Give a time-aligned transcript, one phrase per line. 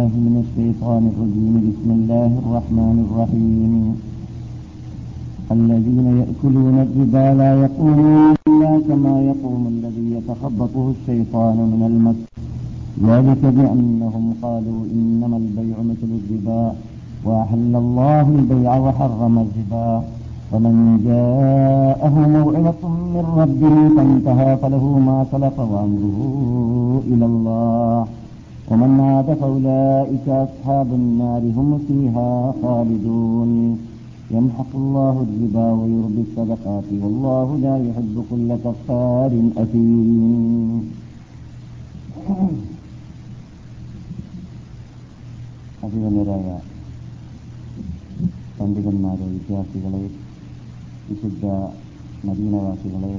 [0.00, 1.54] الله من الشيطان الرجيم.
[1.70, 3.74] بسم الله الرحمن الرحيم.
[5.56, 12.18] الذين يأكلون الربا لا يقومون إلا كما يقوم الذي يتخبطه الشيطان من المس.
[13.08, 16.62] ذلك بأنهم قالوا إنما البيع مثل الربا
[17.26, 19.90] وأحل الله البيع وحرم الربا.
[20.50, 20.74] فمن
[21.06, 22.82] جاءه موعظة
[23.14, 26.18] من ربه فانتهى فله ما سلف وأمره
[27.10, 28.06] إلى الله.
[28.67, 33.51] ومن عاد فأولئك أصحاب النار هم فيها خالدون
[34.31, 39.31] يمحق الله الربا ويربي الصدقات والله لا يحب كل كفار
[39.63, 40.71] أثيم
[45.85, 46.47] അഭിമന്യരായ
[48.57, 50.01] പണ്ഡിതന്മാരെ വിദ്യാർത്ഥികളെ
[51.07, 51.45] വിശുദ്ധ
[52.27, 53.13] മദീനവാസികളെ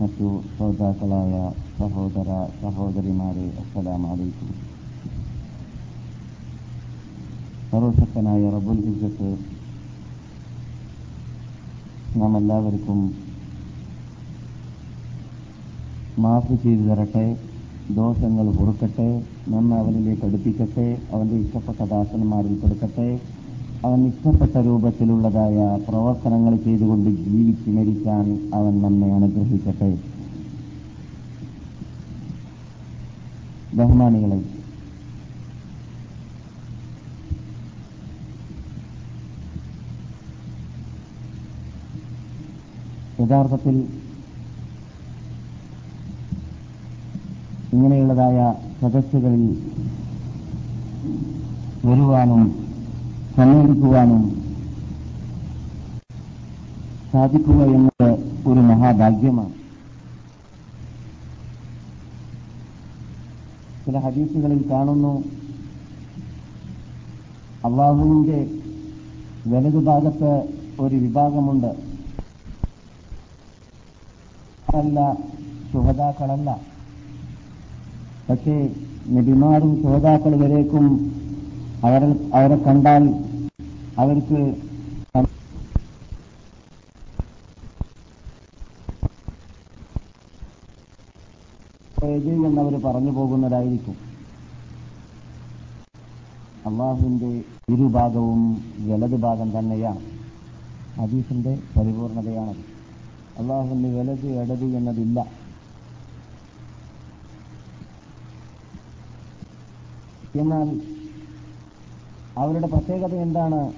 [0.00, 1.34] മറ്റു ശ്രോതാക്കളായ
[1.81, 2.31] സഹോദര
[2.61, 4.49] സഹോദരിമാരെ അസ്സലാം അലൈക്കും.
[7.71, 9.29] സർവശക്തനായ റബുൽ ഇജത്ത്
[12.19, 12.99] നാം എല്ലാവർക്കും
[16.25, 17.25] മാഫ് ചെയ്തു തരട്ടെ
[17.97, 19.09] ദോഷങ്ങൾ പൊറുക്കട്ടെ
[19.53, 23.09] നമ്മെ അവനിലേക്ക് അടുപ്പിക്കട്ടെ അവന്റെ ഇഷ്ടപ്പെട്ട ദാസന്മാരിൽ കൊടുക്കട്ടെ
[23.87, 25.57] അവൻ ഇഷ്ടപ്പെട്ട രൂപത്തിലുള്ളതായ
[25.89, 28.25] പ്രവർത്തനങ്ങൾ ചെയ്തുകൊണ്ട് ജീവിച്ച് മരിക്കാൻ
[28.59, 29.91] അവൻ നമ്മെ അനുഗ്രഹിക്കട്ടെ.
[33.73, 34.39] ബഹുമാനികളെ.
[43.21, 43.75] യഥാർത്ഥത്തിൽ
[47.73, 48.37] ഇങ്ങനെയുള്ളതായ
[48.81, 49.43] സദസ്സുകളിൽ
[51.85, 52.41] വരുവാനും
[53.37, 54.23] സമ്മേളിക്കുവാനും
[57.13, 58.09] സാധിക്കുക എന്നത്
[58.47, 59.60] ഒരു മഹാഭാഗ്യമാണ്.
[63.91, 65.11] ചില ഹദീസുകളിൽ കാണുന്നു.
[67.65, 68.37] അള്ളാഹുവിന്റെ
[69.47, 70.29] വലതുഭാഗത്ത്
[70.79, 71.71] ഒരു വിഭാഗമുണ്ട്.
[74.79, 75.17] അല്ല
[75.71, 76.49] സുഹതാക്കളല്ല
[78.29, 78.55] പക്ഷേ
[79.09, 80.87] നബിമാരും ശ്രോതാക്കൾ വരേക്കും
[81.83, 83.05] അവരെ അവരെ കണ്ടാൽ
[83.97, 84.41] അവർക്ക്
[92.17, 93.95] എന്നവർ പറഞ്ഞു പോകുന്നതായിരിക്കും.
[96.65, 99.99] അള്ളാഹുവിന്റെ ഇരുഭാഗവും വലത് ഭാഗം തന്നെയാണ്.
[101.01, 102.71] ഹദീസിന്റെ പരിപൂർണതയാണത്
[103.39, 105.41] അള്ളാഹുവിന്റെ വലത് ഇടത് എന്നതില്ല.
[110.35, 110.81] എന്നാൽ
[112.37, 113.73] അവരുടെ പ്രത്യേകത എന്താണ്?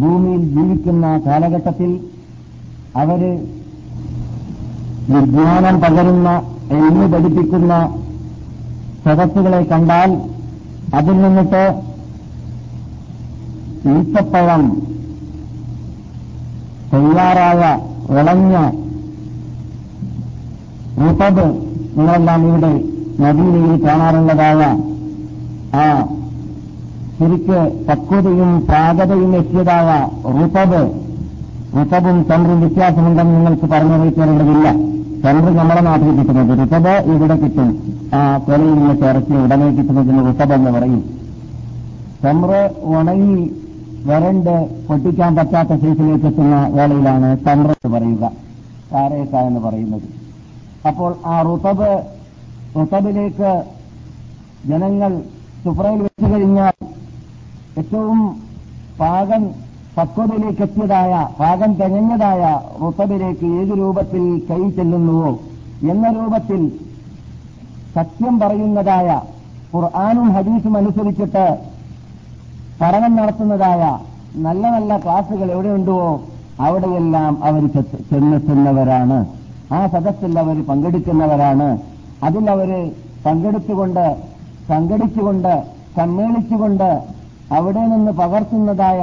[0.00, 2.10] ഭൂമിയിൽ ജീവിക്കുന്ന കാലഘട്ടത്തിൽ
[2.96, 3.20] അവർ
[5.10, 7.74] വിജ്ഞാനം പകരുന്ന എണ്ണു പഠിപ്പിക്കുന്ന
[9.04, 10.10] സദസ്സുകളെ കണ്ടാൽ
[10.94, 11.62] അതിൽ നിന്നിട്ട്
[13.92, 14.62] ഈത്തപ്പഴം
[16.92, 17.62] തയ്യാറായ
[18.10, 18.54] വിളഞ്ഞ
[20.98, 21.44] മുപ്പത്
[21.96, 22.72] നിങ്ങളെല്ലാം ഇവിടെ
[23.20, 24.62] നദീനയിൽ കാണാറുള്ളതായ
[25.76, 25.86] ആ
[27.18, 27.58] ശരിക്ക്
[27.88, 29.88] പക്വതയും പാകതയും എത്തിയതായ
[30.36, 30.82] ഋതബ്
[31.78, 34.68] ഋതബും തമ്മിൽ വ്യത്യാസമുണ്ടെന്ന് നിങ്ങൾക്ക് പറഞ്ഞറിയിക്കേണ്ടതില്ല
[35.22, 37.70] ചന്ദ്രൻ നമ്മുടെ നാട്ടിൽ കിട്ടുന്നത് ഋതബ് ഇവിടെ കിട്ടും.
[38.18, 41.02] ആ കൊലയിൽ നിന്ന് ചേർച്ച് ഉടനെ കിട്ടുന്നതിന് ഋതബ് എന്ന് പറയും.
[42.22, 42.52] ചമ്ര
[42.94, 43.42] ഉണങ്ങി
[44.08, 44.54] വരണ്ട്
[44.86, 48.24] പൊട്ടിക്കാൻ പറ്റാത്ത സൈസിലേക്ക് എത്തുന്ന വേളയിലാണ് ചമ്ര എന്ന് പറയുക.
[48.92, 50.06] കാരേക്ക എന്ന് പറയുന്നത്.
[50.88, 51.90] അപ്പോൾ ആ ഋതബ്
[52.78, 53.52] ഋതബിലേക്ക്
[54.70, 55.12] ജനങ്ങൾ
[55.64, 56.76] സുപ്രയിൽ വെച്ചു കഴിഞ്ഞാൽ
[57.80, 58.20] ഏറ്റവും
[59.00, 59.42] പാകൻ
[60.00, 62.42] പക്വതയിലേക്ക് എത്തിയതായ പാകം തികഞ്ഞതായ
[62.82, 65.30] റുത്തബിലേക്ക് ഏത് രൂപത്തിൽ കൈ ചെല്ലുന്നുവോ
[65.92, 66.60] എന്ന രൂപത്തിൽ
[67.94, 69.08] സത്യം പറയുന്നതായ
[69.72, 71.44] ഖുർആാനും ഹദീസും അനുസരിച്ചിട്ട്
[72.80, 73.82] പഠനം നടത്തുന്നതായ
[74.46, 75.98] നല്ല നല്ല ക്ലാസുകൾ എവിടെയുണ്ടോ
[76.58, 77.62] അവിടെയെല്ലാം അവർ
[78.10, 79.18] ചെന്നെത്തുന്നവരാണ്
[79.70, 81.68] ആ സദസ്സിൽ അവർ പങ്കെടുക്കുന്നവരാണ്.
[82.22, 82.70] അതിൽ അവർ
[83.26, 84.06] പങ്കെടുത്തുകൊണ്ട്
[84.68, 85.52] സംഘടിച്ചുകൊണ്ട്
[85.96, 86.90] സമ്മേളിച്ചുകൊണ്ട്
[87.50, 89.00] അവിടെ നിന്ന് പകർത്തുന്നതായ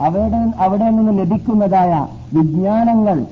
[0.00, 3.26] അവിടെ അവിടെ നിന്ന് ലഭിക്കുന്നതായ വിജ്ഞാനങ്ങൾ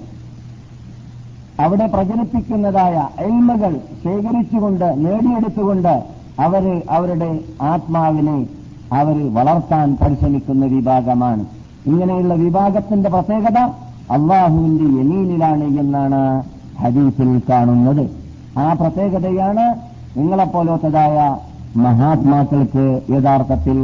[1.61, 3.73] അവിടെ പ്രചരിപ്പിക്കുന്നതായ എൽമകൾ
[4.05, 5.95] ശേഖരിച്ചുകൊണ്ട് നേടിയെടുത്തുകൊണ്ട്
[6.39, 7.31] അവർ അവരുടെ
[7.63, 8.47] ആത്മാവിനെ
[8.93, 11.45] അവർ വളർത്താൻ പരിശ്രമിക്കുന്ന വിഭാഗമാണ്.
[11.87, 13.59] ഇങ്ങനെയുള്ള വിഭാഗത്തിന്റെ പ്രത്യേകത
[14.11, 16.21] അള്ളാഹുവിന്റെ യമീനിലാണ് എന്നാണ്
[16.83, 18.05] ഹദീസിൽ കാണുന്നത്.
[18.59, 19.65] ആ പ്രത്യേകതയാണ്
[20.19, 21.37] നിങ്ങളെപ്പോലത്തതായ
[21.77, 23.79] മഹാത്മാക്കൾക്ക് യഥാർത്ഥത്തിൽ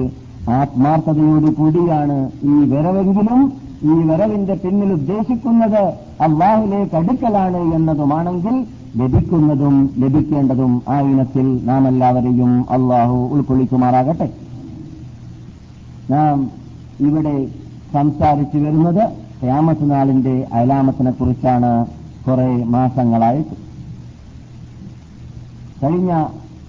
[0.49, 3.53] ആത്മാർത്ഥതയോടു കൂടിയാണ് ഈ വരവെങ്കിലും
[3.83, 5.83] ഈ വരവിന്റെ പിന്നിൽ ഉദ്ദേശിക്കുന്നത്
[6.21, 8.67] അള്ളാഹുലേക്ക് അടുക്കലാണ് എന്നതുമാണെങ്കിൽ
[8.97, 14.33] ലഭിക്കുന്നതും ലഭിക്കേണ്ടതും ആ ഇനത്തിൽ നാം എല്ലാവരെയും അള്ളാഹു ഉൾക്കൊള്ളിക്കുമാറാകട്ടെ.
[16.11, 16.51] നാം
[17.01, 17.47] ഇവിടെ
[17.93, 19.13] സംസാരിച്ചു വരുന്നത്
[19.43, 20.47] ക്യാമത്ത് നാളിന്റെ
[21.11, 21.87] കുറിച്ചാണ്
[22.29, 23.55] കുറെ മാസങ്ങളായിട്ട്.
[25.85, 26.25] കഴിഞ്ഞ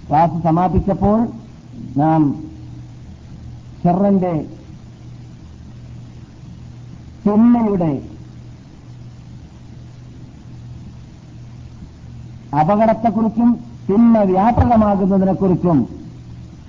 [0.08, 1.28] ക്ലാസ് സമാപിച്ചപ്പോൾ
[1.96, 2.43] നാം
[3.84, 4.32] ഷെറന്റെ
[7.24, 7.92] തിന്മയുടെ
[12.52, 13.50] അപകടത്തെക്കുറിച്ചും
[13.88, 15.78] തിന്മ വ്യാപകമാകുന്നതിനെക്കുറിച്ചും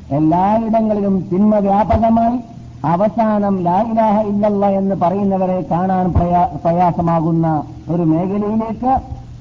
[0.09, 2.37] എല്ലായിടങ്ങളിലും തിന്മ വ്യാപകമായി
[2.85, 7.47] അവസാനം ലാ ഇലാഹ ഇല്ലല്ല എന്ന് പറയുന്നവരെ കാണാൻ പ്രയാ- പ്രയാസമാകുന്ന
[7.89, 8.91] ഒരു മേഖലയിലേക്ക്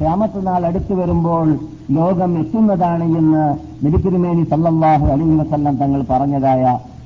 [0.04, 1.48] രാമത്തനാൾ നാൾ അടുത്തു വരുമ്പോൾ
[1.90, 3.44] ലോകം എത്തുന്നതാണ് എന്ന്
[3.84, 6.62] നബിക്കുരുമേനി സല്ലാഹു അലൈഹി വസല്ലം തങ്ങൾ പറഞ്ഞതായ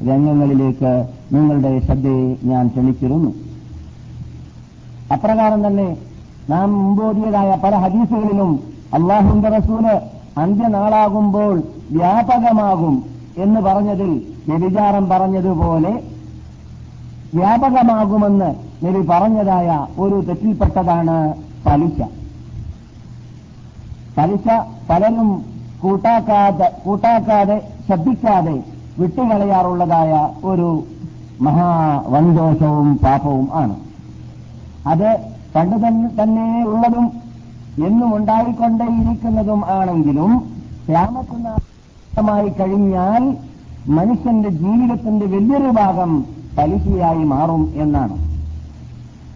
[0.07, 3.31] രംഗങ്ങളിലേക്ക് നിങ്ങളുടെ ശ്രദ്ധയെ ഞാൻ ക്ഷണിച്ചിരുന്നു.
[5.13, 5.97] അപ്രകാരം തന്നെ
[6.51, 9.87] നാം മുമ്പോതിയതായ പല ഹദീസുകളിലും അള്ളാഹുന്റെ റസൂൽ
[10.41, 13.05] അന്ത്യനാളാകുമ്പോൾ വ്യാപകമാകും
[13.37, 14.11] എന്ന് പറഞ്ഞതിൽ
[14.49, 16.03] വ്യഭിചാരം പറഞ്ഞതുപോലെ
[17.35, 18.55] വ്യാപകമാകുമെന്ന്
[18.87, 21.35] നബി പറഞ്ഞതായ ഒരു തെറ്റിൽപ്പെട്ടതാണ്
[21.67, 22.01] പലിശ.
[24.19, 24.47] പലിശ
[24.91, 25.45] പലരും
[25.83, 30.13] കൂട്ടാക്കാതെ കൂട്ടാക്കാതെ ശ്രദ്ധിക്കാതെ വിട്ടുകളയാറുള്ളതായ
[30.45, 30.69] ഒരു
[31.41, 33.77] മഹാവന്തോഷവും പാപവും ആണ്.
[34.87, 35.09] അത്
[35.55, 35.77] പണ്ട്
[36.21, 37.07] തന്നെ ഉള്ളതും
[37.87, 40.33] എന്നും ഉണ്ടായിക്കൊണ്ടേയിരിക്കുന്നതും ആണെങ്കിലും
[40.89, 43.25] ക്ഷാമത്തിനായി കഴിഞ്ഞാൽ
[43.89, 46.11] മനുഷ്യന്റെ ജീവിതത്തിന്റെ വലിയൊരു ഭാഗം
[46.59, 48.17] പലിശയായി മാറും എന്നാണ്.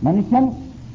[0.03, 0.45] മനുഷ്യൻ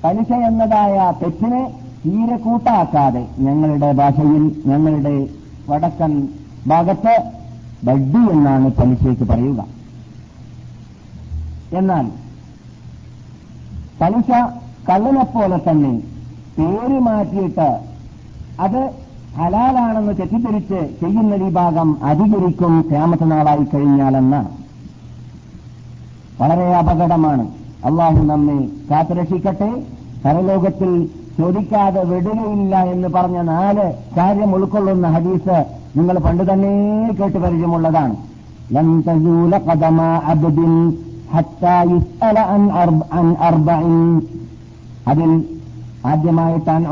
[0.03, 1.61] പലിശ എന്നതായ തെറ്റിനെ
[2.05, 5.15] തീരെ കൂട്ടാക്കാതെ ഞങ്ങളുടെ ഭാഷയിൽ ഞങ്ങളുടെ
[5.69, 6.13] വടക്കൻ
[6.67, 7.15] ഭാഗത്ത്
[7.83, 9.65] ബഡ്ഡി എന്നാണ് പലിശയ്ക്ക് പറയുക.
[11.73, 12.11] എന്നാൽ
[14.01, 14.29] പലിശ
[14.89, 16.01] കള്ളനെപ്പോലെ തന്നെ
[16.57, 17.79] പേര് മാറ്റിയിട്ട്
[18.59, 18.91] അത്
[19.37, 24.49] ഹലാലാണെന്ന് തെറ്റിദ്ധരിച്ച് ചെയ്യുന്ന വിഭാഗം അധികരിക്കും ക്യാമത്ത നാളായി കഴിഞ്ഞാലെന്നാണ്
[26.41, 27.47] വളരെ അപകടമാണ്.
[27.85, 29.83] അള്ളാഹു നമ്മെ കാത്തുരക്ഷിക്കട്ടെ.
[30.25, 36.71] പരലോകത്തിൽ ചോദിക്കാതെ വിടുകയില്ല എന്ന് പറഞ്ഞ നാല് കാര്യം ഉൾക്കൊള്ളുന്ന ഹദീസ് നിങ്ങൾ പണ്ട് തന്നെ
[37.19, 38.15] കേട്ട് പരിചയമുള്ളതാണ്.
[45.07, 45.45] അതിൽ
[46.05, 46.87] ആദ്യമായിട്ടാൻ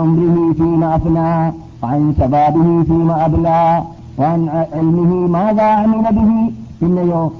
[6.81, 7.33] പിന്നെയോ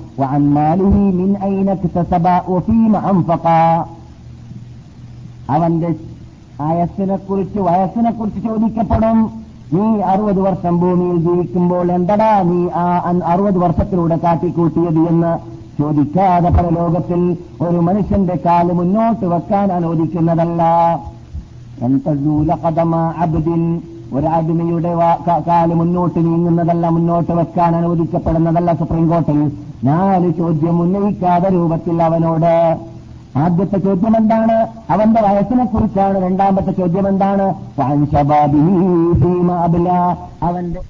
[5.50, 5.96] അവന്റെ
[6.62, 9.45] ആയസ്സിനെ കുറിച്ച് വയസ്സിനെ കുറിച്ച് ചോദിക്കപ്പെടും.
[9.72, 12.84] നീ അറുപത് വർഷം ഭൂമിയിൽ ജീവിക്കുമ്പോൾ എന്തടാ നീ ആ
[13.26, 15.32] അറുപത് വർഷത്തിലൂടെ കാട്ടിക്കൂട്ടിയത് എന്ന്
[15.80, 17.22] ചോദിക്കാതെ പരലോകത്തിൽ
[17.62, 20.62] ഒരു മനുഷ്യന്റെ കാൽ മുന്നോട്ട് വെക്കാൻ അനുവദിക്കുന്നതല്ല.
[23.18, 23.62] അബ്ദിൻ
[24.14, 29.52] ഒരു അടിമയുടെ വാ- കാൽ മുന്നോട്ട് നീങ്ങുന്നതല്ല മുന്നോട്ട് വെക്കാൻ അനുവദിക്കപ്പെടുന്നതല്ല സുപ്രീം കോടതിയിൽ
[29.84, 32.54] നാല് ചോദ്യം ഉന്നയിക്കാതെ രൂപത്തിൽ അവനോട്
[33.44, 34.58] ആദ്യത്തെ ചോദ്യം എന്താണ്
[34.94, 37.48] അവന്റെ വയസ്സിനെ കുറിച്ചാണ് രണ്ടാമത്തെ ചോദ്യം എന്താണ്.
[40.50, 40.82] അവന്റെ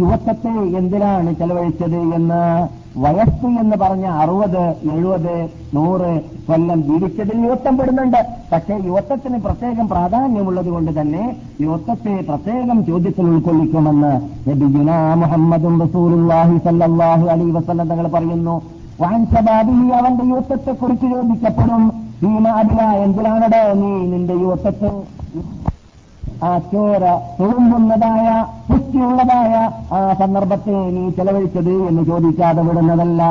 [0.00, 2.40] യുവത്വത്തെ എന്തിനാണ് ചെലവഴിച്ചത് എന്ന്
[3.04, 4.62] വയസ്സ് എന്ന് പറഞ്ഞ അറുപത്
[4.94, 5.34] എഴുപത്
[5.76, 6.10] നൂറ്
[6.48, 8.20] കൊല്ലം ജീവിച്ചതിൽ യുവത്വം പെടുന്നുണ്ട്.
[8.52, 11.24] പക്ഷേ യുവത്വത്തിന് പ്രത്യേകം പ്രാധാന്യമുള്ളത് കൊണ്ട് തന്നെ
[11.64, 14.12] യുവത്വത്തെ പ്രത്യേകം ചോദ്യത്തിൽ ഉൾക്കൊള്ളിക്കുമെന്ന്
[15.22, 18.56] മുഹമ്മദും റസൂലുള്ളാഹി സല്ലാഹു അലൈഹി വസല്ലം തങ്ങൾ പറയുന്നു.
[19.00, 21.92] വാൻ ശബാബിഹി അവന്റെ യുവത്വത്തെ കുറിച്ച് ചോദിക്കപ്പെടും.
[22.22, 25.02] ഈ അബില എന്തിനാണടോ നീ നിന്റെ യുവത്വത്തെ
[26.44, 33.22] ആ ചോര തുളുമ്പുന്നതായ പുഷ്ടിയുള്ളതായ ആ സന്ദർഭത്തെ നീ ചെലവഴിച്ചത് എന്ന് ചോദിക്കാതെ വിടുന്നതല്ല.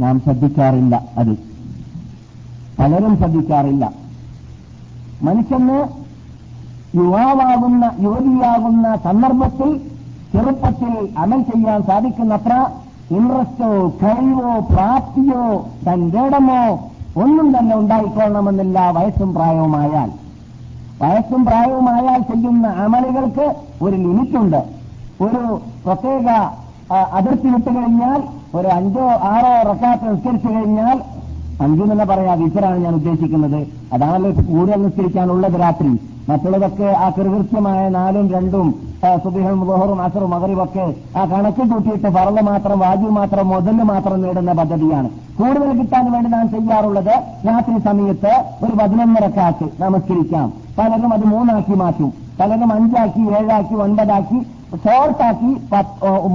[0.00, 1.36] നാം ശ്രദ്ധിക്കാറില്ല അത്.
[2.78, 3.92] പലരും ശ്രദ്ധിക്കാറില്ല.
[5.22, 5.88] മനുഷ്യന്
[6.96, 9.91] യുവാവാകുന്ന യുവതിയാകുന്ന സന്ദർഭത്തിൽ
[10.32, 12.52] ചെറുപ്പത്തിൽ അമൽ ചെയ്യാൻ സാധിക്കുന്നത്ര
[13.10, 13.70] ഇൻട്രസ്റ്റോ
[14.02, 15.42] കഴിവോ പ്രാപ്തിയോ
[15.86, 16.62] തന്റേടമോ
[17.22, 20.10] ഒന്നും തന്നെ ഉണ്ടായിക്കൊള്ളണമെന്നില്ല വയസ്സും പ്രായവുമായാൽ.
[21.02, 23.46] വയസ്സും പ്രായവുമായാൽ ചെയ്യുന്ന അമലുകൾക്ക്
[23.82, 24.60] ഒരു ലിമിറ്റുണ്ട്.
[25.24, 25.42] ഒരു
[25.86, 26.28] പ്രത്യേക
[27.18, 28.20] അതിർത്തി വിട്ടു കഴിഞ്ഞാൽ
[28.54, 30.96] ഒരു അഞ്ചോ ആറോ റക്കാത്ത് നിസ്കരിച്ചു കഴിഞ്ഞാൽ
[31.60, 33.66] അഞ്ചു പറയാ വിസറാണ് ഞാൻ ഉദ്ദേശിക്കുന്നത്.
[33.92, 35.92] അതാണല്ലോ കൂടുതൽ നിശ്ചയിക്കാനുള്ളത് രാത്രി.
[36.28, 38.74] മറ്റുള്ളതൊക്കെ ആ കൃകൃത്യമായ നാലും രണ്ടും
[39.24, 45.08] സുബിഹും ബോഹറും അസറും മകറിവൊക്കെ ആ കണക്ക് കൂട്ടിയിട്ട് ഫറൽ മാത്രം വാജു മാത്രം മുതൽ മാത്രം നേടുന്ന പദ്ധതിയാണ്.
[45.38, 47.14] കൂടുതൽ കിട്ടാൻ വേണ്ടി നാം ചെയ്യാറുള്ളത്
[47.48, 50.52] രാത്രി സമയത്ത് ഒരു പതിനൊന്നര കാറ്റ് നമസ്കരിക്കാം.
[50.78, 52.12] പലരും അത് മൂന്നാക്കി മാറ്റും.
[52.40, 54.40] പലരും അഞ്ചാക്കി ഏഴാക്കി ഒൻപതാക്കി
[54.84, 55.50] ഷോർട്ടാക്കി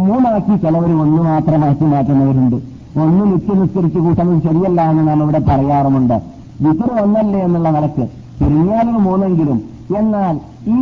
[0.07, 2.76] മൂന്നാക്കി ചിലവർ ഒന്ന് മാത്രമാക്കി മാറ്റുന്നവരുണ്ട്.
[3.03, 6.17] ഒന്ന് നിത്യ നിസ്കരിച്ച് കൂട്ടുന്നത് ശരിയല്ല എന്ന് നാം ഇവിടെ പറയാറുമുണ്ട്.
[6.61, 8.05] വിത്ര ഒന്നല്ലേ എന്നുള്ള നിലയ്ക്ക്
[8.39, 9.57] ചുരുങ്ങിയാലും മൂന്നെങ്കിലും
[9.99, 10.35] എന്നാൽ
[10.75, 10.79] ഈ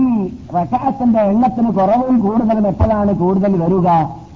[0.55, 3.87] റക്കാത്തിന്റെ എണ്ണത്തിന് കുറവും കൂടുതലും എപ്പോഴാണ് കൂടുതൽ വരിക?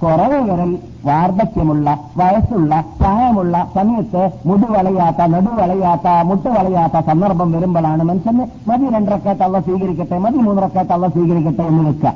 [0.02, 0.70] കുറവ് വരൽ
[1.04, 9.38] വാർദ്ധക്യമുള്ള വയസ്സുള്ള പ്രായമുള്ള സമയത്ത് മുടിവളയാത്ത നടുവളയാത്ത നടു വളയാത്ത മുട്ട് വളയാത്ത സന്ദർഭം വരുമ്പോഴാണ് മനുഷ്യന് മതി രണ്ടരക്കാത്ത
[9.42, 12.12] തള്ള സ്വീകരിക്കട്ടെ മതി മൂന്നരക്കാത്ത തള്ള സ്വീകരിക്കട്ടെ എന്ന് വെക്കുക.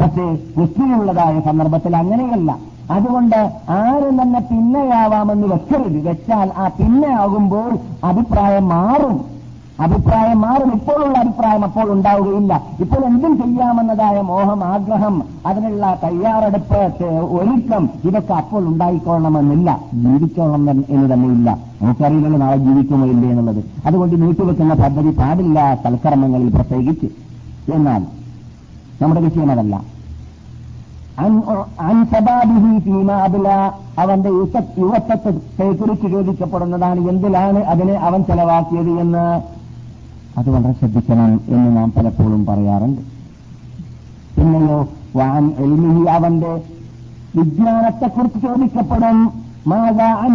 [0.00, 0.26] പക്ഷേ
[0.56, 2.50] മുസ്ലിമുള്ളതായ സന്ദർഭത്തിൽ അങ്ങനെയല്ല.
[2.90, 6.08] അതുകൊണ്ട് ആരും തന്നെ പിന്നെയാവാമെന്ന് വെക്കരുത്.
[6.08, 9.40] വെച്ചാൽ ആ പിന്നെ ആകുമ്പോൾ അഭിപ്രായം മാറും.
[9.84, 10.72] അഭിപ്രായം മാറും.
[10.72, 12.62] ഇപ്പോഴുള്ള അഭിപ്രായം അപ്പോൾ ഉണ്ടാവുകയില്ല.
[12.80, 16.80] ഇപ്പോൾ എന്തും ചെയ്യാമെന്നതായ മോഹം ആഗ്രഹം അതിനുള്ള തയ്യാറെടുപ്പ്
[17.38, 19.78] ഒരുക്കം ഇതൊക്കെ അപ്പോൾ ഉണ്ടായിക്കൊള്ളണമെന്നില്ല.
[19.94, 21.58] ജീവിക്കണം എന്ന് തന്നെ തന്നെയില്ല.
[21.82, 23.64] നമുക്കറിയില്ലല്ലോ നാളെ ജീവിക്കുമോ ഇല്ലേ എന്നുള്ളത്.
[23.86, 27.06] അതുകൊണ്ട് നീട്ടിവെക്കുന്ന പദ്ധതി പാടില്ല തൽക്കർമ്മങ്ങളിൽ പ്രത്യേകിച്ച്.
[27.72, 28.02] എന്നാൽ
[29.02, 29.99] നമ്മുടെ വിഷയം അതല്ല.
[33.98, 39.42] അവന്റെ യുവ- യുവത്വത്തെ കുറിച്ച് ചോദിക്കപ്പെടുന്നതാണ് എന്തിലാണ് അതിനെ അവൻ ചെലവാക്കിയത് എന്ന്.
[40.38, 43.00] അത് വളരെ ശ്രദ്ധിക്കണം എന്ന് നാം പലപ്പോഴും പറയാറുണ്ട്.
[44.36, 46.62] പിന്നെയോ വാൻ എൽമിഹി അവന്റെ
[47.36, 49.32] വിജ്ഞാനത്തെക്കുറിച്ച് ചോദിക്കപ്പെടും.
[49.66, 50.26] മാതാ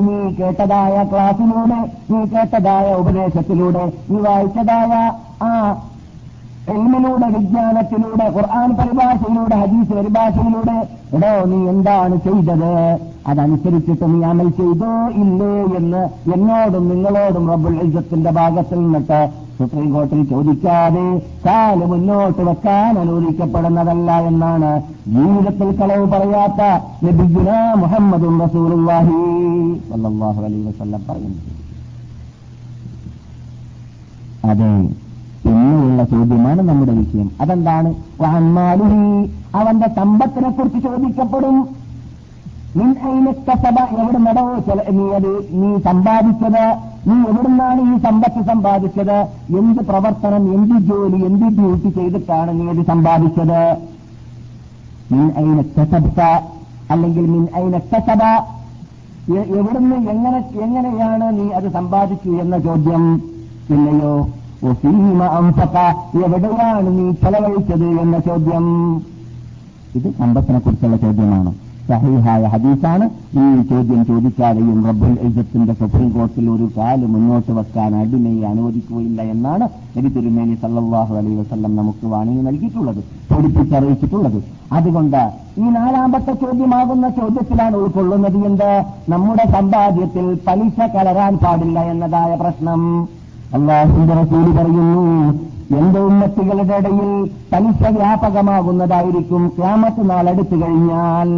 [0.00, 5.12] നീ കേട്ടതായ ക്ലാസ്സിലൂടെ നീ കേട്ടതായ ഉപദേശത്തിലൂടെ നീ വായിച്ചതായ
[5.44, 5.76] ആ
[6.74, 10.76] എൽമിലൂടെ വിജ്ഞാനത്തിലൂടെ ഖുർആൻ പരിഭാഷയിലൂടെ ഹദീസ് പരിഭാഷയിലൂടെ
[11.16, 12.72] എടോ നീ എന്താണ് ചെയ്തത്?
[13.30, 14.90] അതനുസരിച്ചിട്ട് നീ അമൽ ചെയ്തോ
[15.22, 16.02] ഇല്ലേ എന്ന്
[16.34, 19.20] എന്നോടും നിങ്ങളോടും റബ്ബുൽ ഐസത്തിന്റെ ഭാഗത്തിൽ നിന്നിട്ട്
[19.58, 21.06] സുപ്രീം കോടതി ചോദിക്കാതെ
[21.46, 24.70] കാൽ മുന്നോട്ട് വെക്കാൻ അനുവദിക്കപ്പെടുന്നതല്ല എന്നാണ്
[25.14, 26.60] ജീവിതത്തിൽ കളവ് പറയാത്ത
[27.06, 27.50] നബിഗുന
[27.82, 29.18] മുഹമ്മദും റസൂലുള്ളാഹി
[29.90, 31.52] സല്ലല്ലാഹു അലൈഹി വസല്ലം പറയുന്നത്.
[34.50, 34.70] അതെ
[35.98, 37.30] പിന്നെയുള്ള ചോദ്യമാണ് നമ്മുടെ വിഷയം.
[37.40, 37.94] അതെന്താണ്?
[39.54, 41.68] അവന്റെ സമ്പത്തിനെ കുറിച്ച് ചോദിക്കപ്പെടും
[44.00, 46.64] എവിടെ നടവ് നീ അത് നീ സമ്പാദിച്ചത്
[47.06, 49.18] നീ എവിടുന്നാണ് ഈ സമ്പത്ത് സമ്പാദിച്ചത്?
[49.58, 53.60] എന്ത് പ്രവർത്തനം എന്ത് ജോലി എന്ത് ഡ്യൂട്ടി ചെയ്തിട്ടാണ് നീ അത് സമ്പാദിച്ചത്?
[55.12, 56.20] മിൻ അയിനക്കസബ്ത
[56.90, 57.48] അല്ലെങ്കിൽ മിൻ
[59.38, 63.02] എ- എവിടുന്ന് എങ്ങനെ എങ്ങനെയാണ് നീ അത് സമ്പാദിച്ചു എന്ന ചോദ്യം
[63.70, 64.28] പിന്നെയോ
[64.66, 65.24] ഒസീമ
[66.24, 68.64] എവിടെയാണ് നീ ചെലവഴിച്ചത് എന്ന ചോദ്യം?
[69.96, 71.54] ഇത് സമ്പത്തിനെ കുറിച്ചുള്ള ചോദ്യമാണ്.
[71.88, 73.04] സഹീഹായ ഹദീസാണ്.
[73.32, 80.08] ഈ ചോദ്യം ചോദിക്കാതെയും റബ്ബുൽ ഇജ്ജത്തിന്റെ സുപ്രീം കോർട്ടിൽ ഒരു കാൽ മുന്നോട്ട് വെക്കാൻ അടിമയെ അനുവദിക്കുകയില്ല എന്നാണ് നബി
[80.08, 84.44] തിരുമേനി സല്ലാഹു അലൈ വസല്ലം നമുക്ക് വാണിംഗ് നൽകിയിട്ടുള്ളത് പൊടിപ്പിച്ചറിയിച്ചിട്ടുള്ളത്.
[84.72, 88.84] അതുകൊണ്ട് ഈ നാലാമത്തെ ചോദ്യമാകുന്ന ചോദ്യത്തിലാണ് ഉൾക്കൊള്ളുന്നത് എന്ത്?
[89.08, 93.08] നമ്മുടെ സമ്പാദ്യത്തിൽ പലിശ കലരാൻ പാടില്ല എന്നതായ പ്രശ്നം.
[93.54, 95.04] അള്ളാഹുന്റെ റസൂൽ പറയുന്നു
[95.78, 97.08] എന്റെ ഉന്നത്തികളുടെ ഇടയിൽ
[97.52, 101.30] പലിശ വ്യാപകമാകുന്നതായിരിക്കും ക്യാമത്ത് നാളെടുത്തു കഴിഞ്ഞാൽ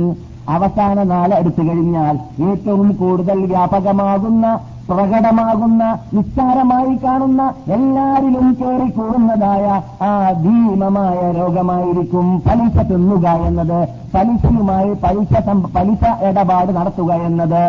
[0.48, 2.14] അവസാന നാളെടുത്തു കഴിഞ്ഞാൽ
[2.48, 4.46] ഏറ്റവും കൂടുതൽ വ്യാപകമാകുന്ന
[4.88, 9.66] പ്രകടമാകുന്ന നിസ്സാരമായി കാണുന്ന എല്ലാവരിലും കയറിക്കൂടുന്നതായ
[10.02, 13.78] ആ ഭീമമായ രോഗമായിരിക്കും പലിശ തിന്നുക എന്നത്.
[14.14, 15.32] പലിശയുമായി പലിശ
[15.76, 17.62] പലിശ ഇടപാട് നടത്തുക എന്നത്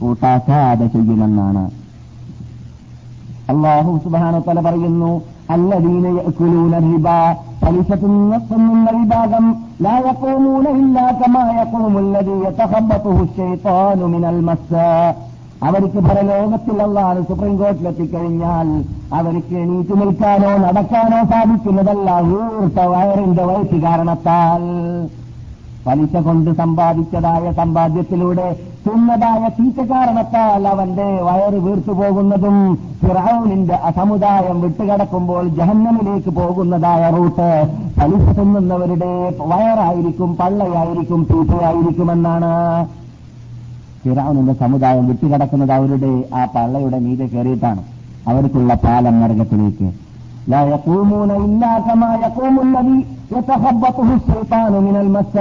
[0.00, 1.62] കൂട്ടാക്കാതെ ചെയ്യുമെന്നാണ്
[3.48, 5.10] അള്ളാഹു സുബാനത്തല പറയുന്നു
[5.54, 7.06] അല്ലദീന യഅ്കുലൂന റിബ.
[7.62, 7.90] പലിശ
[9.84, 11.06] ലാ യഖൂമൂന ഇല്ലാ
[11.60, 12.36] യഖൂമുല്ലദീ
[14.12, 14.40] മിനൽ
[15.68, 16.76] അവർക്ക് പരലോകത്തിൽ
[17.28, 18.68] സുപ്രീം കോർട്ടിലെത്തിക്കഴിഞ്ഞാൽ
[19.18, 24.62] അവർക്ക് എണീറ്റ് നിൽക്കാനോ നടക്കാനോ സാധിക്കുന്നതല്ല ഊർത്ത വയറിന്റെ വയസ്സ് കാരണത്താൽ.
[25.88, 28.48] പലിശ കൊണ്ട് സമ്പാദിച്ചതായ സമ്പാദ്യത്തിലൂടെ
[28.86, 32.56] തിന്നതായ തീറ്റ കാരണത്താൽ അവന്റെ വയറ് വീർത്തു പോകുന്നതും
[33.02, 37.48] ഫിറൌനിന്റെ അസമുദായം വിട്ടുകടക്കുമ്പോൾ ജഹന്നമിലേക്ക് പോകുന്നതായ റൂട്ട്
[37.98, 39.12] പലിശ തിന്നുന്നവരുടെ
[39.52, 42.52] വയറായിരിക്കും പള്ളയായിരിക്കും തീറ്റയായിരിക്കുമെന്നാണ്
[44.02, 47.82] ഫിറാവുനിന്റെ സമുദായം വിട്ടുകിടക്കുന്നത് അവരുടെ ആ പള്ളയുടെ മീതെ കയറിയിട്ടാണ്.
[48.28, 49.88] അവർക്കുള്ള പാലം നരകത്തിലേക്ക്.
[50.47, 52.99] لا يقومون إلا كما يقوم الذي
[53.31, 55.35] يتخبطه الشيطان من المس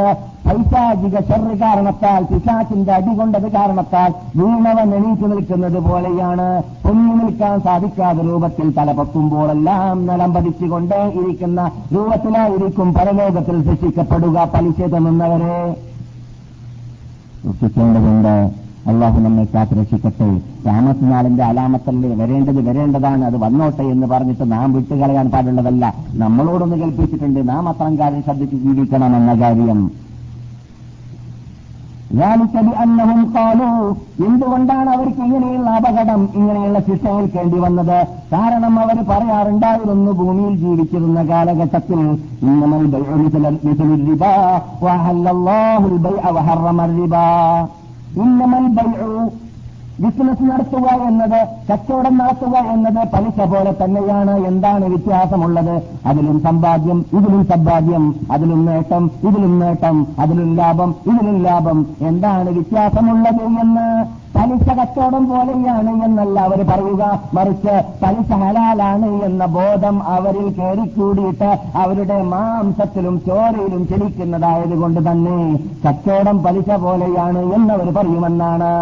[0.47, 6.47] പൈശാചിക ഷെറ് കാരണത്താൽ പിശാച്ചിന്റെ അടികൊണ്ടത് കാരണത്താൽ വീണവൻ എണീറ്റ് നിൽക്കുന്നത് പോലെയാണ്
[6.85, 11.61] പൊങ്ങി നിൽക്കാൻ സാധിക്കാത്ത രൂപത്തിൽ തല പൊക്കുമ്പോഴെല്ലാം നിലം പതിച്ചുകൊണ്ട് ഇരിക്കുന്ന
[11.95, 15.57] രൂപത്തിലായിരിക്കും പരലോകത്തിൽ ശിക്ഷിക്കപ്പെടുക പലിശ തന്നുന്നവരെ
[17.45, 18.35] സൂക്ഷിക്കേണ്ടതുണ്ട്
[18.90, 20.28] അള്ളാഹു നമ്മെ കാത്തുരക്ഷിക്കട്ടെ.
[20.68, 23.24] രാമത്തിനാളിന്റെ അലാമത്തല്ലേ വരേണ്ടത് വരേണ്ടതാണ്.
[23.26, 25.94] അത് വന്നോട്ടെ എന്ന് പറഞ്ഞിട്ട് നാം വിട്ടുകളയാൻ പാടുള്ളതല്ല.
[26.24, 29.82] നമ്മളോടൊന്ന് കേൾപ്പിച്ചിട്ടുണ്ട് നാം അത്രം കാര്യം ശ്രദ്ധിച്ച് ജീവിക്കണം എന്ന കാര്യം
[32.84, 33.66] അന്നവും കാലു
[34.28, 37.98] എന്തുകൊണ്ടാണ് അവർക്ക് ഇങ്ങനെയുള്ള അപകടം ഇങ്ങനെയുള്ള ശിക്ഷ ഏൽക്കേണ്ടി വന്നത്?
[38.34, 42.00] കാരണം അവർ പറയാറുണ്ടായിരുന്നു ഭൂമിയിൽ ജീവിച്ചിരുന്ന കാലഘട്ടത്തിൽ
[42.48, 42.86] ഇന്നമൽ
[48.24, 49.12] ഇന്നമൽ ബൈഉ
[50.02, 54.34] ബിസിനസ് നടത്തുക എന്നത് കച്ചവടം നടത്തുക എന്നത് പലിശ പോലെ തന്നെയാണ്.
[54.46, 55.76] എന്താണ് വ്യത്യാസമുള്ളത്?
[56.06, 61.80] അതിലും സമ്പാദ്യം ഇതിലും സമ്പാദ്യം അതിലും നേട്ടം ഇതിലും നേട്ടം അതിലും ലാഭം ഇതിലും ലാഭം.
[62.02, 63.88] എന്താണ് വ്യത്യാസമുള്ളത് എന്ന്?
[64.38, 67.04] പലിശ കച്ചവടം പോലെയാണ് എന്നല്ല അവർ പറയുക.
[67.36, 71.50] മറിച്ച് പലിശ ഹലാലാണ് എന്ന ബോധം അവരിൽ കയറിക്കൂടിയിട്ട്
[71.84, 75.38] അവരുടെ മാംസത്തിലും ചോരയിലും ചലിക്കുന്നതായതുകൊണ്ട് തന്നെ
[75.86, 78.74] കച്ചവടം പലിശ പോലെയാണ് എന്നവർ പറയുമെന്നാണ്.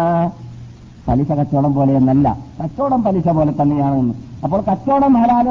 [1.08, 2.26] പലിശ കച്ചവടം പോലെയെന്നല്ല
[2.60, 4.12] കച്ചവടം പലിശ പോലെ തന്നെയാണ്
[4.44, 5.48] അപ്പോൾ കച്ചവടം ഹലാല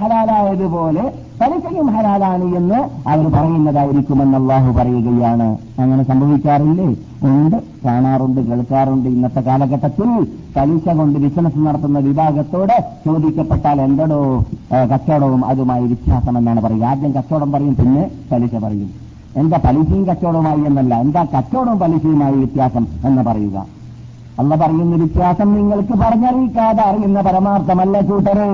[0.00, 1.04] ഹലാലായതുപോലെ
[1.40, 2.78] പലിശയും ഹലാലാണ് എന്ന്
[3.10, 5.46] അവർ പറയുന്നതായിരിക്കുമെന്ന് അള്ളാഹു പറയുകയാണ്.
[5.82, 6.88] അങ്ങനെ സംഭവിക്കാറില്ലേ?
[7.28, 9.08] ഉണ്ട് കാണാറുണ്ട് കേൾക്കാറുണ്ട്.
[9.14, 10.08] ഇന്നത്തെ കാലഘട്ടത്തിൽ
[10.56, 12.76] പലിശ കൊണ്ട് ബിസിനസ് നടത്തുന്ന വിഭാഗത്തോട്
[13.06, 14.20] ചോദിക്കപ്പെട്ടാൽ എന്തടോ
[14.92, 16.84] കച്ചവടവും അതുമായി വ്യത്യാസം എന്നാണ് പറയുക.
[16.92, 18.90] ആദ്യം കച്ചവടം പറയും പിന്നെ പലിശ പറയും.
[19.42, 23.66] എന്താ പലിശയും കച്ചവടവുമായി എന്നല്ല എന്താ കച്ചവടവും പലിശയുമായി വ്യത്യാസം എന്ന് പറയുക.
[24.38, 28.46] അല്ല പറയുന്ന വ്യത്യാസം നിങ്ങൾക്ക് പറഞ്ഞറിയിക്കാതെ അറിയുന്ന പരമാർത്ഥമല്ല കൂട്ടരെ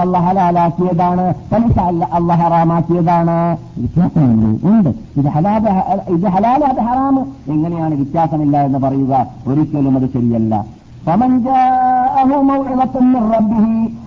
[0.00, 1.34] അല്ല ഹലാലാക്കിയതാണ്.
[1.52, 3.56] പലിശ അല്ല അല്ല ഹറാമാക്കിയതാണ്.
[3.78, 4.90] വ്യത്യാസമുണ്ട് ഉണ്ട്.
[5.16, 5.66] ഇത് ഹലാല
[6.08, 7.22] ഇത് ഹലാലാത് ഹറാമ്.
[7.50, 9.26] എങ്ങനെയാണ് വ്യത്യാസമില്ല എന്ന് പറയുക?
[9.46, 10.64] ഒരിക്കലും അത് ശരിയല്ല.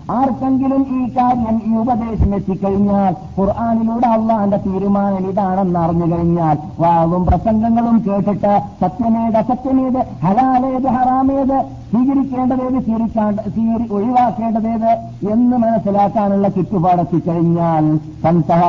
[0.09, 8.53] ആർക്കെങ്കിലും ഈ കാര്യം ഈ ഉപദേശം എത്തിക്കഴിഞ്ഞാൽ ഖുർആാനിലൂടെ അള്ളാന്റെ തീരുമാനം ഇതാണെന്ന് അറിഞ്ഞു കഴിഞ്ഞാൽ വാവും പ്രസംഗങ്ങളും കേട്ടിട്ട്
[8.81, 11.57] സത്യമേത് അസത്യമേത് ഹലാലേത് ഹറാമേത്
[11.91, 14.91] സ്വീകരിക്കേണ്ടതേത് സ്വീകരിക്കാണ്ട് സ്വീകരി ഒഴിവാക്കേണ്ടതേത്
[15.31, 17.85] എന്ന് മനസ്സിലാക്കാനുള്ള ചുറ്റുപാടെത്തിക്കഴിഞ്ഞാൽ
[18.23, 18.63] സന്തഹ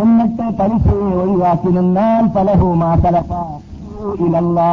[0.00, 3.32] എന്നിട്ട് പലിശയെ ഒഴിവാക്കി നിന്നാൽ പലഹുമാ തലപ്പ
[4.18, 4.70] ഇലല്ലാ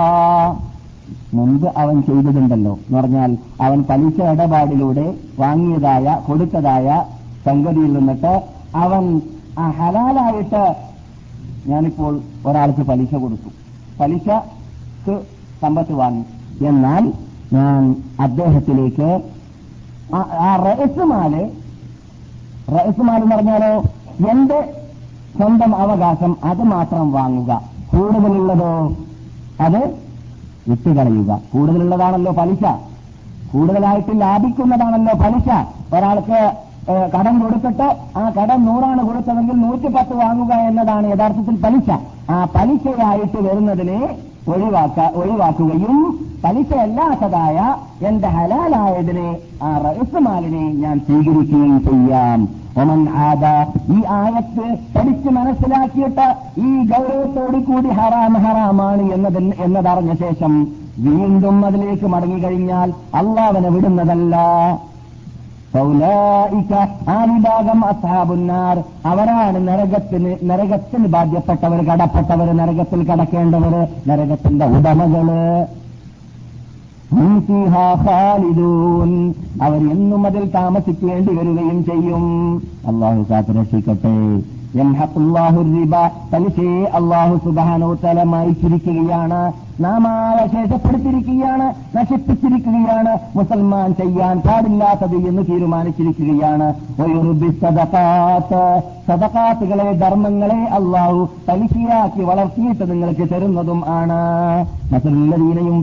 [1.33, 2.73] മുമ്പ് അവൻ ചെയ്തതുണ്ടല്ലോ.
[2.73, 7.05] എന്ന് പറഞ്ഞാൽ അവൻ പലിശ ഇടപാടിലൂടെ വാങ്ങിയതായ കൊടുത്തതായ
[7.45, 8.41] സംഗതിയിൽ നിന്നിട്ട്
[8.75, 9.21] അവൻ
[9.59, 10.75] ആ ഹലാലായിട്ട്
[11.67, 13.49] ഞാനിപ്പോൾ ഒരാൾക്ക് പലിശ കൊടുത്തു.
[13.99, 15.21] പലിശക്ക്
[15.61, 16.23] സമ്പത്ത് വാങ്ങി.
[16.65, 17.13] എന്നാൽ
[17.53, 19.21] ഞാൻ അദ്ദേഹത്തിലേക്ക്
[20.15, 21.51] ആ റയസുമാൽ
[22.71, 23.81] റയസുമാൽ എന്ന് പറഞ്ഞാലോ
[24.31, 24.73] എന്റെ
[25.35, 27.61] സ്വന്തം അവകാശം അത് മാത്രം വാങ്ങുക.
[27.93, 28.95] കൂടുതലുള്ളതോ?
[29.61, 30.00] അത്
[30.69, 31.39] വിട്ടുകളയുക.
[31.53, 32.63] കൂടുതലുള്ളതാണല്ലോ പലിശ.
[33.53, 35.49] കൂടുതലായിട്ട് ലാഭിക്കുന്നതാണല്ലോ പലിശ.
[35.95, 36.39] ഒരാൾക്ക്
[37.15, 41.89] കടം കൊടുത്തിട്ട് ആ കടം നൂറാണ് കൊടുത്തതെങ്കിൽ നൂറ്റി പത്ത് വാങ്ങുക എന്നതാണ് യഥാർത്ഥത്തിൽ പലിശ.
[42.29, 43.99] ആ പലിശയായിട്ട് വരുന്നതിനെ
[44.47, 45.97] ഒഴിവാക്ക ഒഴിവാക്കുകയും
[46.43, 47.75] പലിശയല്ലാത്തതായ
[48.05, 52.49] എന്റെ ഹലാലായതിനെ ആ റഹസ്യമാലിനെ ഞാൻ സ്വീകരിക്കുകയും ചെയ്യാം.
[52.81, 53.45] ഒമൻ ആദ
[53.95, 56.27] ഈ ആയത്ത് പഠിച്ച് മനസ്സിലാക്കിയിട്ട്
[56.57, 60.67] ഈ ഗൗരവത്തോടു കൂടി ഹറാം ഹറാമാണ് എന്നത് എന്നതറിഞ്ഞ ശേഷം
[60.99, 64.35] വീണ്ടും അതിലേക്ക് മടങ്ങിക്കഴിഞ്ഞാൽ അള്ളാവനെ വിടുന്നതല്ല.
[67.09, 75.29] ആ വിഭാഗം അസാബുന്നാർ അവരാണ് നരകത്തിന് നരകത്തിൽ ബാധ്യപ്പെട്ടവർ കടപ്പെട്ടവർ നരകത്തിൽ കടക്കേണ്ടവർ നരകത്തിന്റെ ഉടമകൾ.
[79.91, 82.23] എന്നും അതിൽ താമസിക്കേണ്ടി വരികയും ചെയ്യും.
[82.87, 84.41] അള്ളാഹു കാത്ത് രക്ഷിക്കട്ടെ.
[86.33, 89.53] പലിശയെ അള്ളാഹു സുബാനോത്തല മായിച്ചിരിക്കുകയാണ്.
[89.83, 90.45] നാം ആളെ
[91.95, 96.67] നശിപ്പിച്ചിരിക്കുകയാണ് മുസൽമാൻ ചെയ്യാൻ പാടില്ലാത്തത് എന്ന് തീരുമാനിച്ചിരിക്കുകയാണ്.
[99.07, 104.19] സതകാത്തുകളെ ധർമ്മങ്ങളെ അള്ളാഹു തലിശിയാക്കി വളർത്തിയിട്ട് നിങ്ങൾക്ക് തരുന്നതും ആണ്.
[104.91, 105.77] മസല്ലദീനയും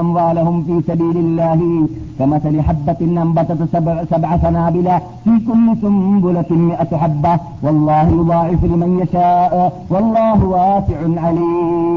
[0.00, 1.70] അംവാലഹും ഫീ സബീലില്ലാഹി
[2.18, 3.64] കമസലി ഹബ്ബത്തിൻ അമ്പത്തത്
[4.12, 4.88] സബഅ സനാബില
[5.24, 5.34] ഫീ
[5.82, 7.26] സുംബുലത്തിൻ മിഅത്ത് ഹബ്ബ
[7.66, 9.54] വല്ലാഹു യുദാഇഫു ലിമൻ യശാഅ
[9.92, 11.91] വല്ലാഹു വാസിഉൻ അലീം.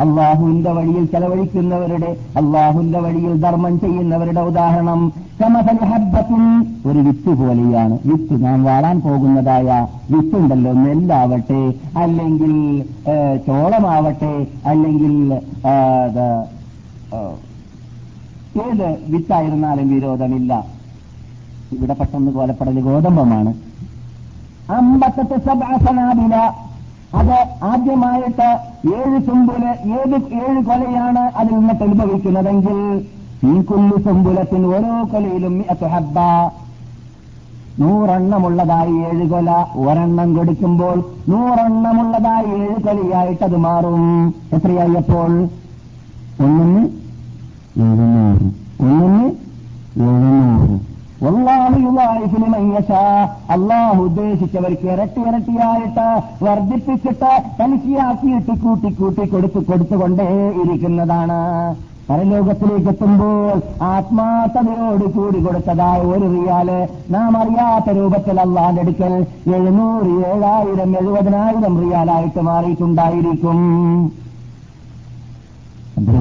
[0.00, 6.66] അള്ളാഹുവിന്റെ വഴിയിൽ ചെലവഴിക്കുന്നവരുടെ അള്ളാഹുവിന്റെ വഴിയിൽ ധർമ്മം ചെയ്യുന്നവരുടെ ഉദാഹരണം സമതൽ ഹബ്ബത്തിൻ.
[6.90, 7.98] ഒരു വിത്ത് പോലെയാണ്.
[8.06, 12.84] വിത്ത് നാം വാടാൻ പോകുന്നതായ വിത്തുണ്ടല്ലോ നെല്ലാവട്ടെ അല്ലെങ്കിൽ
[13.46, 15.34] ചോളമാവട്ടെ അല്ലെങ്കിൽ
[18.66, 20.64] ഏത് വിത്തായിരുന്നാലും വിരോധമില്ല.
[21.72, 23.54] ഇവിടെ പെട്ടെന്ന് കോലപ്പെടൽ ഗോതമ്പമാണ്.
[24.72, 26.34] അമ്പത്തത്തെ സബാസനാബില
[27.14, 29.64] അത് ആദ്യമായിട്ട് ഏഴ് തുമ്പുൽ
[29.98, 32.78] ഏത് ഏഴ് കൊലയാണ് അതിൽ നിന്നിട്ട് അനുഭവിക്കുന്നതെങ്കിൽ
[33.44, 35.64] ഈ കുല്ലു തുമ്പുലത്തിന് ഓരോ കൊലയിലും
[35.94, 36.18] ഹബ്ബ.
[37.80, 44.34] നൂറെണ്ണമുള്ളതായി ഏഴ് കൊല ഒരെണ്ണം കൊടുക്കുമ്പോൾ നൂറെണ്ണമുള്ളതായി ഏഴ് കൊലയായിട്ട് അത് മാറും.
[44.52, 45.48] എത്രയായി അപ്പോൾ
[46.46, 46.82] ഒന്നിന്
[48.80, 49.28] ഒന്നിന്
[50.00, 50.87] എഴുന്നൂറ്
[53.54, 56.06] അള്ളാഹു ഉദ്ദേശിച്ചവർക്ക് ഇരട്ടി ഇരട്ടിയായിട്ട്
[56.44, 60.28] വർദ്ധിപ്പിച്ചിട്ട് പലിശയാക്കിയിട്ട് കൂട്ടി കൂട്ടി കൊടുത്തു കൊടുത്തുകൊണ്ടേ
[60.62, 61.40] ഇരിക്കുന്നതാണ്.
[62.10, 63.56] പരലോകത്തിലേക്ക് എത്തുമ്പോൾ
[63.88, 66.68] ആത്മാർത്ഥതയോട് കൂടി കൊടുത്തതായ ഒരു റിയാൽ
[67.14, 69.14] നാം അറിയാത്ത രൂപത്തിൽ അള്ളാന്റെ അടുക്കൽ
[69.56, 73.60] എഴുന്നൂറ് ഏഴായിരം എഴുപതിനായിരം റിയാലായിട്ട് മാറിയിട്ടുണ്ടായിരിക്കും.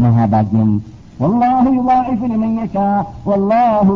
[0.05, 0.69] മഹാഭാഗ്യം.
[1.21, 2.51] വല്ലാഹു യുളാഇഫു ലിമൻ
[3.27, 3.93] വല്ലാഹു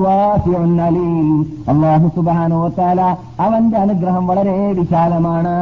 [1.72, 3.02] അല്ലാഹു സുബ്ഹാനഹു വതആല
[3.40, 5.56] അവന്റെ അനുഗ്രഹം വളരെ വിശാലമാണ്.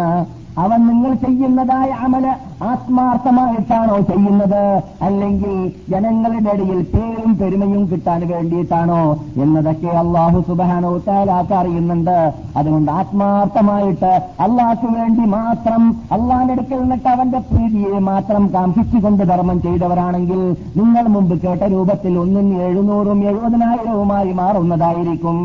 [0.63, 2.25] അവൻ നിങ്ങൾ ചെയ്യുന്നതായ അമൽ
[2.69, 4.63] ആത്മാർത്ഥമായിട്ടാണോ ചെയ്യുന്നത്?
[5.01, 5.53] അല്ലെങ്കിൽ
[5.91, 9.01] ജനങ്ങളുടെ ഇടയിൽ പേരും പെരുമയും കിട്ടാൻ വേണ്ടിയിട്ടാണോ
[9.43, 12.17] എന്നതൊക്കെ അള്ളാഹു സുബാനോ താലാക്ക് അറിയുന്നുണ്ട്.
[12.57, 14.11] അതുകൊണ്ട് ആത്മാർത്ഥമായിട്ട്
[14.45, 20.41] അള്ളാഹ്ക്ക് വേണ്ടി മാത്രം അള്ളാഹിന്റെ അടുക്കൽ നിന്നിട്ട് അവന്റെ പ്രീതിയെ മാത്രം കാംക്ഷിച്ചുകൊണ്ട് ധർമ്മം ചെയ്തവരാണെങ്കിൽ
[20.79, 25.37] നിങ്ങൾ മുമ്പ് കേട്ട രൂപത്തിൽ ഒന്നിന് എഴുന്നൂറും എഴുപതിനായിരവുമായി മാറുന്നതായിരിക്കും.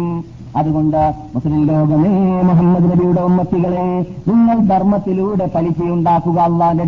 [0.60, 1.00] അതുകൊണ്ട്
[1.34, 2.12] മുസ്ലിം ലോകമേ
[2.48, 3.86] മുഹമ്മദ് നബിയുടെ ഉമ്മത്തികളെ
[4.30, 6.84] നിങ്ങൾ ധർമ്മത്തിലൂടെ പലിശയുണ്ടാക്കുക അള്ളാന്റെ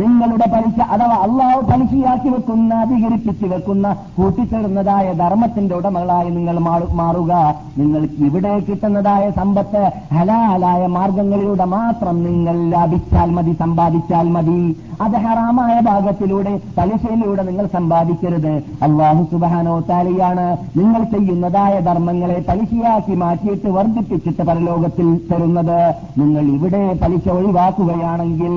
[0.00, 3.86] നിങ്ങളുടെ പലിശ അഥവാ അള്ളാഹ് പലിശയാക്കി വെക്കുന്ന അധികരിപ്പിച്ചു വെക്കുന്ന
[4.18, 6.56] കൂട്ടിച്ചേർന്നതായ ധർമ്മത്തിന്റെ ഉടമകളായി നിങ്ങൾ
[7.00, 7.32] മാറുക.
[7.78, 9.82] നിങ്ങൾക്ക് ഇവിടെ കിട്ടുന്നതായ സമ്പത്ത്
[10.16, 14.60] ഹലാലായ മാർഗങ്ങളിലൂടെ മാത്രം നിങ്ങൾ ലാഭിച്ചാൽ മതി സമ്പാദിച്ചാൽ മതി.
[15.04, 18.54] അത് ഹറാമായ ഭാഗത്തിലൂടെ പലിശയിലൂടെ നിങ്ങൾ സമ്പാദിക്കരുത്.
[18.86, 20.46] അള്ളാഹു സുബാനോ താലിയാണ്
[20.78, 22.38] നിങ്ങൾ ചെയ്യുന്നതായ ധർമ്മങ്ങളെ
[22.80, 28.54] പലിശയാക്കി മാറ്റിയിട്ട് വർദ്ധിപ്പിച്ചിട്ട് പരലോകത്തിൽ തരുന്നത് നിങ്ങൾ ഇവിടെ പലിശ ഒഴിവാക്കുകയാണെങ്കിൽ.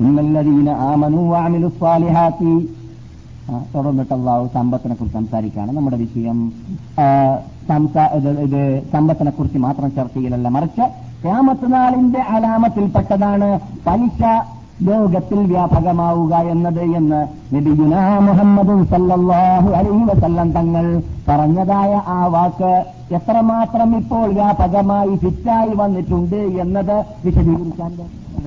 [0.00, 2.52] ഇന്നല്ലതീന ആമനു മനുവാമിനു സ്വാലിഹാത്തി.
[3.50, 5.72] ആ, തുടർന്നിട്ട് അള്ളാഹു സമ്പത്തിനെ കുറിച്ച് സംസാരിക്കുകയാണ്.
[5.76, 6.52] നമ്മുടെ വിഷയം
[7.00, 7.06] ആ,
[8.40, 10.84] ഇത് സമ്പത്തിനെ കുറിച്ച് മാത്രം ചർച്ച ചെയ്യലല്ല മറിച്ച്
[11.22, 13.48] ക്യാമത്ത് നാളിന്റെ അലാമത്തിൽപ്പെട്ടതാണ്
[13.86, 14.22] പലിശ
[14.80, 17.20] ലോകത്തിൽ വ്യാപകമാവുക എന്നത് എന്ന്
[17.54, 17.94] നബിയുന
[18.26, 20.86] മുഹമ്മദ് സല്ലാഹു അലൈഹി വസല്ലം തങ്ങൾ
[21.28, 22.72] പറഞ്ഞതായ ആ വാക്ക്
[23.16, 27.92] എത്രമാത്രം ഇപ്പോൾ വ്യാപകമായി ഫിറ്റായി വന്നിട്ടുണ്ട് എന്നത് വിശദീകരിക്കാൻ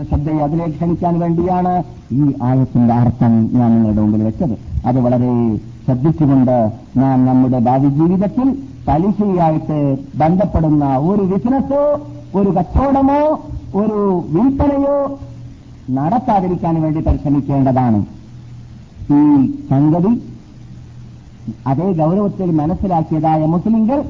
[0.01, 1.73] ശ്രദ്ധയെ അതിലേക്ക് ക്ഷണിക്കാൻ വേണ്ടിയാണ്
[2.15, 4.55] ഈ ആയത്തിന്റെ അർത്ഥം ഞാൻ നിങ്ങളുടെ മുമ്പിൽ വെച്ചത്.
[4.85, 5.31] അത് വളരെ
[5.85, 6.55] ശ്രദ്ധിച്ചുകൊണ്ട്
[6.97, 8.47] നാം നമ്മുടെ ഭാവി ജീവിതത്തിൽ
[8.87, 9.77] പലിശയായിട്ട്
[10.17, 11.83] ബന്ധപ്പെടുന്ന ഒരു ബിസിനസ്സോ
[12.35, 13.21] ഒരു കച്ചവടമോ
[13.81, 13.99] ഒരു
[14.33, 14.97] വിൽപ്പനയോ
[15.91, 18.05] നടത്താതിരിക്കാൻ വേണ്ടി പരിശ്രമിക്കേണ്ടതാണ്.
[19.11, 19.21] ഈ
[19.69, 20.13] സംഗതി
[21.67, 24.03] അതേ ഗൗരവത്തിൽ മനസ്സിലാക്കിയതായ മുസ്ലിംകൾ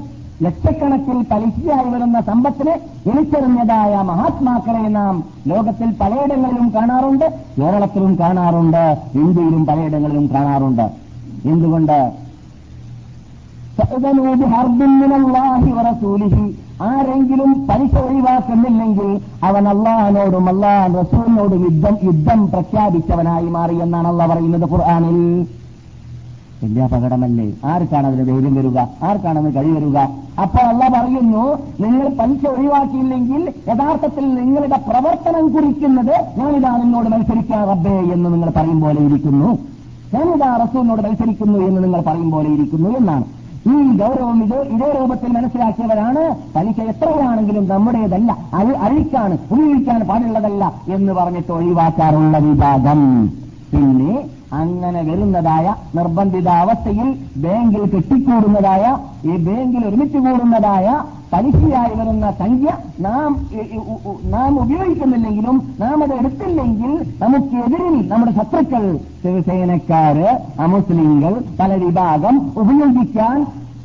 [0.43, 2.73] ലക്ഷക്കണക്കിൽ പലിശയായി വരുന്ന സമ്പത്തിന്
[3.09, 7.25] എണിച്ചെറിഞ്ഞതായ മഹാത്മാക്കളെ നാം ലോകത്തിൽ പലയിടങ്ങളിലും കാണാറുണ്ട്
[7.62, 8.83] കേരളത്തിലും കാണാറുണ്ട്
[9.15, 10.91] ഇന്ത്യയിലും പലയിടങ്ങളിലും കാണാറുണ്ട്.
[11.45, 11.99] എന്തുകൊണ്ട്?
[16.89, 19.10] ആരെങ്കിലും പലിശ ഒഴിവാക്കുന്നില്ലെങ്കിൽ
[19.43, 25.19] അവൻ അള്ളാഹനോടും അള്ളാഹ് റസൂലിനോടും യുദ്ധം യുദ്ധം പ്രഖ്യാപിച്ചവനായി മാറി എന്നാണ് അള്ളാഹ് പറയുന്നത് ഖുർആാനിൽ.
[26.63, 27.46] വലിയ അപകടമല്ലേ?
[27.65, 28.78] ആർക്കാണ് അതിന് ധൈര്യം വരിക?
[29.04, 29.98] ആർക്കാണതിന് കഴി വരിക?
[30.43, 31.43] അപ്പോൾ അല്ല പറയുന്നു
[31.84, 39.02] നിങ്ങൾ പലിശ ഒഴിവാക്കിയില്ലെങ്കിൽ യഥാർത്ഥത്തിൽ നിങ്ങളുടെ പ്രവർത്തനം കുറിക്കുന്നത് ഞാനിതാ നിന്നോട് മത്സരിക്കാൻ റബ്ബേ എന്ന് നിങ്ങൾ പറയും പോലെ
[39.02, 39.50] ഇരിക്കുന്നു.
[40.13, 43.26] ഞാനിതാ റസൂലിനോട് മത്സരിക്കുന്നു എന്ന് നിങ്ങൾ പറയും പോലെ ഇരിക്കുന്നു എന്നാണ്.
[43.65, 46.23] ഈ ഗൗരവം ഇത് ഇതേ രൂപത്തിൽ മനസ്സിലാക്കിയവരാണ്.
[46.56, 48.32] പലിശ എത്രയാണെങ്കിലും നമ്മുടേതല്ല.
[48.86, 53.02] അഴിക്കാണ് ഉപയോഗിക്കാൻ പാടുള്ളതല്ല എന്ന് പറഞ്ഞിട്ട് ഒഴിവാക്കാറുള്ള വിഭാഗം.
[53.73, 54.13] പിന്നെ
[54.54, 58.84] അങ്ങനെ വരുന്നതായ നിർബന്ധിത അവസ്ഥയിൽ ബാങ്കിൽ കെട്ടിക്കൂടുന്നതായ
[59.26, 60.88] ഈ ബാങ്കിൽ ഒരുമിച്ച് കൂടുന്നതായ
[61.34, 62.69] പലിശയായി വരുന്ന സംഖ്യ
[63.00, 63.32] നാം
[64.26, 66.91] നാം ഉപയോഗിക്കുന്നില്ലെങ്കിലും നാം അത് എടുത്തില്ലെങ്കിൽ
[67.22, 68.84] നമുക്ക് എതിരിൽ നമ്മുടെ ശത്രുക്കൾ
[69.24, 70.28] ശിവസേനക്കാര്
[70.60, 73.38] അമുസ്ലിങ്ങൾ പല വിഭാഗം ഉപയോഗിക്കാൻ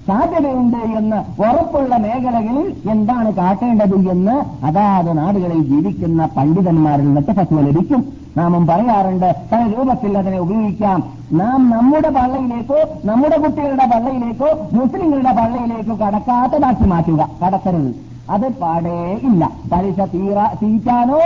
[0.09, 8.05] സാധ്യതയുണ്ട് എന്ന് ഉറപ്പുള്ള മേഖലകളിൽ എന്താണ് കാട്ടേണ്ടത് എന്ന് അതാത് നാടുകളിൽ ജീവിക്കുന്ന പണ്ഡിതന്മാരിൽ നിന്നൊക്കെ ഫത്വ ലഭിക്കും.
[8.37, 11.03] നാമും പറയാറുണ്ട് പല രൂപത്തിൽ അതിനെ ഉപയോഗിക്കാം.
[11.33, 17.29] നാം നമ്മുടെ പള്ളയിലേക്കോ നമ്മുടെ കുട്ടികളുടെ പള്ളയിലേക്കോ മുസ്ലിങ്ങളുടെ പള്ളയിലേക്കോ കടക്കാത്തതാക്കി മാറ്റുക.
[17.47, 17.95] കടക്കരുത്
[18.31, 19.51] അത് പാടേ ഇല്ല.
[19.73, 21.21] പലിശ തീറ തീറ്റാനോ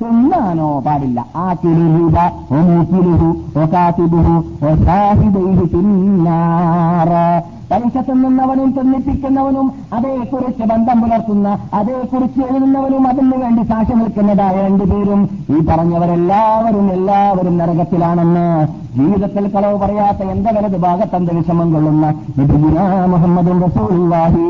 [0.00, 1.20] തിന്നാനോ പാടില്ല?
[1.36, 2.16] ആ കിലുഹുബ
[2.52, 4.34] ഓ മൂക്കിലുഹു ഓ കാത്തിബുഹു
[4.66, 7.12] ഓ ഷാഹിദൈഹു തിന്നാറ
[7.70, 15.20] പലിശ തിന്നുന്നവനും തിന്നിപ്പിക്കുന്നവനും അതേക്കുറിച്ച് ബന്ധം പുലർത്തുന്ന അതേക്കുറിച്ച് എഴുതുന്നവനും അതിനു വേണ്ടി സാക്ഷി നിൽക്കുന്നതായ രണ്ടുപേരും
[15.54, 18.46] ഈ പറഞ്ഞവരെല്ലാവരും എല്ലാവരും നരകത്തിലാണെന്ന്
[18.96, 20.78] ജീവിതത്തിൽ കളവ് പറയാത്ത എന്റെ വലത്
[21.36, 22.06] വിഷമം കൊള്ളുന്ന
[23.12, 24.48] മുഹമ്മദും റസൂലുള്ളാഹി.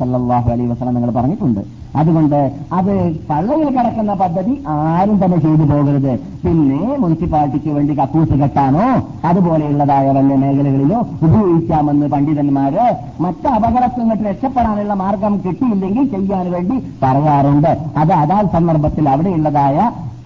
[0.00, 1.62] സല്ലല്ലാഹു അലൈ വസല്ലം നിങ്ങൾ പറഞ്ഞിട്ടുണ്ട്.
[2.00, 2.36] അതുകൊണ്ട്
[2.78, 2.92] അത്
[3.30, 6.12] പള്ളയിൽ കിടക്കുന്ന പദ്ധതി ആരും തന്നെ ചെയ്തു പോകരുത്.
[6.44, 8.84] പിന്നെ മുനിസിപ്പാലിറ്റിക്ക് വേണ്ടി കക്കൂസ് കെട്ടാനോ
[9.30, 12.84] അതുപോലെയുള്ളതായ വല്ല മേഖലകളിലോ ഉപയോഗിക്കാമെന്ന് പണ്ഡിതന്മാര്
[13.24, 17.72] മറ്റ് അപകടത്തിൽ രക്ഷപ്പെടാനുള്ള മാർഗം കിട്ടിയില്ലെങ്കിൽ ചെയ്യാൻ വേണ്ടി പറയാറുണ്ട്.
[18.02, 19.78] അത് അതാ സന്ദർഭത്തിൽ അവിടെയുള്ളതായ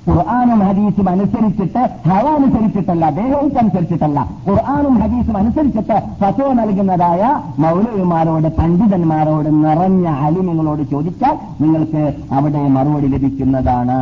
[0.08, 7.22] ഖുർആാനും ഹദീസും അനുസരിച്ചിട്ട് ഹവ അനുസരിച്ചിട്ടല്ല ദേഹവും അനുസരിച്ചിട്ടല്ല ഖുർആാനും ഹദീസും അനുസരിച്ചിട്ട് ഫസോ നൽകുന്നതായ
[7.58, 13.98] മൗലവിമാരോട് പണ്ഡിതന്മാരോട് നിറഞ്ഞ അലിമിങ്ങളോട് ചോദിച്ചാൽ നിങ്ങൾക്ക് അവിടെ മറുപടി ലഭിക്കുന്നതാണ്.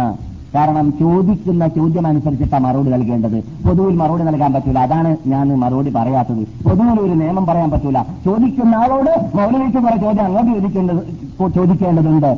[0.55, 3.37] കാരണം ചോദിക്കുന്ന ചോദ്യം അനുസരിച്ചിട്ടാണ് മറുപടി നൽകേണ്ടത്.
[3.67, 4.79] പൊതുവിൽ മറുപടി നൽകാൻ പറ്റൂല.
[4.79, 6.43] അതാണ് ഞാൻ മറുപടി പറയാത്തത്.
[6.65, 8.03] പൊതുവിൽ ഒരു നിയമം പറയാൻ പറ്റൂല.
[8.25, 11.03] ചോദിക്കുന്ന ആളോട് മൗലവിക്ക് കുറെ ചോദ്യം അങ്ങോട്ട് ചോദിക്കേണ്ടത്
[11.55, 12.33] ചോദിക്കേണ്ടതുണ്ട്.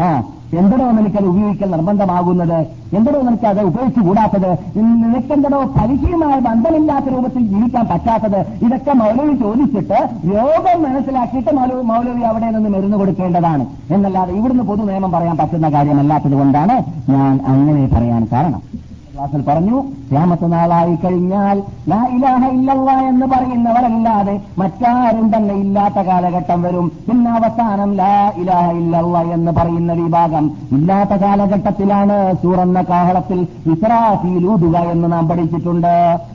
[0.00, 0.22] ആ
[0.58, 2.66] എന്തടോ നിനക്കത് ഉപയോഗിക്കൽ നിർബന്ധമാകുന്നത്?
[2.96, 8.64] എന്തടോ നിനക്ക് അത് ഉപയോഗിച്ചുകൂടാത്തത് നിനക്കെന്തടോ പരിചയമായ ബന്ധമില്ലാത്ത രൂപത്തിൽ ജീവിക്കാൻ പറ്റാത്തത്?
[8.66, 9.98] ഇതൊക്കെ മൗലവി ചോദിച്ചിട്ട്
[10.34, 13.66] രോഗം മനസ്സിലാക്കിയിട്ട് മൗലവി മൗലവി അവിടെ നിന്ന് മരുന്ന് കൊടുക്കേണ്ടതാണ്.
[13.90, 16.76] എന്നല്ലാതെ ഇവിടുന്ന് പൊതു നിയമം പറയാൻ പറ്റുന്ന കാര്യമല്ലാത്തത് കൊണ്ടാണ്
[17.10, 18.62] ഞാൻ അങ്ങനെ പറയാൻ കാരണം.
[19.14, 19.76] ക്ലാസ്സിൽ പറഞ്ഞു
[20.10, 21.56] ക്യാമത്ത് നാളായി കഴിഞ്ഞാൽ
[21.90, 26.86] ലാ ഇലാഹ ഇല്ലല്ല എന്ന് പറയുന്നവരല്ലാതെ മറ്റാരും തന്നെ ഇല്ലാത്ത കാലഘട്ടം വരും.
[27.06, 28.10] പിന്നെ അവസാനം ലാ
[28.42, 30.46] ഇലാഹ ഇല്ലല്ല എന്ന് പറയുന്ന വിഭാഗം
[30.78, 33.40] ഇല്ലാത്ത കാലഘട്ടത്തിലാണ് സൂറന്ന കാഹളത്തിൽ
[33.74, 35.94] ഇസ്രാഫീലൂതുക എന്ന് നാം പഠിച്ചിട്ടുണ്ട്.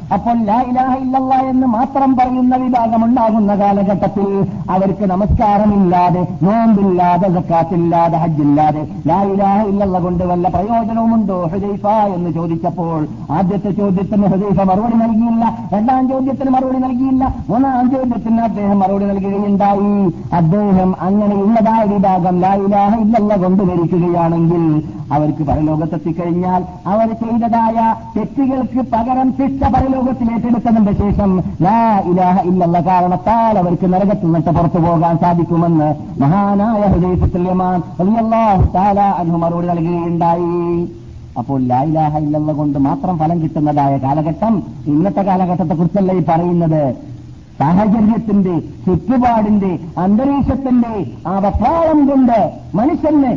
[0.09, 4.27] അപ്പോൾ ലാ ഇലാഹ ഇല്ലല്ല എന്ന് മാത്രം പറയുന്ന വിഭാഗം ഉണ്ടാകുന്ന കാലഘട്ടത്തിൽ
[4.69, 12.99] അവർക്ക് നമസ്കാരമില്ലാതെ നോമ്പില്ലാതെ സക്കാത്തില്ലാതെ ഹജ്ജില്ലാതെ ലാ ഇലാഹ ഇല്ലല്ല കൊണ്ട് വല്ല പ്രയോജനവുമുണ്ടോ ഹുദൈഫ എന്ന് ചോദിച്ചപ്പോൾ
[13.31, 15.43] ആദ്യത്തെ ചോദ്യത്തിന് ഹുദൈഫ മറുപടി നൽകിയില്ല
[15.73, 19.93] രണ്ടാം ചോദ്യത്തിന് മറുപടി നൽകിയില്ല മൂന്നാം ചോദ്യത്തിന് അദ്ദേഹം മറുപടി നൽകുകയുണ്ടായി.
[20.39, 24.63] അദ്ദേഹം അങ്ങനെയുള്ളതായ വിഭാഗം ലാ ഇലാഹ ഇല്ലല്ല കൊണ്ടുവരിക്കുകയാണെങ്കിൽ
[25.11, 27.77] അവർക്ക് പരലോകത്തെത്തിക്കഴിഞ്ഞാൽ അവർ ചെയ്തതായ
[28.15, 31.77] തെറ്റുകൾക്ക് പകരം ശിക്ഷ പരലോകത്തിൽ ഏറ്റെടുത്തതിന്റെ ശേഷം ലാ
[32.11, 35.89] ഇലാഹ ഇല്ലെന്ന കാരണത്താൽ അവർക്ക് നരകത്തിൽ നിന്നിട്ട് പുറത്തു പോകാൻ സാധിക്കുമെന്ന്
[36.21, 37.81] മഹാനായ ഹൃദയത്തുല്യമാൻ
[38.75, 40.87] താല അനു മറുപടി നൽകുകയുണ്ടായി.
[41.39, 44.53] അപ്പോൾ ലായിലാഹ ഇല്ലെന്ന കൊണ്ട് മാത്രം ഫലം കിട്ടുന്നതായ കാലഘട്ടം
[44.87, 46.83] ഇന്നത്തെ കാലഘട്ടത്തെ കുറിച്ചല്ല ഈ പറയുന്നത്?
[47.59, 49.71] സാഹചര്യത്തിന്റെ ചുറ്റുപാടിന്റെ
[50.03, 50.93] അന്തരീക്ഷത്തിന്റെ
[51.31, 51.33] ആ
[52.09, 52.37] കൊണ്ട്
[52.77, 53.31] മനുഷ്യന്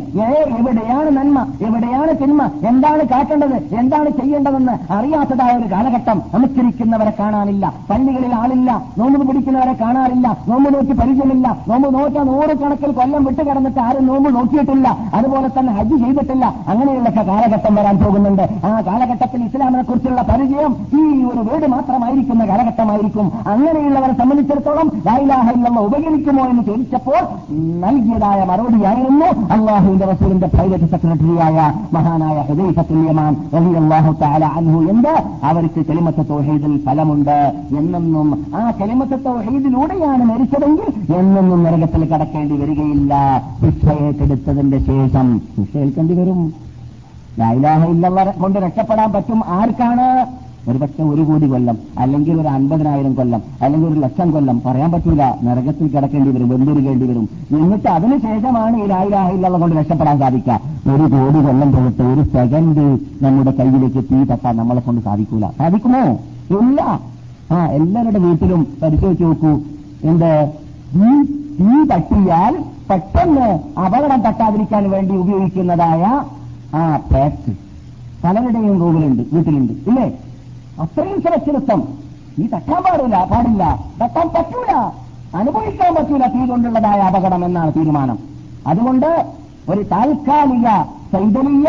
[0.59, 7.65] എവിടെയാണ് നന്മ എവിടെയാണ് തിന്മ എന്താണ് കാട്ടേണ്ടത് എന്താണ് ചെയ്യേണ്ടതെന്ന് അറിയാത്തതായ ഒരു കാലഘട്ടം നമസ്കരിക്കുന്നവരെ കാണാനില്ല.
[7.91, 14.07] പള്ളികളിൽ ആളില്ല നോമ്പ് പിടിക്കുന്നവരെ കാണാറില്ല നോമ്പ് നോക്കി പരിചയമില്ല നോമ്പ് നോറ്റ നൂറുകണക്കിൽ കൊല്ലം വിട്ട് കിടന്നിട്ട് ആരും
[14.11, 18.45] നോമ്പ് നോക്കിയിട്ടില്ല അതുപോലെ തന്നെ ഹജ്ജ് ചെയ്തിട്ടില്ല അങ്ങനെയുള്ള കാലഘട്ടം വരാൻ പോകുന്നുണ്ട്.
[18.69, 23.27] ആ കാലഘട്ടത്തിൽ ഇസ്ലാമിനെ കുറിച്ചുള്ള പരിചയം ഈ ഒരു വീട് മാത്രമായിരിക്കുന്ന കാലഘട്ടമായിരിക്കും.
[23.55, 25.47] അങ്ങനെയുള്ളവരെ സംബന്ധിച്ചിടത്തോളം ലായിലാഹ
[25.87, 27.23] ഉപകരിക്കുമോ എന്ന് ചോദിച്ചപ്പോൾ
[27.85, 31.59] നൽകിയതായ മറുപടിയായിരുന്നു അള്ളാഹുവിന്റെ റസൂലിന്റെ പ്രൈവറ്റ് സെക്രട്ടറിയായ
[31.95, 33.33] മഹാനായ ഹൃദയസത്തുല്യമാൻ
[33.83, 35.15] അള്ളാഹു താല അൻഹു എന്ത്
[35.51, 37.37] അവർക്ക് കെളിമത്ത തോഹീദിൽ ഫലമുണ്ട്
[37.81, 43.15] എന്നെന്നും ആ കെളിമത്ത തോഹീദിലൂടെയാണ് മരിച്ചതെങ്കിൽ എന്നെന്നും നരകത്തിൽ കടക്കേണ്ടി വരികയില്ല.
[43.63, 46.41] ശിക്ഷ ഏറ്റെടുത്തതിന്റെ ശേഷം ശിക്ഷ ഏൽക്കേണ്ടി വരും
[47.41, 50.09] ലൈലാഹ ഇല്ലവർ കൊണ്ട് രക്ഷപ്പെടാൻ പറ്റും ആർക്കാണ്?
[50.69, 55.23] ഒരുപക്ഷെ ഒരു കോടി കൊല്ലം അല്ലെങ്കിൽ ഒരു അൻപതിനായിരം കൊല്ലം അല്ലെങ്കിൽ ഒരു ലക്ഷം കൊല്ലം പറയാൻ പറ്റൂല.
[55.43, 57.29] നരകത്തിൽ കിടക്കേണ്ടി വരും വെന്തുരുകേണ്ടി വരും.
[57.51, 58.85] എന്നിട്ട് അതിനുശേഷമാണ് ഈ
[59.35, 60.61] ഇല്ലവ കൊണ്ട് രക്ഷപ്പെടാൻ സാധിക്കുക.
[60.95, 62.85] ഒരു കോടി കൊല്ലം പോയിട്ട് ഒരു സെക്കൻഡ്
[63.25, 65.49] നമ്മുടെ കയ്യിലേക്ക് തീ തട്ടാൻ നമ്മളെ കൊണ്ട് സാധിക്കൂല.
[65.59, 66.03] സാധിക്കുമോ?
[66.59, 67.01] ഇല്ല.
[67.53, 69.53] ആ എല്ലാവരുടെ വീട്ടിലും പരിശോധിച്ച് നോക്കൂ.
[70.05, 70.33] എന്ത്?
[71.61, 72.55] തീ തട്ടിയാൽ
[72.91, 73.49] പെട്ടെന്ന്
[73.81, 76.03] അപകടം തട്ടാതിരിക്കാൻ വേണ്ടി ഉപയോഗിക്കുന്നതായ
[76.77, 77.53] ആ പാക്ക്
[78.25, 79.73] പലരുടെയും റൂമിലുണ്ട് വീട്ടിലുണ്ട്.
[79.73, 80.13] ഇല്ലേ?
[80.81, 81.99] അത്രയും സുരക്ഷിതത്വം
[82.39, 83.79] നീ തട്ടാൻ പാടില്ല പാടില്ല.
[84.03, 84.73] തട്ടാൻ പറ്റൂല.
[85.35, 88.19] അനുഭവിക്കാൻ പറ്റൂല തീ കൊണ്ടുള്ളതായ അപകടം എന്നാണ് തീരുമാനം.
[88.67, 89.27] അതുകൊണ്ട്
[89.69, 90.69] ഒരു താൽക്കാലിക
[91.13, 91.69] സൈതലീയ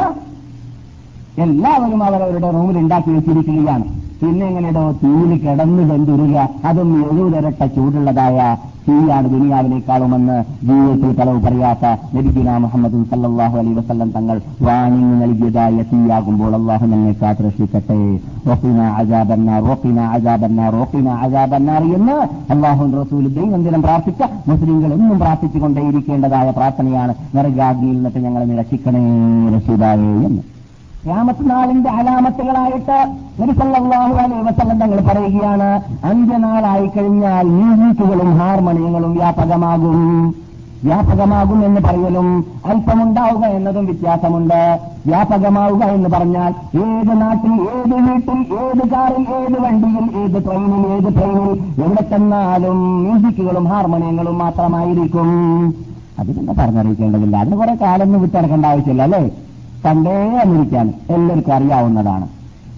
[1.38, 4.03] എല്ലാവരും അവരവരുടെ റൂമിൽ ഉണ്ടാക്കി വെച്ചിരിക്കുകയാണ്.
[4.22, 4.72] പിന്നെ
[5.04, 6.50] തീയിൽ കിടന്നു വെന്തുരുക.
[6.66, 15.22] അതും എഴുപതിരട്ട ചൂടുള്ളതായ തീയാണ് ദുനിയാവിനേക്കാളുമെന്ന് ജീവിതത്തിൽ കളവ് പറയാത്ത നബിഗുന മുഹമ്മദ് സല്ലാഹു അലൈ വസ്ലം തങ്ങൾ വാണിങ്
[15.22, 18.20] നൽകിയതായ തീയാകുമ്പോൾ അള്ളാഹു നമ്മെ കാത്തുരക്ഷിക്കട്ടെ.
[18.48, 22.18] റോപ്പിന അജാബന്ന റോപ്പിന അജാബന്ന റോപ്പിന അജാബന്നാർ എന്ന്
[22.54, 27.16] അള്ളാഹു റസൂൽ ദൈനംദിനം പ്രാർത്ഥിച്ച മുസ്ലിങ്ങൾ എന്നും പ്രാർത്ഥിച്ചുകൊണ്ടേയിരിക്കേണ്ടതായ പ്രാർത്ഥനയാണ്.
[27.36, 29.04] നരകാഗ്നിയിൽ നിന്നിട്ട് ഞങ്ങളെ നിരക്ഷിക്കണേ
[29.56, 30.53] രക്ഷിതാവേ എന്ന്.
[31.06, 40.36] ക്യാമത്ത് നാളിന്റെ അലാമത്തുകളായിട്ട് നബിസല്ലാഹു അലൈ വസല്ലം തങ്ങൾ പറയുകയാണ് അന്ത്യനാളായി കഴിഞ്ഞാൽ മ്യൂസിക്കുകളും ഹാർമോണിയങ്ങളും വ്യാപകമാകും.
[40.84, 44.80] വ്യാപകമാകും എന്ന് പറയലും അല്പമുണ്ടാവുക എന്നതും വ്യത്യാസമുണ്ട്.
[45.06, 51.84] വ്യാപകമാവുക എന്ന് പറഞ്ഞാൽ ഏത് നാട്ടിൽ ഏത് വീട്ടിൽ ഏത് കാറിൽ ഏത് വണ്ടിയിൽ ഏത് ട്രെയിനിൽ ഏത് ട്രെയിനിൽ
[51.84, 55.30] എവിടെ ചെന്നാലും മ്യൂസിക്കുകളും ഹാർമോണിയങ്ങളും മാത്രമായിരിക്കും.
[56.20, 57.38] അത് പിന്നെ പറഞ്ഞറിയിക്കേണ്ടതില്ല.
[57.38, 59.30] അതിന് കുറെ കാലൊന്നും വിട്ടിറക്കേണ്ട ആവശ്യമില്ല അല്ലേ?
[59.86, 62.28] പണ്ടേ അമേരിക്കാൻ എല്ലാവർക്കും അറിയാവുന്നതാണ്.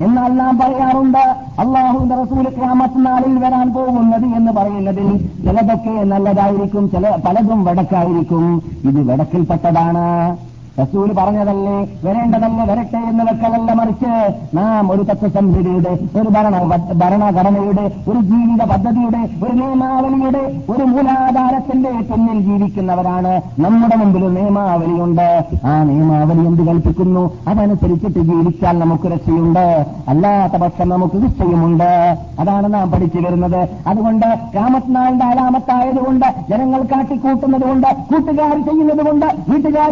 [0.01, 1.17] എന്നാൽ നാം പറയാറുണ്ട്
[1.59, 8.63] അള്ളാഹുവിന്റെ റസൂൽ ക്യാമത്ത് നാളിൽ വരാൻ പോകുന്നത് എന്ന് പറയുന്നതിൽ ചിലതൊക്കെ നല്ലതായിരിക്കും ചില പലതും വടക്കായിരിക്കും.
[8.83, 10.37] ഇത് വടക്കിൽപ്പെട്ടതാണ്.
[10.81, 11.75] റസൂൽ പറഞ്ഞതല്ലേ?
[12.03, 12.63] വരേണ്ടതല്ല?
[12.71, 14.13] വരട്ടെ എന്ന് വെക്കലല്ല മറിച്ച്.
[14.53, 16.55] നാം ഒരു തത്വസംഹിതയുടെ ഒരു ഭരണ
[16.93, 25.45] ഭരണഘടനയുടെ ഒരു ജീവിത പദ്ധതിയുടെ ഒരു നിയമാവലിയുടെ ഒരു മൂലാധാരത്തിന്റെ പിന്നിൽ ജീവിക്കുന്നവരാണ് നമ്മുടെ മുമ്പിൽ നിയമാവലിയുണ്ട്.
[25.65, 27.23] ആ നിയമാവലി എന്ത് കൽപ്പിക്കുന്നു?
[27.47, 29.85] അതനുസരിച്ചിട്ട് ജീവിച്ചാൽ നമുക്ക് രക്ഷയുണ്ട്.
[30.07, 33.69] അല്ലാത്ത പക്ഷം നമുക്ക് നിശ്ചയമുണ്ട് അതാണ് നാം പഠിച്ചു വരുന്നത്.
[33.87, 39.91] അതുകൊണ്ട് രാമത്നാളിന്റെ അലാമത്തായതുകൊണ്ട് ജനങ്ങൾ കാട്ടിക്കൂട്ടുന്നത് കൊണ്ട് കൂട്ടുകാർ ചെയ്യുന്നത് കൊണ്ട് വീട്ടുകാർ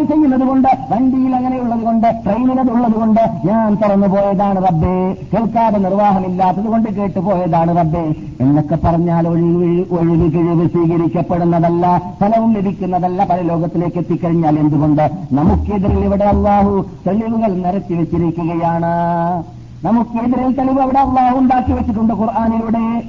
[0.90, 5.16] വണ്ടിയിൽ അങ്ങനെയുള്ളത് കൊണ്ട് ട്രെയിനിലതുള്ളത് കൊണ്ട് ഞാൻ തുറന്നു പോയതാണ് റബ്ബേ.
[5.34, 8.14] കേൾക്കാതെ നിർവാഹമില്ലാത്തത് കൊണ്ട് കേട്ടുപോയതാണ് റബ്ബേ.
[8.40, 15.10] എന്നൊക്കെ പറഞ്ഞാൽ ഒഴിവ് ഒഴിവ് കിഴിവ് സ്വീകരിക്കപ്പെടുന്നതല്ല ഫലവും ലഭിക്കുന്നതല്ല പല ലോകത്തിലേക്ക് എത്തിക്കഴിഞ്ഞാൽ എന്തുകൊണ്ട്?
[15.32, 19.44] നമുക്കെതിരിൽ ഇവിടെ അള്ളാഹു തെളിവുകൾ നിരത്തി വെച്ചിരിക്കുകയാണ്.
[19.86, 23.04] നമുക്കെതിരിൽ തെളിവ് അവിടെ അള്ളാഹു ഉണ്ടാക്കി വെച്ചിട്ടുണ്ട് ഖുർആാനിലൂടെ.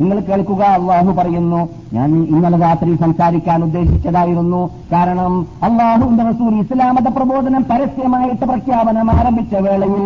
[0.00, 1.60] നിങ്ങൾ കേൾക്കുക അള്ളാഹു പറയുന്നു.
[1.96, 4.62] ഞാൻ ഇന്നലെ രാത്രി സംസാരിക്കാൻ ഉദ്ദേശിച്ചതായിരുന്നു.
[4.94, 5.32] കാരണം
[5.68, 10.04] അള്ളാഹുവിന്റെ റസൂൽ ഇസ്ലാമത പ്രബോധനം പരസ്യമായിട്ട് പ്രഖ്യാപനം ആരംഭിച്ച വേളയിൽ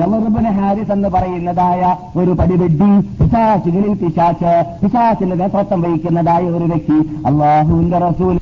[0.00, 1.80] യമറുബിന് ഹാരിസ് എന്ന് പറയുന്നതായ
[2.20, 6.98] ഒരു പടിവെഡ്ഡി പിശാച്ചുകളിൽ പിശാച്ച് പിശാച്ചിന് നേതൃത്വം വഹിക്കുന്നതായ ഒരു വ്യക്തി
[7.30, 8.36] അള്ളാഹുവിന്റെ റസൂൽ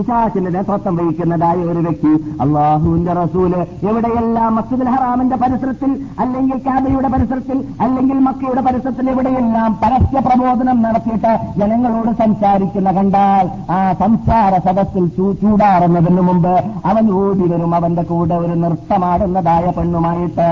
[0.00, 3.52] പിശാച്ചിന്റെ നേതൃത്വം വഹിക്കുന്നതായ ഒരു വ്യക്തി അള്ളാഹുവിന്റെ റസൂൽ
[3.88, 5.90] എവിടെയെല്ലാം മസ്ജിദുൽ ഹറാമിന്റെ പരിസരത്തിൽ
[6.22, 14.52] അല്ലെങ്കിൽ കാബയുടെ പരിസരത്തിൽ അല്ലെങ്കിൽ മക്കയുടെ പരിസരത്തിൽ എവിടെയെല്ലാം പരസ്യ പ്രബോധനം നടത്തിയിട്ട് ജനങ്ങളോട് സംസാരിക്കുന്ന കണ്ടാൽ ആ സംസാര
[14.66, 15.06] സദസ്സിൽ
[15.42, 16.54] ചൂടാറുന്നതിന് മുമ്പ്
[16.92, 20.48] അവൻ ഓടി വരും അവന്റെ കൂടെ ഒരു നൃത്തമാടുന്നതായ പെണ്ണുമായിട്ട്.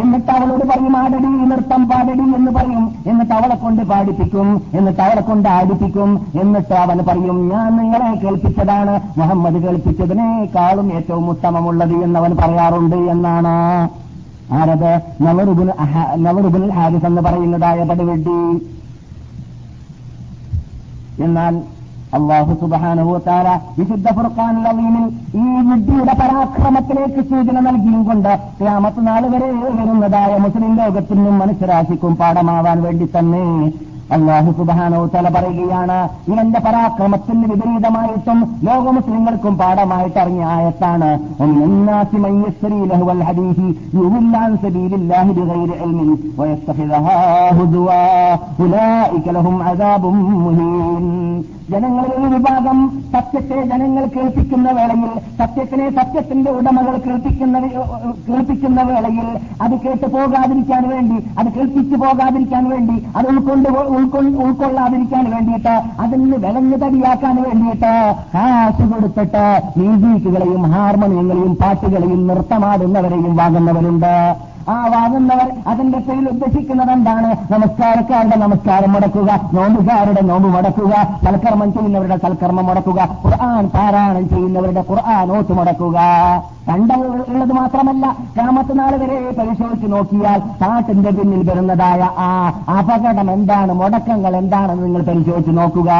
[0.00, 2.94] എന്നിട്ട് അവളോട് പറയും ആടടി നൃത്തം പാടടി എന്ന് പറയും.
[3.06, 4.62] എന്നിട്ട് അവളെ കൊണ്ട് പാടിപ്പിക്കും.
[4.74, 6.26] എന്നിട്ട് അവളെ കൊണ്ട് ആടിപ്പിക്കും.
[6.40, 9.00] എന്നിട്ട് അവൻ പറയും ഞാൻ നിങ്ങളെ കേൾപ്പിച്ചതാണ്.
[9.18, 13.54] മുഹമ്മദ് കേൾപ്പിച്ചതിനേക്കാളും ഏറ്റവും ഉത്തമമുള്ളത് എന്നവൻ പറയാറുണ്ട് എന്നാണ്.
[14.52, 15.00] ആരത്?
[15.20, 15.72] നവറുബുൽ
[16.16, 18.36] നവറുബുൽ ഹാരിസ് എന്ന് പറയുന്നതായ പടിവെട്ടി
[21.24, 21.77] എന്നാൽ
[22.12, 30.32] അള്ളാഹു സുബാനുഭൂത്താര വിശുദ്ധ ഫുർഖാൻ നവീനിൽ ഈ വിദ്യയുടെ പരാക്രമത്തിലേക്ക് സൂചന നൽകിയും കൊണ്ട് ക്യാമത്ത് നാൾ വരെ വരുന്നതായ
[30.36, 33.44] മുസ്ലിം ലോകത്തിനും മനുഷ്യരാശിക്കും പാഠമാവാൻ വേണ്ടി തന്നെ
[34.10, 41.10] അള്ളാഹു സുബാനോത്തല പറയുകയാണ് ഇവന്റെ പരാക്രമത്തിന് വിപരീതമായിട്ടും ലോക മുസ്ലിങ്ങൾക്കും പാഠമായിട്ട് ഇറങ്ങിയ ആയത്താണ്
[51.70, 52.78] ജനങ്ങളിൽ ഒരു വിഭാഗം
[53.12, 57.58] സത്യത്തെ ജനങ്ങൾ കേൾപ്പിക്കുന്ന വേളയിൽ സത്യത്തിനെ സത്യത്തിന്റെ ഉടമകൾ കേൾപ്പിക്കുന്ന
[58.28, 59.28] കേൾപ്പിക്കുന്ന വേളയിൽ
[59.62, 63.68] അത് കേട്ട് പോകാതിരിക്കാൻ വേണ്ടി അത് കേൾപ്പിച്ചു പോകാതിരിക്കാൻ വേണ്ടി അത് ഉൾക്കൊണ്ട്
[63.98, 67.92] ഉൾക്കൊള്ളാതിരിക്കാൻ വേണ്ടിയിട്ട് അതിൽ നിന്ന് വിളഞ്ഞു തടിയാക്കാൻ വേണ്ടിയിട്ട്
[68.34, 69.44] കാശ് കൊടുത്തിട്ട്
[69.78, 74.12] മ്യൂസിക്കുകളെയും ഹാർമോണിയങ്ങളെയും പാട്ടുകളെയും നൃത്തമാടുന്നവരെയും വാങ്ങുന്നവരുണ്ട്.
[74.72, 77.28] ആ വാങ്ങുന്നവർ അതിന്റെ പേരിൽ ഉദ്ദേശിക്കുന്നത് എന്താണ്?
[77.52, 85.52] നമസ്കാരക്കാരുടെ നമസ്കാരം മുടക്കുക നോമ്പുകാരുടെ നോമ്പ് മുടക്കുക സൽക്കർമ്മം ചെയ്യുന്നവരുടെ സൽക്കർമ്മം മുടക്കുക ഖുർആൻ പാരായണം ചെയ്യുന്നവരുടെ ഖുർആൻ ഓത്ത്
[85.58, 85.98] മുടക്കുക.
[86.68, 94.84] കണ്ടുള്ളത് മാത്രമല്ല കാമത്ത് നാൾ വരെ പരിശോധിച്ചു നോക്കിയാൽ പാട്ടിന്റെ പിന്നിൽ വരുന്നതായ ആ അപകടം എന്താണ് മുടക്കങ്ങൾ എന്താണെന്ന്
[94.84, 95.90] നിങ്ങൾ പരിശോധിച്ചു നോക്കുക.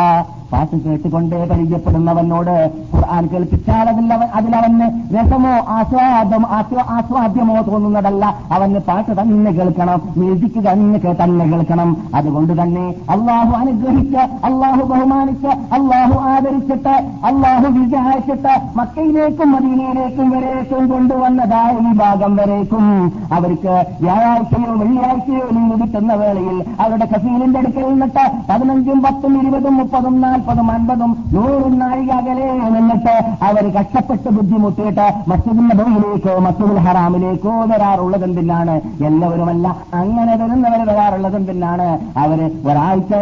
[0.52, 8.36] പാട്ട് കേട്ടുകൊണ്ടേ പരിചയപ്പെടുന്നവനോട് ഖുർആൻ കേൾപ്പിച്ചാൽ അതിൽ അതിലവന് രസമോ ആസ്വാദം ആസ്വാ- ആസ്വാദ്യമോ തോന്നുന്നതല്ല.
[8.52, 11.96] അവന് പാട്ട് തന്നെ കേൾക്കണം മ്യൂസിക് തന്നെ തന്നെ കേൾക്കണം.
[12.14, 22.36] അതുകൊണ്ട് തന്നെ അള്ളാഹു അനുഗ്രഹിച്ച് അള്ളാഹു ബഹുമാനിച്ച് അള്ളാഹു ആദരിച്ചിട്ട് അള്ളാഹു വിചാരിച്ചിട്ട് മക്കയിലേക്കും മദീനയിലേക്കും വരേക്കും ഈ ഭാഗം
[22.36, 22.84] വരേക്കും.
[23.32, 30.70] അവർക്ക് വ്യാഴാഴ്ചയോ വെള്ളിയാഴ്ചയോ ലീവ് കിട്ടുന്ന വേളയിൽ അവരുടെ കസീലിന്റെ അടുക്കൽ നിന്നിട്ട് പതിനഞ്ചും പത്തും ഇരുപതും മുപ്പതും നാൽപ്പതും
[30.70, 38.74] അൻപതും നൂറും നാഴിക അകലെ നിന്നിട്ട് അവർ കഷ്ടപ്പെട്ട് ബുദ്ധിമുട്ടിയിട്ട് മസ്ജിദ് നബിയിലേക്കോ മസ്ജിദുൽ ഹറാമിലേക്കോ വരാറുള്ളത് എന്തിനാണ്?
[39.04, 41.88] എല്ലാവരുമല്ല അങ്ങനെ വരുന്നവർ വരാറുള്ളത് എന്തിനാണ്?
[42.18, 42.38] അവർ
[42.70, 43.12] ഒരാഴ്ച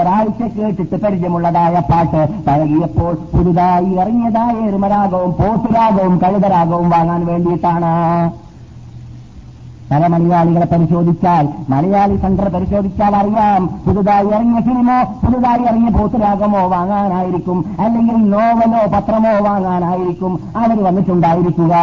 [0.00, 8.30] ഒരാഴ്ച കേട്ടിട്ട് പരിചയമുള്ളതായ പാട്ട് പഴകിയപ്പോൾ പുതുതായി ഇറങ്ങിയതായ എരുമരാഗവും പോത്തുരാഗവും കഴുതരാഗവും വാങ്ങാൻ വേണ്ടിയിട്ടാണ്.
[9.90, 17.64] പല മലയാളികളെ പരിശോധിച്ചാൽ മലയാളി സെന്റർ പരിശോധിച്ചാൽ അറിയാം പുതുതായി ഇറങ്ങിയ സിനിമ പുതുതായി ഇറങ്ങിയ പോത്തുരാഗമോ വാങ്ങാനായിരിക്കും.
[17.80, 20.40] അല്ലെങ്കിൽ നോവലോ പത്രമോ വാങ്ങാനായിരിക്കും.
[20.56, 21.74] അവർ വന്നിട്ടുണ്ടായിരിക്കുക.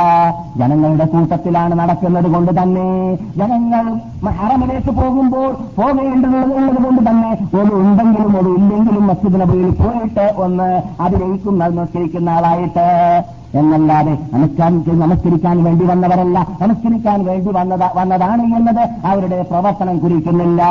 [0.57, 3.15] ജനങ്ങളുടെ കൂട്ടത്തിലാണ് നടക്കുന്നത് കൊണ്ട് തന്നെ.
[3.15, 3.95] ജനങ്ങൾ
[4.29, 7.37] ഹറമിലേക്ക് പോകുമ്പോൾ പോകേണ്ടതുള്ളത് കൊണ്ട് തന്നെ.
[7.59, 13.23] ഒരു ഉണ്ടെങ്കിലും ഒരു ഇല്ലെങ്കിലും മസ്ജിദ് നബിയിൽ പോയിട്ട് ഒന്ന് അതിലേക്കും നമസ്കരിക്കുന്ന ആളായിട്ട്
[13.55, 16.47] എന്നല്ലാതെ നമസ്കാരം നമസ്കരിക്കാൻ വേണ്ടി വന്നവരല്ല.
[16.61, 18.89] നമസ്കരിക്കാൻ വേണ്ടി വന്നത വന്നതാണ് എന്നത്.
[19.05, 20.63] അവരുടെ പ്രവർത്തനം കുറിക്കുന്നില്ല.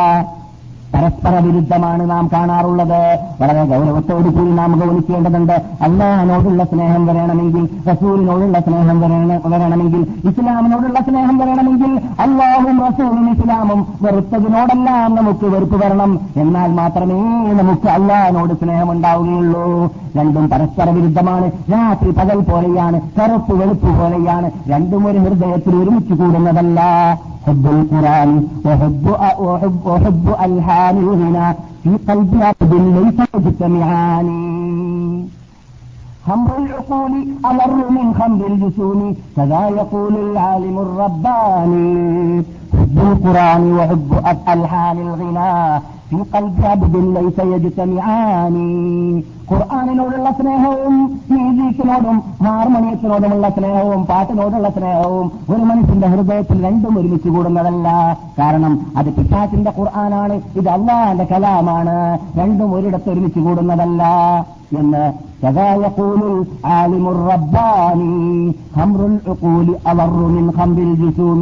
[0.94, 3.18] പരസ്പര വിരുദ്ധമാണ് നാം കാണാറുള്ളത്.
[3.40, 5.52] വളരെ ഗൗരവത്തോടു കൂടി നാം ഗൗനിക്കേണ്ടതുണ്ട്.
[5.82, 15.44] അള്ളാഹിനോടുള്ള സ്നേഹം വരണമെങ്കിൽ റസൂലിനോടുള്ള സ്നേഹം വരണ- വരണമെങ്കിൽ ഇസ്ലാമിനോടുള്ള സ്നേഹം വരണമെങ്കിൽ അള്ളാഹും റസൂലും ഇസ്ലാമും വെറുത്തതിനോടെല്ലാം നമുക്ക്
[15.44, 16.20] വെറുപ്പ് വരണം.
[16.36, 19.92] എന്നാൽ മാത്രമേ നമുക്ക് അള്ളാഹിനോട് സ്നേഹമുണ്ടാവുകയുള്ളൂ.
[20.16, 21.50] രണ്ടും പരസ്പര വിരുദ്ധമാണ്.
[21.72, 24.50] രാത്രി പകൽ പോലെയാണ് കറുപ്പ് വെളുപ്പ് പോലെയാണ്.
[24.68, 26.80] രണ്ടും ഒരു ഹൃദയത്തിൽ ഒരുമിച്ച് കൂടുന്നതല്ല.
[27.46, 28.30] حب القرآن
[28.64, 29.06] وحب
[29.40, 31.48] وحب, وحب ألحان الغنى
[31.82, 34.28] في قلب عبد ليس يجتمعان
[36.26, 37.12] خمر العقول
[37.50, 42.42] أمر من خمر الجسوم كذا يقول العالم الرباني.
[42.72, 44.10] حب القرآن وحب
[44.48, 48.55] ألحان الغنى في قلب عبد ليس يجتمعان
[49.49, 50.93] ഖുർആാനിനോടുള്ള സ്നേഹവും
[51.29, 57.87] മ്യൂസിക് മ്യൂസിക്കിനോടും ഹാർമോണിയത്തിനോടുമുള്ള സ്നേഹവും പാട്ടിനോടുള്ള സ്നേഹവും ഒരു മനുഷ്യന്റെ ഹൃദയത്തിൽ രണ്ടും ഒരുമിച്ച് കൂടുന്നതല്ല
[58.39, 61.97] കാരണം അത് പിശാച്ചിന്റെ ഖുർആനാണ് ഇത് അള്ളാന്റെ കലാമാണ്
[62.39, 64.01] രണ്ടും ഒരിടത്ത് ഒരുമിച്ച് കൂടുന്നതല്ല
[64.79, 65.05] എന്ന്
[65.43, 68.21] كذا يقول العالم الرباني
[68.75, 71.41] خمر العقول أضر من خمر الجسوم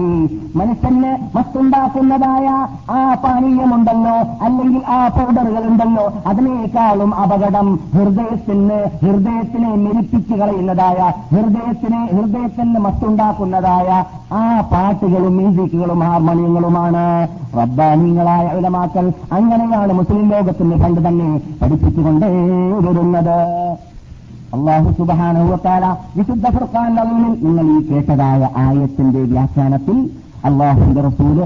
[0.56, 2.48] മനുഷ്യന് മത്തുണ്ടാക്കുന്നതായ
[2.92, 11.00] ആ പാനീയമുണ്ടല്ലോ അല്ലെങ്കിൽ ആ പൗഡറുകൾ ഉണ്ടല്ലോ അതിനേക്കാളും അപകടം ഹൃദയത്തിന് ഹൃദയത്തിനെ മെരിപ്പിച്ചു കളയുന്നതായ
[11.34, 13.88] ഹൃദയത്തിനെ ഹൃദയത്തിന് മത്തുണ്ടാക്കുന്നതായ
[14.34, 17.06] ആ പാട്ടുകളും മ്യൂസിക്കുകളും ഹാർമോണിയങ്ങളുമാണ്
[17.58, 19.06] റബ്ബാനീങ്ങളായ ഉലമാക്കൾ
[19.38, 21.30] അങ്ങനെയാണ് മുസ്ലിം ലോകത്തിന് പണ്ട് തന്നെ
[21.62, 22.30] പഠിപ്പിച്ചുകൊണ്ടേ
[23.17, 23.37] വരുന്നത്
[24.57, 25.85] അള്ളാഹു സുബാനുവത്താല
[26.17, 29.97] വിശുദ്ധ ഫുർഖാൻ നവീനിൽ നിങ്ങൾ ഈ കേട്ടതായ ആയത്തിന്റെ വ്യാഖ്യാനത്തിൽ
[30.49, 31.39] അള്ളാഹുന്റെ റസൂൽ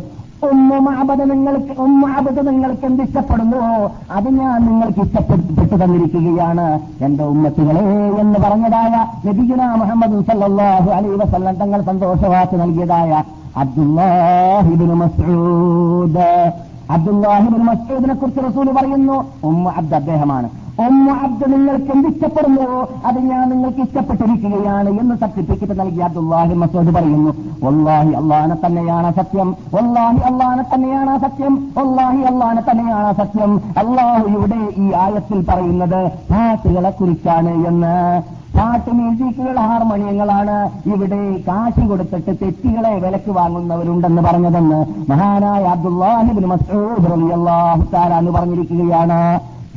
[0.48, 3.72] ഒന്നുമാപത നിങ്ങൾക്ക് ഉമ്മാബത് നിങ്ങൾക്ക് എന്ത് ഇഷ്ടപ്പെടുന്നുവോ
[4.16, 6.66] അത് ഞാൻ നിങ്ങൾക്ക് ഇഷ്ടപ്പെട്ടു തന്നിരിക്കുകയാണ്.
[7.06, 7.82] എന്റെ ഉമ്മത്തുകളെ
[8.22, 8.94] എന്ന് പറഞ്ഞതായ
[9.26, 13.10] നബിഗുന മുഹമ്മദ് സല്ലാഹു അലൈ വസല്ലം തങ്ങൾ സന്തോഷവാക്ക് നൽകിയതായ
[13.64, 16.30] അബ്ദുല്ലാഹിബിൻ മസൂദ്
[16.96, 19.18] അബ്ദുല്ലാഹിബിൻ മസൂദിനെ കുറിച്ച് റസൂൽ പറയുന്നു
[19.50, 20.48] ഉമ്മ അബ്ദ് അദ്ദേഹമാണ്.
[20.86, 27.32] ഉമ്മ അബ്ദു നിങ്ങൾക്ക് എന്തിഷ്ടപ്പെടുന്നുവോ അത് ഞാൻ നിങ്ങൾക്ക് ഇഷ്ടപ്പെട്ടിരിക്കുകയാണ് എന്ന് സർട്ടിഫിക്കറ്റ് നൽകി അബ്ദുല്ലാഹി മസൂദ് പറയുന്നു.
[27.64, 29.56] വല്ലാഹി അള്ളാനെ തന്നെയാണ് സത്യം.
[29.74, 31.54] വല്ലാഹി അള്ളാനെ തന്നെയാണ് സത്യം.
[31.78, 33.52] വല്ലാഹി അള്ളാനെ തന്നെയാണ് സത്യം.
[33.82, 36.00] അള്ളാഹുയുടെ ഈ ആയത്തിൽ പറയുന്നത്
[36.30, 37.94] പാട്ടുകളെ കുറിച്ചാണ് എന്ന്.
[38.56, 40.56] പാട്ട് മ്യൂസിക്കുകൾ ഹാർമോണിയങ്ങളാണ്.
[40.86, 47.06] ഇവിടെ കാശി കൊടുത്തിട്ട് തെറ്റുകളെ വിലക്ക് വാങ്ങുന്നവരുണ്ടെന്ന് പറഞ്ഞതെന്ന് മഹാനായ അബ്ദുല്ലാഹിബിൻ മസൂദ്
[47.94, 49.20] തആല എന്ന് പറഞ്ഞിരിക്കുകയാണ്.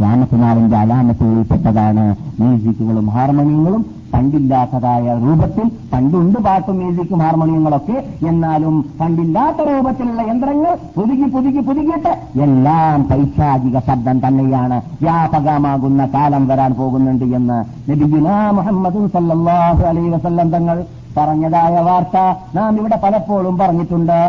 [0.01, 0.77] രാമകുമാറിന്റെ
[1.25, 2.03] ഉൾപ്പെട്ടതാണ്
[2.39, 3.81] മ്യൂസിക്കുകളും ഹാർമോണിയങ്ങളും
[4.13, 7.97] പണ്ടില്ലാത്തതായ രൂപത്തിൽ പണ്ടുണ്ട് പാട്ടും മ്യൂസിക്കും ഹാർമോണിയങ്ങളൊക്കെ.
[8.27, 17.25] എന്നാലും പണ്ടില്ലാത്ത രൂപത്തിലുള്ള യന്ത്രങ്ങൾ പുതുക്കി പുതുക്കി പുതുക്കിയിട്ട് എല്ലാം പൈശാചിക ശബ്ദം തന്നെയാണ് വ്യാപകമാകുന്ന കാലം വരാൻ പോകുന്നുണ്ട്
[17.39, 18.27] എന്ന് നബിഗുന
[18.57, 20.85] മുഹമ്മദ് സല്ലാഹു അലൈ വസല്ലം തങ്ങൾ
[21.17, 22.17] പറഞ്ഞതായ വാർത്ത
[22.55, 24.19] നാം ഇവിടെ പലപ്പോഴും പറഞ്ഞിട്ടുണ്ട്.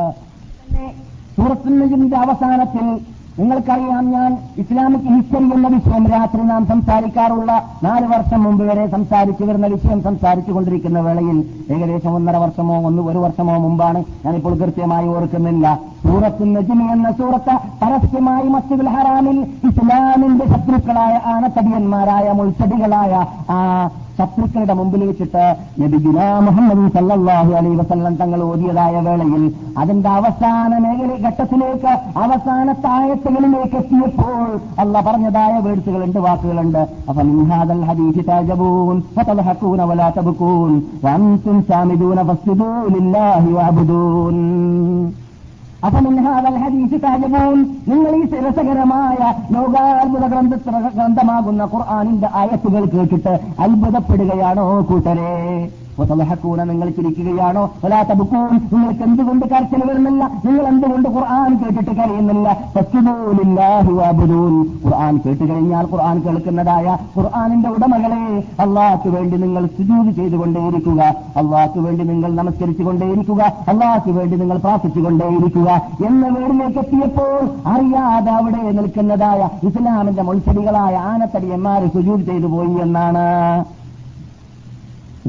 [1.37, 4.33] സൂറത്തുന്നജിന്റെ അവസാനത്തിൽ നിങ്ങൾക്കറിയാം ഞാൻ
[4.63, 7.53] ഇസ്ലാമിക് ഹിസ്റ്ററി എന്ന വിഷയം രാത്രി നാം സംസാരിക്കാറുള്ള
[7.87, 11.39] നാല് വർഷം മുമ്പ് വരെ സംസാരിച്ചു വരുന്ന വിഷയം സംസാരിച്ചു കൊണ്ടിരിക്കുന്ന വേളയിൽ
[11.77, 15.67] ഏകദേശം ഒന്നര വർഷമോ ഒന്ന് ഒരു വർഷമോ മുമ്പാണ് ഞാനിപ്പോൾ കൃത്യമായി ഓർക്കുന്നില്ല.
[16.05, 19.39] സൂറത്ത് നജിമ എന്ന സൂറത്ത് പരസ്യമായി മസ്ജിദുൽ ഹറാമിൽ
[19.69, 23.13] ഇസ്ലാമിന്റെ ശത്രുക്കളായ ആനത്തടിയന്മാരായ മുൾച്ചടികളായ
[23.51, 23.61] ആ
[24.19, 25.45] ശത്രുക്കളുടെ മുമ്പിൽ വെച്ചിട്ട്
[25.81, 29.45] നബിഗുന മുഹമ്മദ് സല്ലാഹു അലൈ വസല്ലം തങ്ങൾ ഓടിയതായ വേളയിൽ
[29.79, 31.93] അതിന്റെ അവസാന മേഖല ഘട്ടത്തിലേക്ക്
[32.25, 36.83] അവസാന താഴത്തുകളിലേക്ക് എത്തിയപ്പോൾ അല്ല പറഞ്ഞതായ വേഴ്സുകളുണ്ട് വാക്കുകളുണ്ട്.
[37.09, 37.23] അപ്പൊ
[37.91, 39.03] ഹദീസ് താജബൂൻ
[39.91, 40.09] വലാ
[41.69, 42.21] സാമിദൂന
[42.97, 43.53] ലില്ലാഹി
[45.85, 47.59] ഹദീസ് താജബൂൻ
[47.89, 49.17] നിങ്ങൾ ഈ രസകരമായ
[49.53, 50.55] ലോകാത്ഭുത ഗ്രന്ഥ
[50.95, 55.35] ഗ്രന്ഥമാകുന്ന ഖുർആാനിന്റെ ആയത്തുകൾ കേട്ടിട്ട് അത്ഭുതപ്പെടുകയാണോ കൂട്ടരെ?
[56.01, 57.73] വതലഹക്കൂന നിങ്ങൾ ചിരിക്കുകയാണോ?
[57.85, 60.31] വലാത്തബുക്കൂൻ നിങ്ങൾക്ക് എന്തുകൊണ്ട് കരച്ചിൽ വരുന്നില്ല?
[60.45, 62.69] നിങ്ങൾ എന്തുകൊണ്ട് ഖുർആൻ കേട്ടിട്ട് കരയുന്നില്ല?
[64.85, 71.03] ഖുർആൻ കേട്ട് കഴിഞ്ഞാൽ ഖുർആൻ കേൾക്കുന്നതായ ഖുർആാനിന്റെ ഉടമകളെ അള്ളാഹ്ക്ക് വേണ്ടി നിങ്ങൾ സുജൂത് ചെയ്തുകൊണ്ടേയിരിക്കുക.
[71.37, 73.43] അള്ളാഹ്ക്ക് വേണ്ടി നിങ്ങൾ നമസ്കരിച്ചുകൊണ്ടേയിരിക്കുക.
[73.69, 75.83] അള്ളാഹ്ക്ക് വേണ്ടി നിങ്ങൾ പ്രാർത്ഥിച്ചുകൊണ്ടേയിരിക്കുക.
[76.07, 83.25] എന്ന വീടിലേക്ക് എത്തിയപ്പോൾ അറിയാതെ അവിടെ നിൽക്കുന്നതായ ഇസ്ലാമിന്റെ മുൾച്ചെടികളായ ആനത്തടിയന്മാർ സുജൂത് ചെയ്തു പോയി എന്നാണ്.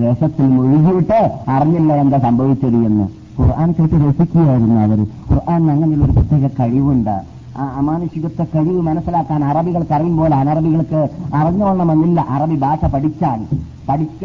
[0.03, 1.19] രസത്തിൽ മുഴുകിയിട്ട്
[1.49, 3.05] അറിഞ്ഞില്ല എന്താ സംഭവിച്ചത് എന്ന്.
[3.41, 4.99] ഖുർആൻ കേട്ട് രസിക്കുകയായിരുന്നു അവർ
[5.31, 7.21] ഖുർആൻ അങ്ങനെയുള്ള ഒരു പ്രത്യേക കഴിവുണ്ട്.
[7.57, 12.25] ആ അമാനുഷികത്വ കഴിവ് മനസ്സിലാക്കാൻ അറബികൾക്ക് അറിയുമ്പോൾ അനറബികൾക്ക് അറിഞ്ഞോളണമെന്നില്ല.
[12.29, 13.39] അറബി ഭാഷ പഠിച്ചാൽ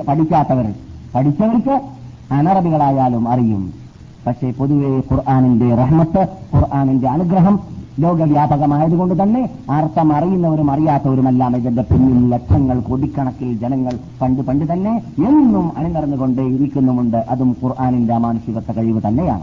[0.08, 0.74] പഠിക്കാത്തവർ.
[1.14, 1.80] പഠിച്ചവർക്ക്
[2.32, 3.72] അനറബികളായാലും അറിയും.
[4.26, 7.60] പക്ഷേ പൊതുവെ ഖുർആാനിന്റെ റഹ്മത്ത് ഖുർആാനിന്റെ അനുഗ്രഹം
[7.98, 16.42] ലോകവ്യാപകമായതുകൊണ്ട് തന്നെ അർത്ഥം അറിയുന്നവരും അറിയാത്തവരുമെല്ലാം ഇതിന്റെ പിന്നിൽ ലക്ഷങ്ങൾ കോടിക്കണക്കിൽ ജനങ്ങൾ പണ്ട് പണ്ട് തന്നെ എന്നും അണിനിറന്നുകൊണ്ട്
[16.42, 17.16] ഇരിക്കുന്നുമുണ്ട്.
[17.16, 19.42] അതും ഖുർആാനിന്റെ അമാനുഷികത്വ കഴിവ് തന്നെയാണ്.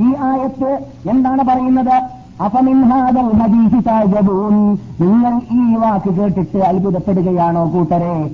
[0.00, 2.13] ഈ ആയത്ത് എന്താണ് പറയുന്നത്?
[3.80, 8.30] താജബൂൻ നിങ്ങൾ ഈ വാക്ക് കേട്ടിട്ട് അത്ഭുതപ്പെടുകയാണോ കൂട്ടരെ?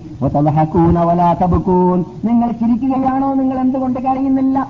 [1.33, 2.05] തബ്കൂൻ.
[2.25, 3.35] നിങ്ങൾ ചിരിക്കുകയാണോ?
[3.35, 4.67] നിങ്ങൾ എന്തുകൊണ്ട് കഴിയുന്നില്ല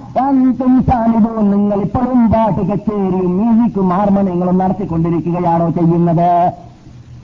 [1.51, 6.53] നിങ്ങൾ ഇപ്പോഴും പാട്ട് കച്ചേരിയും മ്യൂസിക്കും ഹാർമോണിയങ്ങളും നടത്തിക്കൊണ്ടിരിക്കുകയാണോ ചെയ്യുന്നത്?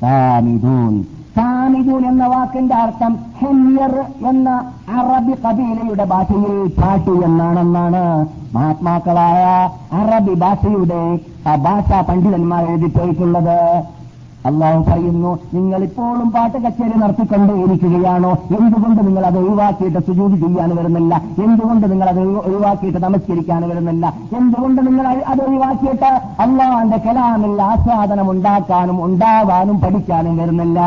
[0.00, 1.04] സാമിദൂൻ.
[1.36, 4.48] സാമിദൂൻ എന്ന വാക്കിന്റെ അർത്ഥം ഹെമിയർ എന്ന
[4.88, 8.26] അറബി കബീലയുടെ ഭാഷയിൽ പാട്ട് എന്നാണെന്നാണ്.
[8.56, 9.42] മഹാത്മാക്കളായ
[10.00, 11.02] അറബി ഭാഷയുടെ
[11.66, 13.58] ഭാഷാ പണ്ഡിതന്മാർ എഴുതിപ്പോയിട്ടുള്ളത്.
[14.48, 18.30] അള്ളാഹു പറയുന്നു നിങ്ങൾ ഇപ്പോഴും പാട്ട് കച്ചേരി നടത്തിക്കൊണ്ടേയിരിക്കുകയാണോ?
[18.58, 21.14] എന്തുകൊണ്ട് നിങ്ങൾ അത് ഒഴിവാക്കിയിട്ട് സുജൂതി ചെയ്യാൻ വരുന്നില്ല?
[21.44, 24.12] എന്തുകൊണ്ട് നിങ്ങൾ അത് ഒഴിവാക്കിയിട്ട് നമസ്കരിക്കാൻ വരുന്നില്ല?
[24.40, 26.10] എന്തുകൊണ്ട് നിങ്ങൾ അത് ഒഴിവാക്കിയിട്ട്
[26.44, 30.80] അള്ളാഹന്റെ കലാമിൽ ആസ്വാദനം ഉണ്ടാക്കാനും ഉണ്ടാവാനും പഠിക്കാനും വരുന്നില്ല?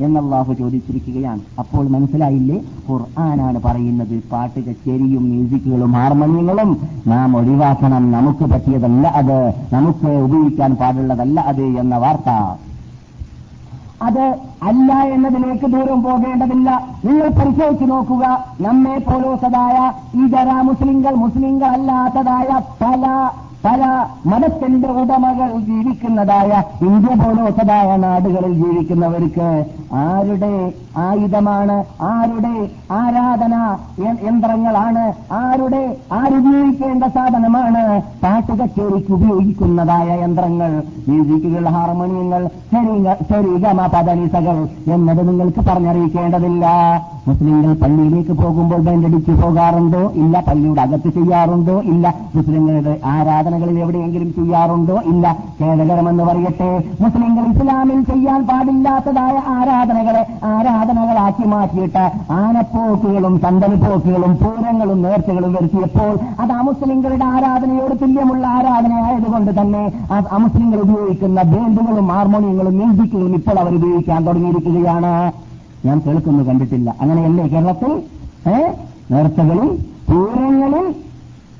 [0.00, 1.40] എന്നല്ലാഹു ചോദിച്ചിരിക്കുകയാണ്.
[1.58, 2.60] അപ്പോൾ മനസ്സിലായില്ലേ?
[2.90, 4.22] ഖുർആനാണ് പറയുന്നത്.
[4.32, 8.12] പാട്ട് കച്ചേരിയും മ്യൂസിക്കുകളും ഹാർമോണിയങ്ങളും നാം ഒഴിവാക്കണം.
[8.12, 9.54] നമുക്ക് പറ്റിയതല്ല അത്.
[9.72, 12.58] നമുക്ക് ഉപയോഗിക്കാൻ പാടുള്ളതല്ല അത് എന്ന വാർത്ത.
[14.02, 16.88] അത് അല്ല എന്നതിലേക്ക് ദൂരം പോകേണ്ടതില്ല.
[17.04, 18.44] നിങ്ങൾ പരിശോധിച്ചു നോക്കുക.
[18.60, 19.92] നമ്മെ പോലോസതായ
[20.24, 23.30] ഇതര മുസ്ലിങ്ങൾ മുസ്ലിങ്ങൾ അല്ലാത്തതായ പല
[23.64, 23.82] പല
[24.26, 26.50] മതത്തിന്റെ ഉടമകൾ ജീവിക്കുന്നതായ
[26.82, 29.48] ഇന്ത്യ പോലോത്തതായ നാടുകളിൽ ജീവിക്കുന്നവർക്ക്
[30.02, 30.52] ആരുടെ
[30.96, 31.84] ആയുധമാണ്.
[32.02, 33.76] ആരുടെ ആരാധന
[34.26, 35.32] യന്ത്രങ്ങളാണ്?
[35.32, 38.02] ആരുടെ ആരുപയോഗിക്കേണ്ട സാധനമാണ്?
[38.22, 46.66] പാട്ടുകച്ചേരിക്ക് ഉപയോഗിക്കുന്നതായ യന്ത്രങ്ങൾ മ്യൂസിക്കുകൾ ഹാർമോണിയങ്ങൾ ശരീര- ശരീരമ പദനിസകൾ എന്നത് നിങ്ങൾക്ക് പറഞ്ഞറിയിക്കേണ്ടതില്ല.
[47.28, 50.10] മുസ്ലിങ്ങൾ പള്ളിയിലേക്ക് പോകുമ്പോൾ ബെൻഡടിച്ചു പോകാറുണ്ടോ?
[50.14, 51.80] ഇല്ല പള്ളിയുടെ അകത്ത് ചെയ്യാറുണ്ടോ?
[51.80, 55.00] ഇല്ല മുസ്ലിങ്ങളുടെ ആരാധനകളിൽ എവിടെയെങ്കിലും ചെയ്യാറുണ്ടോ?
[55.04, 56.84] ഇല്ല ഖേദകരമെന്ന് പറയട്ടെ.
[57.00, 60.26] മുസ്ലിങ്ങൾ ഇസ്ലാമിൽ ചെയ്യാൻ പാടില്ലാത്തതായ ആരാധനകളെ
[60.86, 70.80] ആരാധനകളാക്കി മാറ്റിയിട്ട് ആനപ്പോക്കുകളും സന്തനപ്പോക്കുകളും പൂരങ്ങളും നേർച്ചകളും വരുത്തിയപ്പോൾ അത് അമുസ്ലിങ്ങളുടെ ആരാധനയോട് തുല്യമുള്ള ആരാധനയായതുകൊണ്ട് തന്നെ ആ അമുസ്ലിങ്ങൾ
[70.80, 75.32] ഉപയോഗിക്കുന്ന ബാൻഡുകളും ഹാർമോണിയങ്ങളും മ്യൂസിക്കുകളും ഇപ്പോൾ അവർ ഉപയോഗിക്കാൻ തുടങ്ങിയിരിക്കുകയാണ്.
[75.84, 76.94] ഞാൻ കേൾക്കുന്നു കണ്ടിട്ടില്ല.
[77.00, 78.02] അങ്ങനെയല്ലേ കേരളത്തിൽ?
[78.50, 78.72] ഏ?
[79.10, 79.68] നേർച്ചകളിൽ
[80.12, 80.94] പൂരങ്ങളിൽ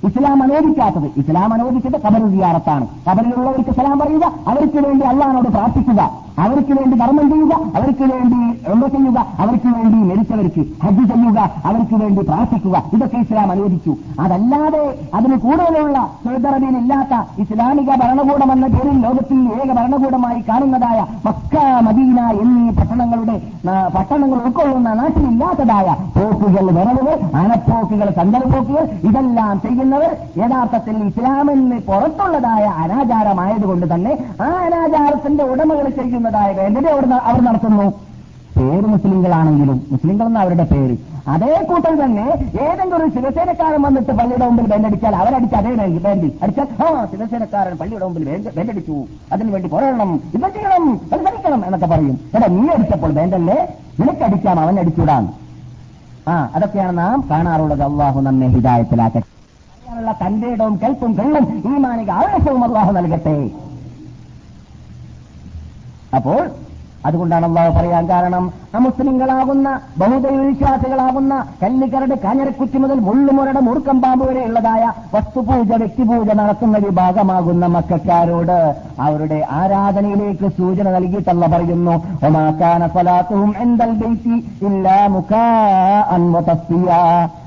[0.04, 1.10] ഇസ്ലാം അനുവദിക്കാത്തത്.
[1.16, 2.86] ഇസ്ലാം അനുവദിച്ചത് കബർ സിയാറത്താണ്.
[3.10, 6.25] കബറിലുള്ളവർക്ക് സലാം പറയുക അവർക്ക് വേണ്ടി അള്ളഹാനോട് പ്രാർത്ഥിക്കുക.
[6.44, 8.38] അവർക്ക് വേണ്ടി ധർമ്മം ചെയ്യുക അവർക്ക് വേണ്ടി
[8.72, 13.92] എന്ത് ചെയ്യുക അവർക്ക് വേണ്ടി മരിച്ചവർക്ക് ഹജ്ജ് ചെയ്യുക അവർക്ക് വേണ്ടി പ്രാർത്ഥിക്കുക ഇതൊക്കെ ഇസ്ലാം അനുവദിച്ചു.
[14.22, 14.82] അതല്ലാതെ
[15.14, 16.44] അതിന് കൂടുതലുള്ള സൗദി
[16.80, 21.54] ഇല്ലാത്ത ഇസ്ലാമിക ഭരണകൂടം എന്ന പേരിൽ ലോകത്തിൽ ഏക ഭരണകൂടമായി കാണുന്നതായ മക്ക
[21.86, 23.36] മദീന എന്നീ പട്ടണങ്ങളുടെ
[23.94, 27.08] പട്ടണങ്ങൾ ഉൾക്കൊള്ളുന്ന നാട്ടിലില്ലാത്തതായ പോക്കുകൾ വിറവുകൾ
[27.40, 30.10] അനപ്പോക്കുകൾ സന്തലപ്പോക്കുകൾ ഇതെല്ലാം ചെയ്യുന്നവർ
[30.42, 34.12] യഥാർത്ഥത്തിൽ ഇസ്ലാമിന് പുറത്തുള്ളതായ അനാചാരമായതുകൊണ്ട് തന്നെ
[34.42, 35.86] ആ അനാചാരത്തിന്റെ ഉടമകൾ
[36.26, 37.86] ചെയ്യുന്നതായ വേദന അവർ അവർ നടത്തുന്നു.
[38.56, 40.94] പേര് മുസ്ലിങ്ങളാണെങ്കിലും മുസ്ലിങ്ങൾ എന്ന അവരുടെ പേര്.
[41.32, 42.24] അതേ കൂട്ടൽ തന്നെ
[42.64, 45.72] ഏതെങ്കിലും ഒരു ശിവസേനക്കാരൻ വന്നിട്ട് പള്ളിയുടെ മുമ്പിൽ ബെൻഡടിച്ചാൽ അവരടിച്ച് അതേ
[46.06, 48.24] വേണ്ടി അടിച്ചാൽ ആ ശിവസേനക്കാരൻ പള്ളിയുടെ മുമ്പിൽ
[48.56, 48.96] ബെൻഡടിച്ചു
[49.32, 50.10] അതിനു വേണ്ടി പോരാടണം
[50.56, 52.16] ചെയ്യണം മത്സരിക്കണം എന്നൊക്കെ പറയും.
[52.36, 53.58] എടാ നീ അടിച്ചപ്പോൾ വേണ്ടല്ലേ
[54.00, 55.26] നിനക്കടിക്കാം അവൻ അടിച്ചുവിടാൻ
[56.30, 57.84] ആ അതൊക്കെയാണ് നാം കാണാറുള്ളത്.
[57.90, 59.28] അള്ളാഹു നമ്മെ ഹിതായത്തിലാക്കട്ടെ
[59.74, 63.36] അറിയാനുള്ള തന്റെ ഇടവും കൽപ്പും കള്ളും ഈ മാനിക ആവേശവും അള്ളാഹു നൽകട്ടെ.
[66.12, 66.40] അപ്പോൾ
[67.04, 68.44] അതുകൊണ്ടാണ് അള്ളാഹു പറയാൻ കാരണം
[68.74, 69.68] അമുസ്ലിങ്ങളാകുന്ന
[70.00, 74.82] ബഹുദൈവ വിശ്വാസികളാകുന്ന കല്ലിക്കരട് കാഞ്ഞരക്കുറ്റി മുതൽ മുള്ളുമുരട് മൂർക്കം പാമ്പ് വരെയുള്ളതായ
[75.12, 78.58] വസ്തുപൂജ വ്യക്തിപൂജ നടത്തുന്ന വിഭാഗമാകുന്ന മക്കാരോട്
[79.06, 81.94] അവരുടെ ആരാധനയിലേക്ക് സൂചന നൽകിയിട്ടല്ല പറയുന്നു
[82.28, 83.92] ഒമാക്കാന ഫലാത്തും എന്തൽ
[84.68, 87.00] ഇല്ല മുഖാഅൻ വതസ്ഫിയാ.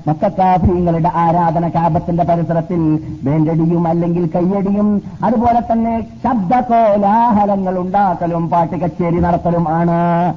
[0.08, 9.70] മക്കാഫീങ്ങളുടെ ആരാധന കാപത്തിന്റെ പരിസരത്തിൽ വേണ്ടടിയും അല്ലെങ്കിൽ കയ്യടിയും അതുപോലെ തന്നെ ശബ്ദ കോലാഹലങ്ങൾ ഉണ്ടാക്കലും പാട്ട് കച്ചേരി നടത്തലും
[9.70, 10.34] ആണ്.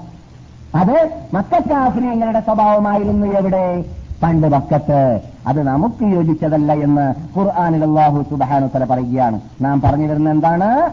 [0.75, 3.85] അത് മക്കാഫിനിങ്ങളുടെ സ്വഭാവമായിരുന്നു എവിടെ?
[4.23, 9.41] പണ്ട് മക്കത്ത് അത് നമുക്ക് യോജിച്ചതല്ല എന്ന് ഖുർആാനിൽ അള്ളാഹു സുബാനുത്തല പറയുകയാണ്.
[9.61, 10.91] നാം പറഞ്ഞു വരുന്ന എന്താണ്?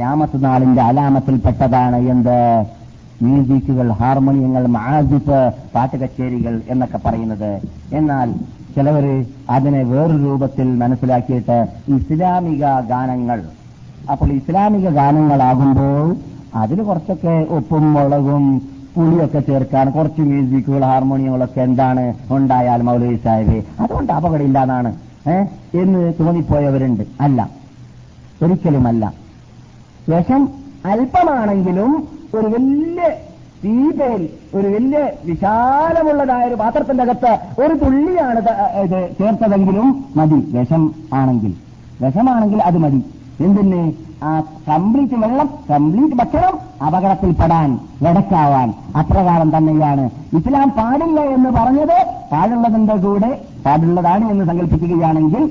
[0.00, 2.64] രാമത്ത് നാളിന്റെ അലാമത്തിൽപ്പെട്ടതാണ് എന്ത്?
[3.22, 7.60] മ്യൂസിക്കുകൾ ഹാർമോണിയങ്ങൾ മാജിപ്പ് പാട്ട് കച്ചേരികൾ എന്നൊക്കെ പറയുന്നത്.
[7.92, 8.32] എന്നാൽ
[8.74, 13.42] ചിലവർ അതിനെ വേറൊരു രൂപത്തിൽ മനസ്സിലാക്കിയിട്ട് ഇസ്ലാമിക ഗാനങ്ങൾ.
[14.10, 16.16] അപ്പോൾ ഇസ്ലാമിക ഗാനങ്ങളാകുമ്പോൾ
[16.54, 18.58] അതിൽ കുറച്ചൊക്കെ ഉപ്പും മുളകും
[18.96, 23.64] പുളിയൊക്കെ ചേർക്കാൻ കുറച്ച് മ്യൂസിക്കുകൾ ഹാർമോണിയങ്ങളൊക്കെ എന്താണ് ഉണ്ടായാൽ മൗലവി സാഹിബ്?
[23.80, 24.96] അതുകൊണ്ട് അപകടമില്ല എന്നാണ്
[25.74, 27.02] എന്ന് തോന്നിപ്പോയവരുണ്ട്.
[27.20, 27.48] അല്ല.
[28.42, 29.14] ഒരിക്കലുമല്ല.
[30.08, 30.48] വിഷം
[30.84, 33.08] അല്പമാണെങ്കിലും ഒരു വലിയ
[33.64, 38.40] തീപയിൽ ഒരു വലിയ വിശാലമുള്ളതായ ഒരു പാത്രത്തിന്റെ അകത്ത് ഒരു തുള്ളിയാണ്
[38.82, 40.34] ഇത് ചേർത്തതെങ്കിലും മതി.
[40.34, 41.52] വിഷം ആണെങ്കിൽ.
[42.02, 43.00] വിഷമാണെങ്കിൽ അത് മതി.
[43.40, 43.92] എന്തിന്?
[44.22, 47.70] ആ കംപ്ലീറ്റ് വെള്ളം കംപ്ലീറ്റ് ഭക്ഷണം അപകടത്തിൽപ്പെടാൻ
[48.10, 50.10] ഇടക്കാവാൻ അപ്രകാരം തന്നെയാണ്.
[50.36, 51.96] ഇസ്ലാം പാടില്ല എന്ന് പറഞ്ഞത്
[52.32, 53.30] പാടുള്ളതിന്റെ കൂടെ
[53.66, 55.44] പാടുള്ളതാണ് എന്ന് സങ്കല്പിക്കുകയാണെങ്കിൽ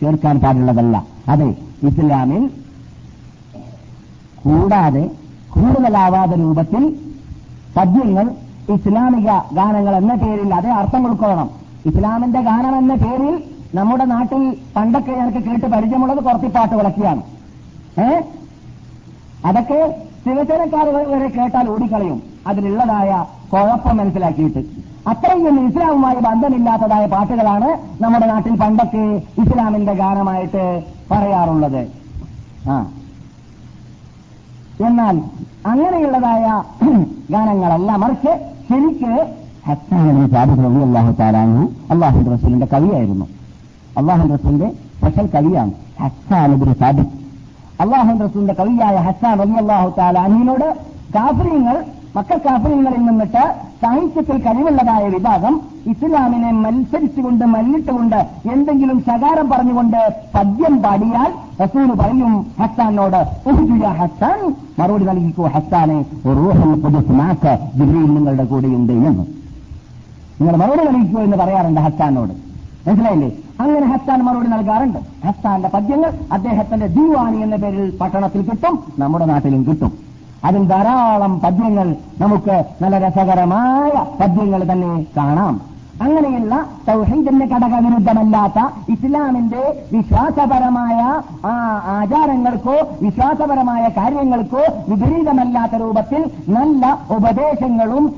[0.00, 1.04] ചേർക്കാൻ പാടുള്ളതല്ല.
[1.28, 1.48] അതെ
[1.82, 2.50] ഇസ്ലാമിൽ
[4.42, 5.04] കൂടാതെ
[5.54, 6.96] കൂടുതലാവാத രൂപത്തിൽ
[7.76, 8.30] പദ്യങ്ങൾ
[8.74, 11.50] ഇസ്ലാമിക ഗാനങ്ങൾ എന്ന പേരിൽ അതേ അർത്ഥം ഉൾക്കൊള്ളണം
[11.86, 13.42] ഇസ്ലാമിന്റെ ഗാനം എന്ന പേരിൽ
[13.74, 17.22] നമ്മുടെ നാട്ടിൽ പണ്ടൊക്കെ ഞങ്ങൾക്ക് കേട്ട് പരിചയമുള്ളത് കുറത്തിപ്പാട്ട് വിളക്കിയാണ്.
[18.00, 18.20] ഏ?
[19.46, 22.22] അതൊക്കെ ശിവസേനക്കാർ വരെ കേട്ടാൽ ഓടിക്കളയും.
[22.46, 24.58] അതിലുള്ളതായ കുഴപ്പം മനസ്സിലാക്കിയിട്ട്.
[25.08, 31.88] അത്രയും ഇസ്ലാമുമായി ബന്ധമില്ലാത്തതായ പാട്ടുകളാണ് നമ്മുടെ നാട്ടിൽ പണ്ടൊക്കെ ഇസ്ലാമിന്റെ ഗാനമായിട്ട് പറയാറുള്ളത്.
[32.70, 32.86] ആ.
[34.80, 35.16] എന്നാൽ
[35.66, 36.44] അങ്ങനെയുള്ളതായ
[37.32, 37.90] ഗാനങ്ങളല്ല.
[37.96, 38.32] മറിച്ച്
[38.68, 39.12] ശരിക്ക്
[39.66, 40.24] ഹസ്സാനബി
[40.82, 43.26] അള്ളാഹു താലാനു അള്ളാഹു റസൂലിന്റെ കവിയായിരുന്നു.
[43.96, 47.12] അള്ളാഹു റസൂലിന്റെ സ്പെഷ്യൽ കവിയാണ് ഹസ്സാനബിൻ സാബിദ്
[47.80, 50.68] അള്ളാഹു റസൂലിന്റെ കവിയായ ഹസ്സാൻ റബി അള്ളാഹു താലാനുവിനോട്
[51.14, 51.76] കാഫര്യങ്ങൾ
[52.16, 53.44] മക്കൾ കാഫര്യങ്ങളിൽ നിന്നിട്ട്
[53.82, 55.54] സാഹിത്യത്തിൽ കഴിവുള്ളതായ വിഭാഗം
[55.86, 58.20] ഇസ്ലാമിനെ മത്സരിച്ചുകൊണ്ട് മല്ലിട്ടുകൊണ്ട്
[58.52, 59.98] എന്തെങ്കിലും ശകാരം പറഞ്ഞുകൊണ്ട്
[60.34, 61.30] പദ്യം പാടിയാൽ
[61.62, 63.16] റസൂൽ പറയും ഹസ്സാനോട്
[63.86, 66.74] ഹസ്സാൻ മറുപടി നൽകിക്കോ ഹസ്സാനെ റൂഹൽ
[67.74, 69.26] ജിബ്രീൽ നിങ്ങളുടെ കൂടെയുണ്ട് എന്ന്.
[70.40, 72.30] നിങ്ങൾ മറുപടി നൽകിക്കോ എന്ന് പറയാറുണ്ട് ഹസ്സാനോട്.
[72.88, 73.32] മനസ്സിലായില്ലേ?
[73.60, 75.26] അങ്ങനെ ഹസ്താൻ മറുപടി നൽകാറുണ്ട്.
[75.26, 79.92] ഹസ്താന്റെ പദ്യങ്ങൾ അദ്ദേഹത്തിന്റെ ദീവാനി എന്ന പേരിൽ പട്ടണത്തിൽ കിട്ടും നമ്മുടെ നാട്ടിലും കിട്ടും.
[80.44, 85.73] അതിൽ ധാരാളം പദ്യങ്ങൾ നമുക്ക് നല്ല രസകരമായ പദ്യങ്ങൾ തന്നെ കാണാം.
[86.02, 91.52] അങ്ങനെയുള്ള സൗഹീദിന്റെ ഘടകവിരുദ്ധമല്ലാത്ത ഇസ്ലാമിന്റെ വിശ്വാസപരമായ ആ
[91.86, 98.14] ആചാരങ്ങൾക്കോ വിശ്വാസപരമായ കാര്യങ്ങൾക്കോ വിപരീതമല്ലാത്ത രൂപത്തിൽ നല്ല ഉപദേശങ്ങളും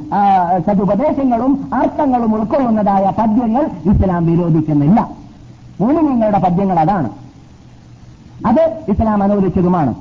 [0.67, 5.09] സതുപദേശങ്ങളും അർത്ഥങ്ങളും ഉൾക്കൊള്ളുന്നതായ പദ്യങ്ങൾ ഇസ്ലാം വിരോധിക്കുന്നില്ല.
[5.81, 7.11] മൂമിനിങ്ങളുടെ പദ്യങ്ങൾ അതാണ്.
[8.47, 9.95] അത് ഇസ്ലാം അനുവദിച്ചതുമാണ്.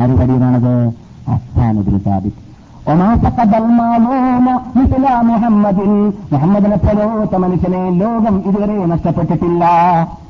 [0.00, 0.72] ആര് കഴിയുമാണത്
[1.34, 2.42] അസ്ഥാനത്തിൽ സ്ഥാപിക്കും
[2.86, 4.46] ഒമാ فقد الماضون
[4.76, 5.78] مثل محمد
[6.32, 9.62] മുഹമ്മദിനെ പോലത്തെ മനുഷ്യനെ ലോകം ഇതുവരെ നഷ്ടപ്പെട്ടിട്ടില്ല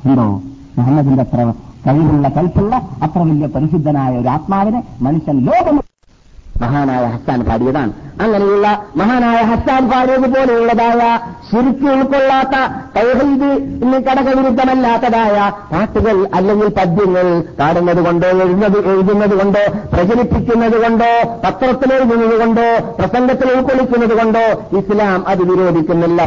[0.05, 0.27] ഉണ്ടോ
[0.77, 1.39] മുഹമ്മദിന്റെ അത്ര
[1.85, 2.73] കഴിവുള്ള കൽപ്പുള്ള
[3.05, 5.75] അത്ര വലിയ പരിശുദ്ധനായ ഒരു ആത്മാവിനെ മനുഷ്യൻ ലോകം
[6.62, 7.92] മഹാനായ ഹസ്സാൻ പാടിയതാണ്.
[8.24, 8.66] അങ്ങനെയുള്ള
[9.00, 11.02] മഹാനായ ഹസ്സാൻ പാടിയതുപോലെയുള്ളതായ
[11.50, 12.56] ശിരിക്ക് ഉൾക്കൊള്ളാത്ത
[13.84, 15.36] ഇനി കടകവിരുദ്ധമല്ലാത്തതായ
[15.72, 17.26] പാട്ടുകൾ അല്ലെങ്കിൽ പദ്യങ്ങൾ
[17.60, 21.10] പാടുന്നത് കൊണ്ടോ എഴുതുന്നത് എഴുതുന്നത് കൊണ്ടോ പ്രചരിപ്പിക്കുന്നത് കൊണ്ടോ
[21.44, 24.46] പത്രത്തിൽ എഴുതുന്നത് കൊണ്ടോ പ്രസംഗത്തിൽ ഉൾക്കൊള്ളിക്കുന്നത് കൊണ്ടോ
[24.80, 26.20] ഇസ്ലാം അത് വിരോധിക്കുന്നില്ല.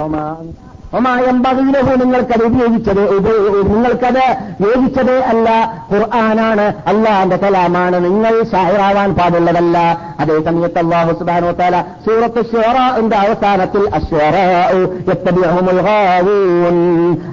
[0.99, 3.33] ഒമായമ്പകയിലഹു നിങ്ങൾക്കത് ഉപയോഗിച്ചത് ഇത്
[3.71, 4.23] നിങ്ങൾക്കത്
[4.65, 5.49] യോജിച്ചതേ അല്ല
[5.91, 9.77] ഖുർആനാണ് അള്ളാന്റെ കലാമാണ് നിങ്ങൾ ഷാഹിറാവാൻ പാടുള്ളതല്ല
[10.21, 14.79] അതേ സമയത്ത് അള്ളാഹു സുബാനോ താല സൂറത്ത് ഷോറാന്റെ അവസാനത്തിൽ അശ്വറാഉ
[15.11, 16.79] യത്തബിഉഹുമുൽ ഗാവൂൻ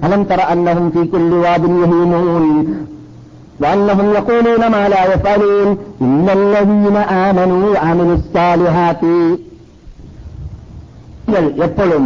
[0.07, 2.45] അലം തറ അന്നഹും ഫീ കുല്ലി വാദിൻ യഹീമൂൻ
[3.59, 5.69] وأنهم يقولون ما لا يفعلون
[6.01, 9.01] إن الذين آمنوا وعملوا الصالحات
[11.65, 12.03] എപ്പോഴും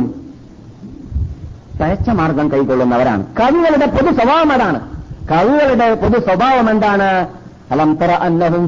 [1.80, 3.22] പഴച്ച മാർഗം കൈക്കൊള്ളുന്നവരാണ്.
[3.40, 4.80] കവികളുടെ പൊതു സ്വഭാവം അതാണ്.
[5.30, 7.28] കവികളുടെ പൊതു സ്വഭാവം എന്താണ്?
[7.70, 8.64] അലംപറ അന്നഹും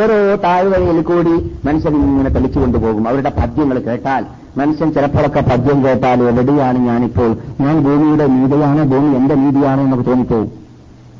[0.00, 4.24] ഓരോ താഴ്വരയിൽ കൂടി മനുഷ്യൻ ഇങ്ങനെ തെളിച്ചുകൊണ്ടുപോകും അവരുടെ പദ്യങ്ങൾ കേട്ടാൽ
[4.56, 7.36] മനുഷ്യൻ ചിലപ്പോഴൊക്കെ പദ്യം കേട്ടാൽ എവിടെയാണ് ഞാനിപ്പോൾ?
[7.60, 10.52] ഞാൻ ഭൂമിയുടെ നീതിയാണ് ഭൂമി എന്റെ നീതിയാണ് എന്നൊക്കെ തോന്നിപ്പോകും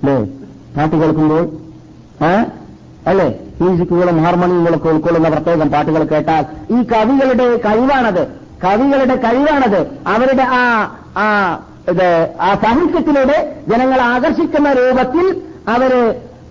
[0.00, 0.16] അല്ലേ?
[0.76, 1.44] പാട്ട് കേൾക്കുമ്പോൾ?
[3.06, 3.28] അല്ലേ?
[3.60, 8.47] മ്യൂസിക്കുകളും ഹാർമോണിയങ്ങളൊക്കെ ഉൾക്കൊള്ളുന്ന പ്രത്യേകം പാട്ടുകൾ കേട്ടാൽ ഈ കവികളുടെ കഴിവാണത്.
[8.64, 9.80] കവികളുടെ കഴിവാണത്.
[10.06, 10.62] അവരുടെ ആ
[11.16, 11.26] ആ
[11.92, 12.08] ഇത്
[12.46, 13.36] ആ സാഹിത്യത്തിലൂടെ
[13.68, 15.26] ജനങ്ങളെ ആകർഷിക്കുന്ന രൂപത്തിൽ
[15.74, 15.92] അവർ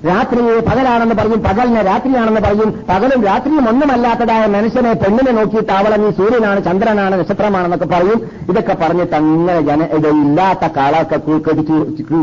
[0.07, 2.69] രാത്രിയെ പകലാണെന്ന് പറയും പകലിനെ രാത്രിയാണെന്ന് പറയും.
[2.89, 8.19] പകലും രാത്രിയും ഒന്നുമല്ലാത്തതായ മനുഷ്യനെ പെണ്ണിനെ നോക്കിയിട്ട് അവളെ നീ സൂര്യനാണ് ചന്ദ്രനാണ് നക്ഷത്രമാണെന്നൊക്കെ പറയും.
[8.49, 11.17] ഇതൊക്കെ പറഞ്ഞിട്ട് അങ്ങനെ ജന ഇത് ഇല്ലാത്ത കാളൊക്കെ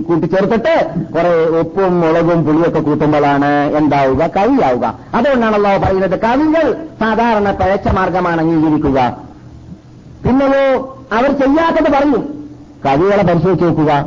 [0.09, 0.74] കൂട്ടിച്ചേർത്തിട്ട്
[1.16, 4.22] കുറെ ഉപ്പും മുളകും പുളിയൊക്കെ കൂട്ടുമ്പോഴാണ് എന്താവുക?
[4.37, 4.95] കവിയാവുക.
[5.14, 6.66] അതുകൊണ്ടാണല്ലോ പറയുന്നത് കവികൾ
[7.03, 9.01] സാധാരണ പഴച്ച മാർഗമാണ് അംഗീകരിക്കുക.
[10.26, 12.48] പിന്നെയോ അവർ ചെയ്യാത്തത് പറയും
[12.86, 14.06] കവികളെ പരിശോധിച്ച് നോക്കുക.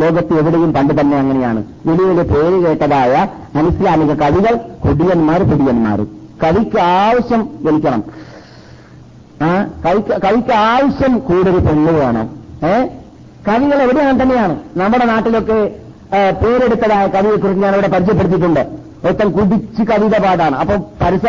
[0.00, 1.64] ലോകത്ത് എവിടെയും പണ്ട് തന്നെ അങ്ങനെയാണ്.
[1.86, 6.00] വലിയ വലിയ പേര് കേട്ടതായ അനിസ്ലാമിക കവികൾ കൊടിയന്മാർ കൊടിയന്മാർ.
[6.42, 8.04] കവിക്ക് ആവശ്യം വലിക്കണം
[10.24, 12.30] കവിക്ക് ആവശ്യം കൂടുതൽ പെണ്ണ് വേണം.
[12.66, 12.86] ഏ?
[13.48, 14.56] കവികൾ എവിടെയാണ് തന്നെയാണ്?
[14.76, 15.70] നമ്മുടെ നാട്ടിലൊക്കെ
[16.42, 18.66] പേരെടുത്തതായ കവിയെക്കുറിച്ച് ഞാൻ ഇവിടെ പരിചയപ്പെടുത്തിയിട്ടുണ്ട്.
[19.04, 21.24] ഒരുത്തൻ കുടിച്ച് കവിത പാടാണ് അപ്പൊ പരിസ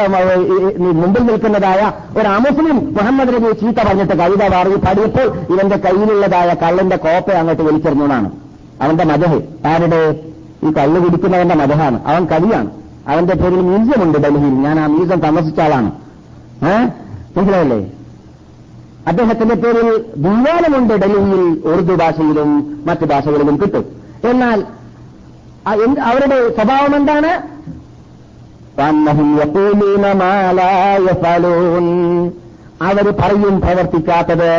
[1.02, 1.82] മുമ്പിൽ നിൽക്കുന്നതായ
[2.20, 8.32] ഒരു അമുസ്ലിം മുഹമ്മദ് നബി ചീത്ത പറഞ്ഞിട്ട് കവിത പാടി പാടിയപ്പോൾ ഇവന്റെ കയ്യിലുള്ളതായ കള്ളിന്റെ കോപ്പ അങ്ങോട്ട് വലിച്ചെറിഞ്ഞതാണ്
[8.82, 10.02] അവന്റെ മതഹ് ആരുടെ?
[10.64, 12.70] ഈ കള്ള് കുടിക്കുന്നവന്റെ മതഹാണ് അവൻ കവിയാണ്.
[13.08, 14.56] അവന്റെ പേരിൽ മ്യൂസിയമുണ്ട് ഡൽഹിയിൽ.
[14.66, 15.92] ഞാൻ ആ മ്യൂസിയം താമസിച്ച ആളാണ്.
[17.36, 17.80] മനസ്സിലായല്ലേ?
[19.08, 22.52] അദ്ദേഹത്തിന്റെ പേരിൽ ബുള്ളാലമുണ്ട് ഡൽഹിയിൽ ഉറുദു ഭാഷയിലും
[22.88, 23.86] മറ്റു ഭാഷകളിലും കിട്ടും.
[24.32, 24.64] എന്നാൽ
[26.10, 27.32] അവരുടെ സ്വഭാവം എന്താണ്?
[28.80, 31.86] വന്നഹും യഖൂലൂന മാലാ യഫലൂൻ.
[32.82, 34.52] അവർ പറയും പ്രവർത്തിക്കാത്തത്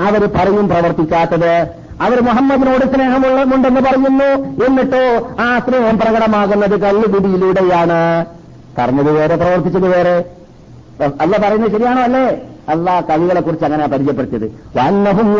[0.00, 1.66] അവർ പറയും പ്രവർത്തിക്കാത്തത്.
[2.00, 4.30] അവർ മുഹമ്മദിനോട് സ്നേഹമുണ്ടെന്ന് പറയുന്നു.
[4.66, 8.24] എന്നിട്ടോ ആ സ്നേഹം പ്രകടമാകുന്നത് കല്ലുപിടിയിലൂടെയാണ്
[8.78, 10.24] പറഞ്ഞത് വേറെ പ്രവർത്തിച്ചത് വേറെ.
[11.20, 12.26] അല്ല പറയുന്നത് ശരിയാണോ അല്ലേ?
[12.68, 14.52] അള്ളാ കവികളെ കുറിച്ച് അങ്ങനെ പരിചയപ്പെടുത്തിയത്.
[14.76, 15.34] വന്നഹും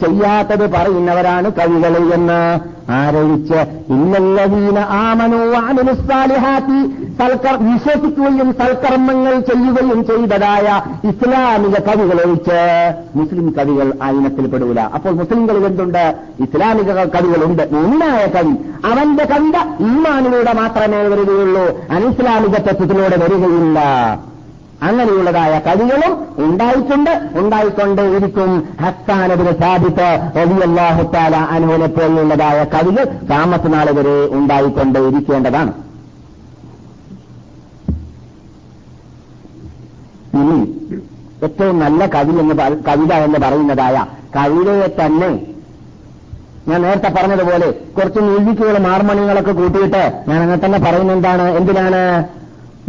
[0.00, 2.76] ചെയ്യാത്തത് പറയുന്നവരാണ് കവികൾ എന്ന്.
[2.90, 3.54] ആരോപിച്ച്
[3.92, 14.10] ഇന്നല്ലവീന ആമനോ ആമനുസ്താലിഹാത്തി സൽക്കർ വിശ്വസിക്കുകയും സൽക്കർമ്മങ്ങൾ ചെയ്യുകയും ചെയ്തതായ ഇസ്ലാമിക കവികൾ ഒഴിച്ച് മുസ്ലിം കവികൾ ആ
[14.46, 14.80] പെടൂല.
[14.80, 16.14] അപ്പോൾ മുസ്ലിംകൾ എന്തുണ്ട്?
[16.40, 17.68] ഇസ്ലാമിക കവികളുണ്ട്.
[17.72, 18.52] മുന്നായ കവി
[18.92, 21.80] അവന്റെ കവിത ഈമാനിലൂടെ മാത്രമേ വരികയുള്ളൂ.
[21.90, 23.78] അനിസ്ലാമിക തത്വത്തിലൂടെ വരികയില്ല.
[24.80, 26.12] അങ്ങനെയുള്ളതായ കഴികളും
[26.44, 28.50] ഉണ്ടായിട്ടുണ്ട് ഉണ്ടായിക്കൊണ്ടേ ഇരിക്കും
[28.82, 30.08] ഹസ്താനബിന് സാധിത്ത്
[30.42, 35.72] ഒലിയല്ലാഹുത്താല അനുവിനെ പോലുള്ളതായ കവികൾ താമസനാൾ വരെ ഉണ്ടായിക്കൊണ്ടേ ഇരിക്കേണ്ടതാണ്
[40.36, 40.58] ഇനി
[41.46, 42.54] ഏറ്റവും നല്ല കവി എന്ന്
[42.86, 43.96] കവിത എന്ന് പറയുന്നതായ
[44.36, 45.30] കവിതയെ തന്നെ
[46.68, 47.66] ഞാൻ നേരത്തെ പറഞ്ഞതുപോലെ
[47.96, 52.00] കുറച്ച് മ്യൂസിക്കുകളും ഹാർമോണിയങ്ങളൊക്കെ കൂട്ടിയിട്ട് ഞാൻ അങ്ങനെ തന്നെ പറയുന്ന എന്താണ് എന്തിനാണ്?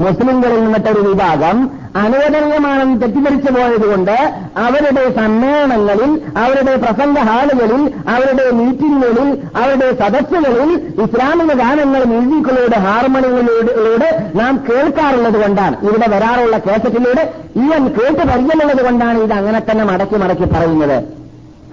[0.01, 1.57] മുസ്ലിങ്ങളിൽ നിന്നിട്ടൊരു വിഭാഗം
[2.01, 4.15] അനുവദനീയമാണെന്ന് തെറ്റിദ്ധരിച്ചു പോയതുകൊണ്ട്
[4.63, 6.11] അവരുടെ സമ്മേളനങ്ങളിൽ
[6.43, 7.81] അവരുടെ പ്രസംഗ ഹാളുകളിൽ
[8.15, 9.29] അവരുടെ മീറ്റിംഗുകളിൽ
[9.61, 10.71] അവരുടെ സദസ്സുകളിൽ
[11.05, 15.77] ഇസ്ലാമിക ഗാനങ്ങൾ മ്യൂസിക്കുകളുടെ ഹാർമോണിയങ്ങളിലൂടെ നാം കേൾക്കാറുള്ളത് കൊണ്ടാണ്.
[15.87, 17.23] ഇവിടെ വരാറുള്ള കേസറ്റിലൂടെ
[17.63, 20.97] ഇവൻ കേട്ട് പരിചയമുള്ളത് കൊണ്ടാണ് ഇത് അങ്ങനെ തന്നെ മടക്കി മടക്കി പറയുന്നത്.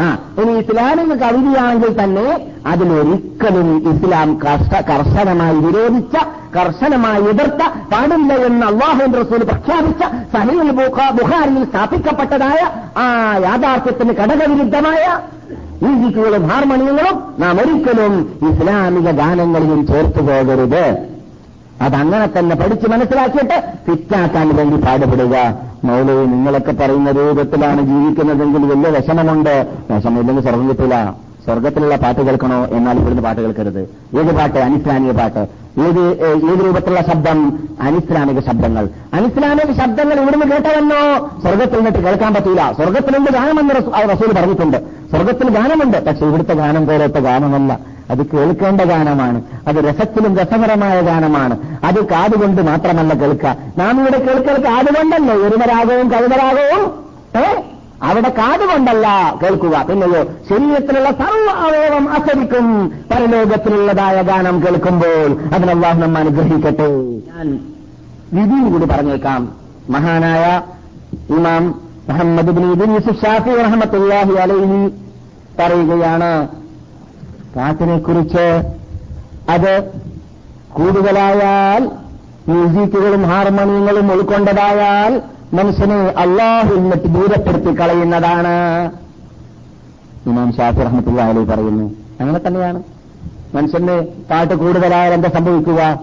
[0.04, 0.06] ആ
[0.42, 2.28] ഇനി ഇസ്ലാമിക കവിതയാണെങ്കിൽ തന്നെ
[2.70, 4.30] അതിലൊരിക്കലും ഇസ്ലാം
[4.88, 6.16] കർഷകമായി വിരോധിച്ച
[6.56, 10.02] കർശനമായി എതിർത്ത പാടില്ല എന്ന് അള്ളാഹു റസൂൽ പ്രഖ്യാപിച്ച
[10.34, 12.60] സഹീൽ ബുഖാരിയിൽ സ്ഥാപിക്കപ്പെട്ടതായ
[12.96, 13.06] ആ
[13.46, 15.04] യാഥാർത്ഥ്യത്തിന് ഘടകവിരുദ്ധമായ
[15.82, 18.14] മ്യൂസിക്കുകളും ഹാർമോണിയങ്ങളും നാം ഒരിക്കലും
[18.50, 20.84] ഇസ്ലാമിക ഗാനങ്ങളിലും ചേർത്തു പോകരുത്.
[21.82, 25.36] അതങ്ങനെ തന്നെ പഠിച്ച് മനസ്സിലാക്കിയിട്ട് ഫിറ്റാക്കാൻ വേണ്ടി പാടുപെടുക.
[25.84, 29.54] മൗലവ് നിങ്ങളൊക്കെ പറയുന്ന രൂപത്തിലാണ് ജീവിക്കുന്നതെങ്കിൽ വലിയ വിഷമമുണ്ട്.
[29.90, 32.66] വിഷമമില്ലെങ്കിൽ സ്വർഗം കിട്ടില്ല സ്വർഗത്തിലുള്ള പാട്ട് കേൾക്കണോ?
[32.76, 33.82] എന്നാൽ ഇവിടുന്ന് പാട്ട് കേൾക്കരുത്.
[34.18, 34.58] ഏത് പാട്ട്?
[34.58, 35.63] അനിസ്ലാമിക പാട്ട്.
[35.78, 37.68] ഏത് ഏത് രൂപത്തിലുള്ള ശബ്ദം?
[37.80, 38.88] അനിസ്ലാമിക ശബ്ദങ്ങൾ.
[39.14, 43.74] അനിസ്ലാമിക ശബ്ദങ്ങൾ ഇവിടുന്ന് കേട്ടവന്നോ സ്വർഗത്തിൽ നിന്നിട്ട് കേൾക്കാൻ പറ്റില്ല സ്വർഗത്തിലുണ്ട് ഗാനമെന്ന്
[44.10, 44.76] റസൂൽ പറഞ്ഞിട്ടുണ്ട്.
[45.10, 46.04] സ്വർഗത്തിൽ ഗാനമുണ്ട്.
[46.04, 47.78] പക്ഷെ ഇവിടുത്തെ ഗാനം പോലത്തെ ഗാനമല്ല.
[48.10, 49.42] അത് കേൾക്കേണ്ട ഗാനമാണ്.
[49.68, 51.58] അത് രസത്തിലും രസകരമായ ഗാനമാണ്.
[51.84, 53.56] അത് കാതുകൊണ്ട് മാത്രമല്ല കേൾക്കുക.
[53.78, 57.04] നാം ഇവിടെ കേൾക്കൽ കാതുകൊണ്ടല്ലേ ഒരുമരാഗവും കവിതരാഗവും
[57.40, 57.73] ഏ?
[58.08, 59.06] അവിടെ കാതുകൊണ്ടല്ല
[59.42, 59.76] കേൾക്കുക.
[59.88, 62.66] പിന്നെയോ ശരീരത്തിലുള്ള സർവ അവയവം അസരിക്കും
[63.10, 66.88] പരലോകത്തിലുള്ളതായ ഗാനം കേൾക്കുമ്പോൾ അതിനല്ലാഹ് നമ്മ അനുഗ്രഹിക്കട്ടെ.
[67.30, 67.48] ഞാൻ
[68.36, 69.42] വിധിയും കൂടി പറഞ്ഞേക്കാം.
[69.94, 70.44] മഹാനായ
[71.36, 71.64] ഇമാം
[72.08, 72.92] മുഹമ്മദ് ബിൻ
[73.22, 74.80] ഷാഫി റഹ്മത്തുല്ലാഹി അലൈഹി
[75.58, 76.32] പറയുകയാണ്
[77.56, 78.46] പാട്ടിനെ കുറിച്ച്
[79.54, 79.74] അത്
[80.78, 81.82] കൂടുതലായാൽ
[82.48, 85.12] മ്യൂസിക്കുകളും ഹാർമോണിയങ്ങളും ഉൾക്കൊണ്ടതായാൽ
[85.54, 88.90] മനുഷ്യനെ അള്ളാഹുൽ നിന്നിട്ട് ദൂരപ്പെടുത്തി കളയുന്നതാണ്.
[90.26, 92.82] ഇമാം ഷാഫി റഹ്മത്തുള്ള അലി പറയുന്നു അങ്ങനെ തന്നെയാണ്.
[93.54, 96.00] മനുഷ്യന്റെ പാട്ട് കൂടുതലായാൽ എന്താ സംഭവിക്കുക?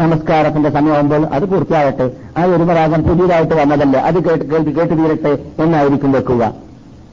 [0.00, 2.10] നമസ്കാരത്തിന്റെ സമയമാകുമ്പോൾ അത് പൂർത്തിയാകട്ടെ.
[2.38, 4.00] ആ ഒരു ഒരുമരാഗം പുതിയതായിട്ട് വന്നതല്ലേ.
[4.00, 6.52] അത് കേട്ട് കേട്ട് കേട്ട് തീരട്ടെ എന്നായിരിക്കും വെക്കുക.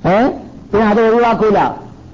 [0.06, 0.28] ഏ?
[0.74, 1.72] പിന്നെ അത് ഒഴിവാക്കൂല.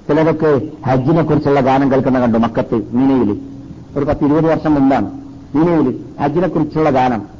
[0.08, 3.38] ചിലരൊക്കെ ഹജ്ജിനെ കുറിച്ചുള്ള ഗാനം കേൾക്കുന്ന കണ്ടു മക്കത്ത് മീനയിൽ
[3.98, 5.12] ഒരു പത്ത് ഇരുപത് വർഷം മുമ്പാണ്
[5.56, 7.37] മീനയിൽ ഹജ്ജിനെ കുറിച്ചുള്ള ഗാനം.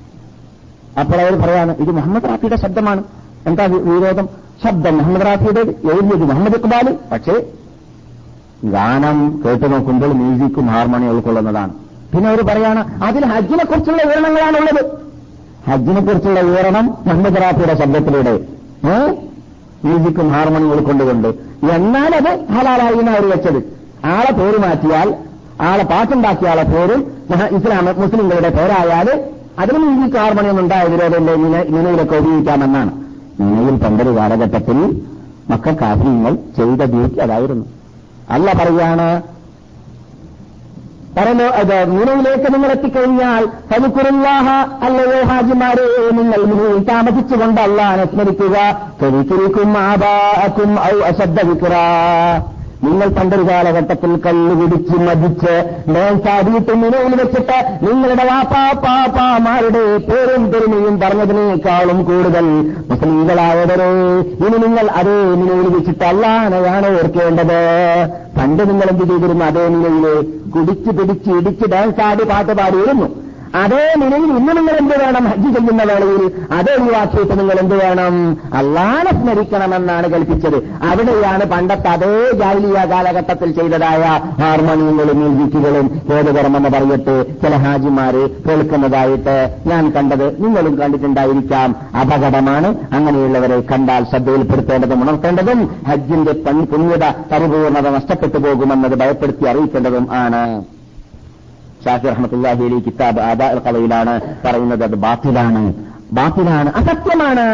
[1.00, 3.04] അപ്പോൾ അവർ പറയാണ് ഇത് മുഹമ്മദ് റാഫിയുടെ ശബ്ദമാണ്.
[3.48, 4.30] എന്താ വിരോധം?
[4.64, 4.98] ശബ്ദം.
[4.98, 7.36] മുഹമ്മദ് റാഫിയുടെ എഴുതിയത് മുഹമ്മദ് ഇക്ബാൽ പക്ഷേ
[8.64, 11.74] ഗാനം കേട്ടു നോക്കുമ്പോൾ മ്യൂസിക്കും ഹാർമോണിയും ഉൾക്കൊള്ളുന്നതാണ്.
[12.14, 14.84] പിന്നെ അവർ പറയാണ് അതിൽ ഹജ്ജിനെ കുറിച്ചുള്ള വിവരണങ്ങളാണുള്ളത്
[15.70, 18.36] ഹജ്ജിനെ കുറിച്ചുള്ള വിവരണം മുഹമ്മദ് റാഫിയുടെ ശബ്ദത്തിലൂടെ.
[19.86, 21.28] മ്യൂസിക്കും ഹാർമോണിയും ഉൾക്കൊണ്ടുകൊണ്ട്.
[21.72, 23.60] എന്നാൽ അത് ഹലാലായി അവർ വെച്ചത്.
[24.06, 25.16] ആളെ പേര് മാറ്റിയാൽ
[25.62, 26.96] ആളെ പാട്ടുണ്ടാക്കിയ ആളെ പേര്
[27.56, 32.92] ഇസ്ലാം മുസ്ലിങ്ങളുടെ പേരായാൽ അതിന് ഈ ഹാർമോണിയം ഉണ്ടായ വിരോധമില്ലേ നിലയിലൊക്കെ ഉപയോഗിക്കാമെന്നാണ്.
[33.40, 34.78] നിലയിൽ പണ്ടൊരു കാലഘട്ടത്തിൽ
[35.52, 37.66] മക്കൾ കാഫിയങ്ങൾ ചെയ്ത ഡ്യൂട്ടി അതായിരുന്നു.
[38.36, 39.08] അല്ല പറയാണ്
[41.18, 44.48] പരലോ അത് നിലയിലേക്ക് നിങ്ങൾ എത്തിക്കഴിഞ്ഞാൽ തനിക്കുറുല്ലാഹ
[44.88, 45.86] അല്ലയോ ഹാജിമാരെ
[46.18, 46.84] നിങ്ങൾ നിലയിൽ
[47.94, 48.58] അനുസ്മരിക്കുക.
[49.00, 51.74] സ്മരിക്കുക മാതാക്കും ഔ അശബ്ദ വിക്ര.
[52.84, 55.54] നിങ്ങൾ പണ്ടൊരു കാലഘട്ടത്തിൽ കല്ല് പിടിച്ച് മതിച്ച്
[55.92, 62.48] മേൽച്ചാടിയിട്ട് നിലയിൽ വെച്ചിട്ട് നിങ്ങളുടെ വാപ്പാ പാപ്പാമാരുടെ പേരും പെരുമയും പറഞ്ഞതിനേക്കാളും കൂടുതൽ
[62.90, 63.90] മുസ്ലിങ്ങളായവരെ
[64.46, 67.60] ഇനി നിങ്ങൾ അതേ നിലയിൽ വെച്ചിട്ട് അല്ലാതെയാണ് ഓർക്കേണ്ടത്?
[68.38, 69.46] പണ്ട് നിങ്ങൾ എന്ത് ചെയ്തിരുന്നു?
[69.46, 70.06] അതേ നിലയിൽ
[70.56, 73.08] കുടിച്ച് പിടിച്ച് ഇടിച്ച് ഡാൻസ് ആടി പാട്ട് പാടിയിരുന്നു.
[73.56, 75.26] അതേ നിലയിൽ ഇന്ന് നിങ്ങൾ എന്ത് വേണം?
[75.26, 78.38] ഹജ്ജ് ചെയ്യുന്ന വേളയിൽ അതേ ഒഴിവാക്കിയിട്ട് നിങ്ങൾ എന്ത് വേണം?
[78.54, 80.56] അള്ളാനെ സ്മരിക്കണമെന്നാണ് കൽപ്പിച്ചത്.
[80.84, 84.04] അവിടെയാണ് പണ്ടത്തെ അതേ ജാലിയ കാലഘട്ടത്തിൽ ചെയ്തതായ
[84.42, 90.44] ഹാർമോണിയങ്ങളും മ്യൂസിക്കുകളും ഏതുകർമെന്ന് പറയട്ടെ ചില ഹാജിമാര് കേൾക്കുന്നതായിട്ട് ഞാൻ കണ്ടത്.
[90.44, 91.76] നിങ്ങളും കണ്ടിട്ടുണ്ടായിരിക്കാം.
[92.02, 100.64] അപകടമാണ് അങ്ങനെയുള്ളവരെ കണ്ടാൽ ശ്രദ്ധയിൽപ്പെടുത്തേണ്ടതും ഉണർത്തേണ്ടതും ഹജ്ജിന്റെ പണി പുണ്യത പരിപൂർണത നഷ്ടപ്പെട്ടു പോകുമെന്നത് ഭയപ്പെടുത്തി അറിയിക്കേണ്ടതും ആണ്.
[101.88, 104.14] ഷാഫി റഹ്മത്തുല്ലാഹി അലി കിതാബ് ആദാ കലയിലാണ്
[104.46, 105.74] പറയുന്നത് അത് ബാത്തിലാണ്.
[106.12, 107.46] ബാത്തിലാണ് അസത്യമാണ്.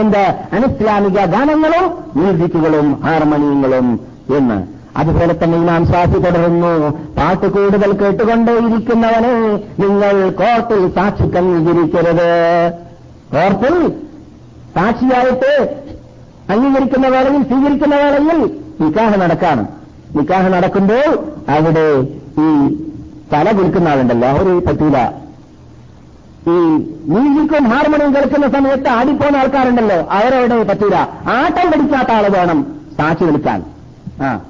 [0.00, 0.24] എന്ത്?
[0.52, 1.84] അനിസ്ലാമിക ഗാനങ്ങളും
[2.16, 4.00] മ്യൂസിക്കുകളും ഹാർമോണിയങ്ങളും
[4.36, 4.58] എന്ന്.
[4.96, 6.72] അതുപോലെ തന്നെ ഇമാം ഷാഫി തുടരുന്നു.
[7.18, 9.34] പാട്ട് കൂടുതൽ കേട്ടുകൊണ്ടേയിരിക്കുന്നവനെ
[9.84, 11.28] നിങ്ങൾ കോർട്ടിൽ സാക്ഷി
[11.66, 12.30] വിരിക്കരുത്
[13.34, 13.76] കോർട്ടിൽ
[14.76, 15.52] സാക്ഷിയായിട്ട്
[16.52, 18.40] അംഗീകരിക്കുന്ന വേളയിൽ സ്വീകരിക്കുന്ന വേളയിൽ
[18.80, 19.66] നിക്കാഹ് നടക്കാണ്.
[20.16, 21.08] നിക്കാഹ് നടക്കുമ്പോൾ
[21.56, 21.86] അവിടെ
[22.44, 22.48] ഈ
[23.32, 25.10] തല കുലുക്കുന്ന ആളുണ്ടല്ലോ അവർ പറ്റൂല.
[26.48, 30.94] ഈ മ്യൂസിക്കും ഹാർമോണിയും കേൾക്കുന്ന സമയത്ത് ആടിപ്പോകുന്ന ആൾക്കാരുണ്ടല്ലോ അവരവിടെ പറ്റൂല.
[31.28, 32.66] ആട്ടം പിടിക്കാത്ത ആൾ വേണം
[32.98, 33.64] സാക്ഷി വിളിക്കാൻ.
[34.22, 34.40] ആ.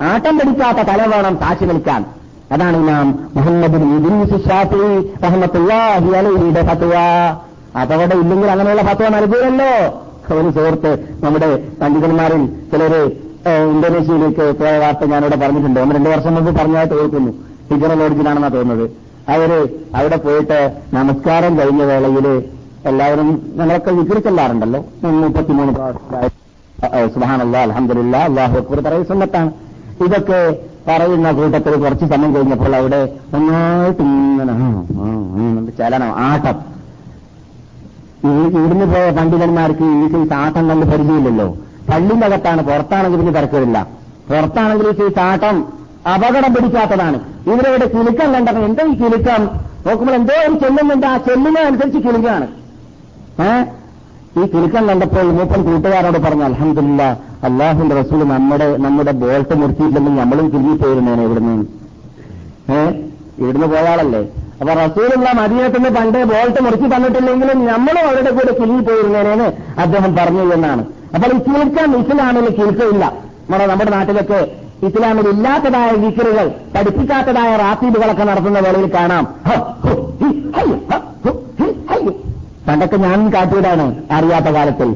[0.00, 2.04] ആട്ടം പഠിക്കാത്ത തല വേണം സാക്ഷി വിളിക്കാൻ.
[2.52, 6.94] അതാണ് നാം മുഹമ്മദ് ഷാഫി റഹ്മത്തുല്ലാഹി ഫത്വ.
[7.76, 10.02] അതവിടെ ഇല്ലെങ്കിൽ അങ്ങനെയുള്ള ഫത്വ നൽകിയല്ലോ.
[10.34, 13.10] ഒരു സുഹൃത്ത് നമ്മുടെ പണ്ഡിതന്മാരിൽ ചിലര്
[13.70, 15.80] ഇന്തോനേഷ്യയിലേക്ക് പോയ വാർത്ത ഞാനിവിടെ പറഞ്ഞിട്ടുണ്ട്.
[15.80, 18.86] ഒന്ന് രണ്ടു വർഷം മുമ്പ് പറഞ്ഞായിട്ട് ഓർക്കുന്നു ഹിജറ ലോഡ്ജിലാണെന്നാണ് തോന്നുന്നത്.
[19.34, 19.50] അവർ
[19.98, 20.58] അവിടെ പോയിട്ട്
[20.96, 22.26] നമസ്കാരം കഴിഞ്ഞ വേളയിൽ
[22.90, 24.80] എല്ലാവരും ഞങ്ങളൊക്കെ വിക്രിച്ചെല്ലാറുണ്ടല്ലോ
[25.24, 25.72] മുപ്പത്തിമൂന്ന്
[27.14, 29.50] സുഹാനല്ല അലഹമില്ല അള്ളാഹു അക്ബർ പറയുന്ന സുന്നത്താണ്.
[30.04, 30.40] ഇതൊക്കെ
[30.86, 33.00] പറയുന്ന കൂട്ടത്തിൽ കുറച്ച് സമയം കഴിഞ്ഞപ്പോൾ അവിടെ
[33.36, 34.54] ഒന്നായിട്ട് ഇങ്ങനെ
[35.80, 36.56] ചലനം ആട്ടം.
[38.56, 41.48] ഇവിടുന്ന് പോയ പണ്ഡിതന്മാർക്ക് ഈ ആട്ടം കണ്ട് പരിചയമില്ലല്ലോ.
[41.90, 43.78] പള്ളിന്റെ അകത്താണ് പുറത്താണെങ്കിൽ പിന്നെ തിരക്കില്ല
[44.30, 45.56] പുറത്താണെങ്കിൽ ഈ ആട്ടം
[46.10, 47.18] അപകടം പിടിക്കാത്തതാണ്.
[47.46, 49.42] ഇവരവിടെ കിലുക്കം കണ്ടപ്പോൾ എന്തോ ഈ കിലുക്കം?
[49.86, 52.46] നോക്കുമ്പോൾ എന്തോ ഒരു ചെല്ലുന്നുണ്ട് ആ ചെല്ലിനനുസരിച്ച് കിലുക്കാണ്.
[53.46, 53.64] ഏഹ്
[54.38, 57.02] ഈ കിലുക്കം കണ്ടപ്പോൾ മൂപ്പൻ കൂട്ടുകാരോട് പറഞ്ഞു അലഹമില്ല
[57.46, 61.64] അള്ളാഹുന്റെ റസൂൽ നമ്മുടെ നമ്മുടെ ബോൾട്ട് മുറിച്ചിട്ടില്ലെങ്കിൽ നമ്മളും കിലുങ്ങിപ്പോയിരുന്നേനെ ഇവിടുന്ന്.
[62.76, 62.92] ഏഹ്
[63.40, 64.22] ഇവിടുന്ന് പോയാളല്ലേ
[64.60, 69.48] അപ്പൊ റസൂലുള്ള മദീനത്തിന് പണ്ട് ബോൾട്ട് മുറിച്ച് തന്നിട്ടില്ലെങ്കിലും നമ്മളും അവരുടെ കൂടെ കിലുങ്ങി പോയിരുന്നേനെ
[69.84, 70.82] അദ്ദേഹം പറഞ്ഞു എന്നാണ്.
[71.14, 73.04] അപ്പോൾ ഈ കിൽക്കം ഇസ്ലാമിൽ കിൽക്കയില്ല
[73.48, 79.24] നമ്മുടെ നമ്മുടെ നാട്ടിലൊക്കെ ഇസ്ലാമിൽ ഇല്ലാത്തതായ വിക്കറുകൾ പഠിപ്പിക്കാത്തതായ റാത്തീബുകളൊക്കെ നടത്തുന്ന വേളയിൽ കാണാം.
[82.68, 84.90] പണ്ടൊക്കെ ഞാനും കാട്ടിയതാണ് അറിയാത്ത കാലത്തിൽ.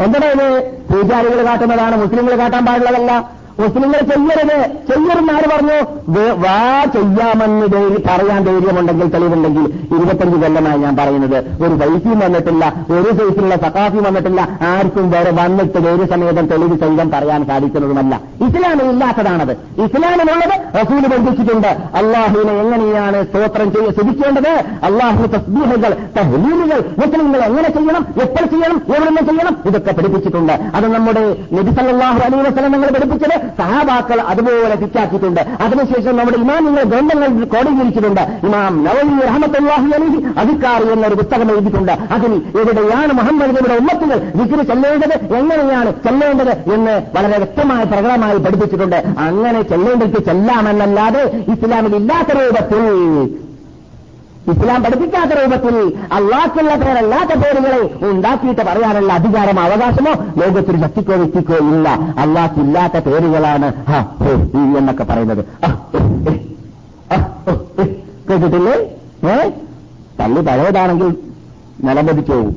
[0.00, 0.72] എന്താണ് ഇത്?
[0.92, 3.39] പൂജാരികൾ കാട്ടുന്നതാണ് മുസ്ലിങ്ങൾ കാട്ടാൻ പാടുള്ളതല്ല.
[3.60, 4.58] മുസ്ലിങ്ങൾ ചെയ്യരുത്
[4.90, 5.78] ചെയ്യരുന്ന് ആര് പറഞ്ഞു
[6.44, 7.66] വാ ചെയ്യാമെന്ന്
[8.08, 9.64] പറയാൻ ധൈര്യമുണ്ടെങ്കിൽ തെളിവുണ്ടെങ്കിൽ
[9.96, 11.38] ഇരുപത്തഞ്ച് കൊല്ലമായി ഞാൻ പറയുന്നത്.
[11.64, 14.48] ഒരു വൈഫിയും വന്നിട്ടില്ല ഒരു സൈസിലുള്ള സഖാഫിയും വന്നിട്ടില്ല.
[14.62, 18.20] ആർക്കും വേറെ വന്നിട്ട് ധൈര്യസമേതം തെളിവ് സഹിതം പറയാൻ സാധിക്കുന്നതുമല്ല.
[18.46, 19.52] ഇസ്ലാമിൽ ഇല്ലാത്തതാണത്.
[19.84, 21.68] ഇസ്ലാമിലുള്ളത് റസൂൽ ബന്ധിച്ചിട്ടുണ്ട്.
[21.68, 24.52] അള്ളാഹുവിനെ എങ്ങനെയാണ് സ്തോത്രം ചെയ്യ ശ്രദ്ധിക്കേണ്ടത്?
[24.90, 28.06] അള്ളാഹു തസ്ബീഹുകൾ തഹ്ലീലുകൾ മുസ്ലിങ്ങൾ എങ്ങനെ ചെയ്യണം?
[28.22, 28.82] എപ്പോൾ ചെയ്യണം?
[28.96, 29.56] എവിടുന്ന് ചെയ്യണം?
[29.66, 30.52] ഇതൊക്കെ പഠിപ്പിച്ചിട്ടുണ്ട്.
[30.52, 35.40] അത് നമ്മുടെ നബി സല്ലല്ലാഹു അലൈഹി വസല്ലം നിങ്ങൾ പഠിപ്പിച്ചത് സഹാബാക്കൾ അതുപോലെ തിറ്റാക്കിയിട്ടുണ്ട്.
[35.64, 40.08] അതിനുശേഷം നമ്മുടെ ഇമാമിങ്ങൾ ഗ്രന്ഥങ്ങൾ കോടീകരിച്ചിട്ടുണ്ട് ഇമാം നവവി റഹ്മത്തുള്ളാഹി അലി
[40.42, 41.92] അധികാർ എന്നൊരു പുസ്തകം എഴുതിയിട്ടുണ്ട്.
[42.16, 48.98] അതിൽ എവിടെയാണ് മുഹമ്മദ് നബിയുടെ ഉമ്മത്തുകൾ വിക്രി ചെല്ലേണ്ടത് എങ്ങനെയാണ് ചെല്ലേണ്ടത് എന്ന് വളരെ വ്യക്തമായ പ്രകടമായി പഠിപ്പിച്ചിട്ടുണ്ട്.
[49.26, 51.22] അങ്ങനെ ചെല്ലേണ്ടത് ചെല്ലാമെന്നല്ലാതെ
[51.54, 52.84] ഇസ്ലാമിൽ ഇല്ലാത്ത രൂപത്തിൽ
[54.48, 61.88] ഇസ്ലാം പഠിപ്പിക്കാത്ത രൂപത്തിൽ അള്ളാഹ്ക്കുള്ള പേരല്ലാത്ത പേരുകളെ ഉണ്ടാക്കിയിട്ട് പറയാനുള്ള അധികാരം അവകാശമോ ലോകത്തിൽ ശക്തിക്കോ വ്യക്തിക്കോ ഇല്ല.
[62.18, 63.72] അള്ളാഹ്ക്കില്ലാത്ത പേരുകളാണ്.
[64.78, 65.44] എന്നൊക്കെ പറയുന്നത്.
[68.30, 68.74] കേട്ടിട്ടില്ലേ?
[69.30, 69.50] ഏ?
[70.20, 71.16] തള്ളി പഴയതാണെങ്കിൽ
[71.84, 72.52] നിലംപതിച്ചു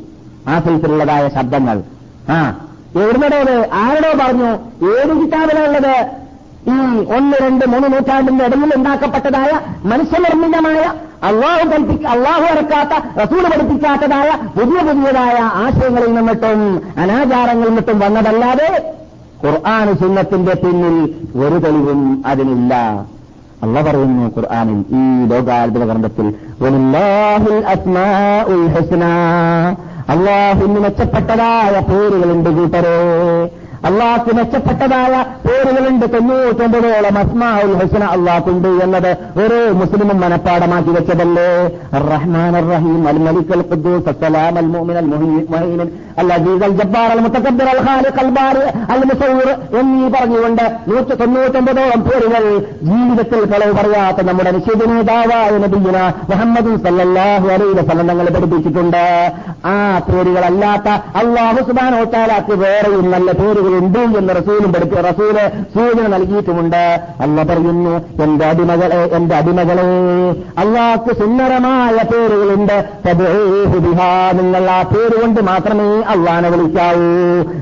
[0.47, 1.83] ആ സൈസിലുള്ളതായ ശബ്ദങ്ങൾ.
[2.29, 3.69] ആ എവിടുന്നടേത്?
[3.73, 4.51] ആരോടോ പറഞ്ഞു?
[4.85, 6.22] ഏത് കിതാബിലുള്ളത്
[6.65, 6.75] ഈ
[7.15, 9.51] ഒന്ന് രണ്ട് മൂന്ന് നൂറ്റാണ്ടിന്റെ ഇടയിൽ ഉണ്ടാക്കപ്പെട്ടതായ
[9.83, 10.81] മനുഷ്യനിർമ്മിതമായ
[11.21, 16.61] അള്ളാഹു കൽപ്പിക്ക അള്ളാഹു ഇറക്കാത്ത റസൂൽ പഠിപ്പിക്കാത്തതായ പുതിയ പുതിയതായ ആശയങ്ങളിൽ നിന്നിട്ടും
[16.97, 18.69] അനാചാരങ്ങളിൽ നിന്നിട്ടും വന്നതല്ലാതെ
[19.43, 20.95] ഖുർആൻ സുന്നത്തിന്റെ പിന്നിൽ
[21.41, 22.73] ഒരു തെളിവും അതിനില്ല
[23.63, 26.27] അള്ള പറയുന്നു ഖുർആാനിൽ ഈ ലോകാത്ഭുത ഗ്രന്ഥത്തിൽ.
[30.13, 32.95] അള്ളാഹുവിന് മെച്ചപ്പെട്ടതായ പേരുകളുണ്ട് കൂട്ടരെ
[33.83, 35.13] അള്ളാഹ്ക്ക് മെച്ചപ്പെട്ടതായ
[35.45, 39.09] പേരുകളുണ്ട് തൊണ്ണൂറ്റൊമ്പതോളം അസ്മാഉൽ ഹുസ്ന അള്ളാഹ്ക്കുണ്ട് എന്നത്
[39.41, 41.49] ഓരോ മുസ്ലിമും മനഃപ്പാടമാക്കി വെച്ചതല്ലേ?
[42.07, 45.89] റഹ്മാൻ റഹീം അൽ മലിക് അൽ ഖുദ്ദൂസ് അസ്സലാം അൽ മുഅ്മിൻ അൽ മുഹൈമിൻ
[48.17, 48.55] ജബ്ബാർ
[48.93, 49.01] അൽ
[49.79, 52.43] എന്നീ പറഞ്ഞുകൊണ്ട് നൂറ്റി തൊണ്ണൂറ്റൊമ്പതോളം പേരുകൾ
[52.87, 55.97] ജീവിതത്തിൽ കളവ് പറയാത്ത നമ്മുടെ നിശ്ചിത നേതാവായ നബിന
[56.31, 59.03] മുഹമ്മദ് സല്ലല്ലാഹു അലൈഹി വസല്ലം തങ്ങൾ പഠിപ്പിച്ചിട്ടുണ്ട്
[59.65, 59.75] ആ
[60.07, 60.87] പേരുകളല്ലാത്ത
[61.21, 61.61] അള്ളാഹു
[62.13, 65.37] തആലക്ക് വേറെയും നല്ല പേരുകളുണ്ട് എന്ന് റസൂലും പഠിപ്പി റസൂൽ
[65.75, 66.83] സൂചന നൽകിയിട്ടുമുണ്ട്
[67.25, 67.93] അല്ല പറയുന്നു
[68.23, 69.87] എന്റെ അടിമകളെ എന്റെ അടിമകളെ
[70.63, 72.77] അള്ളാഹ്ക്ക് സുന്ദരമായ പേരുകളുണ്ട്.
[74.39, 77.01] നിങ്ങൾ ആ പേര് കൊണ്ട് മാത്രമേ അള്ളാനെ വിളിക്കാവൂ.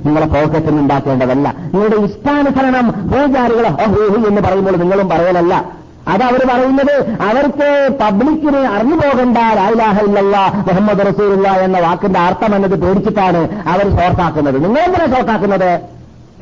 [0.05, 1.55] നിങ്ങളെ പോക്കറ്റിൽ ഉണ്ടാക്കേണ്ടതല്ല.
[1.73, 5.81] നിങ്ങളുടെ ഇഷ്ടാനുസരണം പൂജാരികളെ അഹൂഹു എന്ന് പറയുമ്പോൾ നിങ്ങളും പറയലല്ല.
[6.07, 12.75] അത് അവർ പറയുന്നത് അവർക്ക് പബ്ലിക്കിന് അറിഞ്ഞു പോകണ്ട ലായിലാഹ ഇല്ലല്ല മുഹമ്മദ് റസൂലുള്ള എന്ന വാക്കിന്റെ അർത്ഥം എന്നത്
[12.75, 14.63] പേടിച്ചിട്ടാണ് അവർ ഷോർട്ടാക്കുന്നത്.
[14.63, 15.79] നിങ്ങളെന്തിനാ ഷോർട്ടാക്കുന്നത്?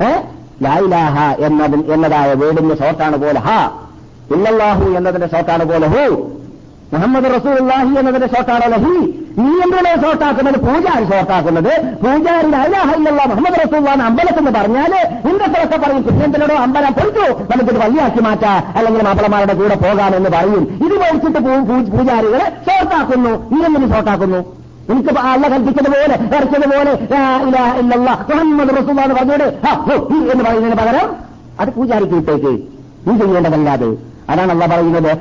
[0.02, 0.16] ഏ?
[0.62, 3.50] ലായിലാഹ എന്നതിൽ എന്നതായ വേടിന്റെ ഷോർട്ടാണ് പോലെ ഹ.
[4.30, 6.30] ഇല്ലല്ലാഹു എന്നതിന്റെ ഷോർട്ടാണ് പോലെ ഹു.
[6.92, 8.94] മുഹമ്മദ് റസൂലുള്ളാഹി എന്നതിന്റെ ഷോട്ടാണ് ലഹി
[9.40, 11.72] നീ എന്തിനെ ഷോട്ടാക്കുന്നത് പൂജാരി ഷോട്ടാക്കുന്നത്
[12.02, 14.52] പൂജാരി അല്ലാഹല്ല മുഹമ്മദ് റസൂള്ളാന്ന് അമ്പലത്തെന്ന്
[15.26, 16.02] നിന്റെ സ്ഥലത്തെ പറയും.
[16.06, 17.26] കൃഷ്ണത്തിനോടോ അമ്പലം പൊളിച്ചു?
[17.50, 18.52] നമുക്കിത് വള്ളിയാക്കി മാറ്റാ.
[18.78, 20.64] അല്ലെങ്കിൽ മാപ്പിളമാരുടെ കൂടെ പോകാമെന്ന് പറയും.
[20.86, 21.40] ഇത് മേടിച്ചിട്ട്
[21.94, 24.40] പൂജാരികളെ ഷോർട്ടാക്കുന്നു നീ എന്തിനു ഷോർട്ടാക്കുന്നു
[24.92, 26.92] എനിക്ക് അല്ല കൽപ്പിച്ചതുപോലെ ഇറച്ചതുപോലെ
[28.30, 29.46] മുഹമ്മദ് റസൂള്ള എന്ന് പറഞ്ഞോട്
[30.32, 31.08] എന്ന് പറയുന്നതിന് പകരം
[31.62, 32.52] അത് പൂജാരിക്ക് വിട്ടേക്ക്
[33.06, 33.90] നീ ചെയ്യേണ്ടതല്ലാതെ.
[34.30, 35.12] അതാണ് അല്ല പറയുന്നത്.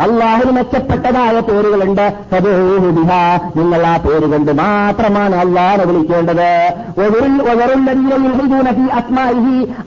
[0.00, 2.06] അള്ളാഹിന് മെച്ചപ്പെട്ടതായ പേരുകളുണ്ട്.
[3.56, 6.50] നിങ്ങൾ ആ പേര് കൊണ്ട് മാത്രമാണ് അള്ളാഹെ വിളിക്കേണ്ടത്.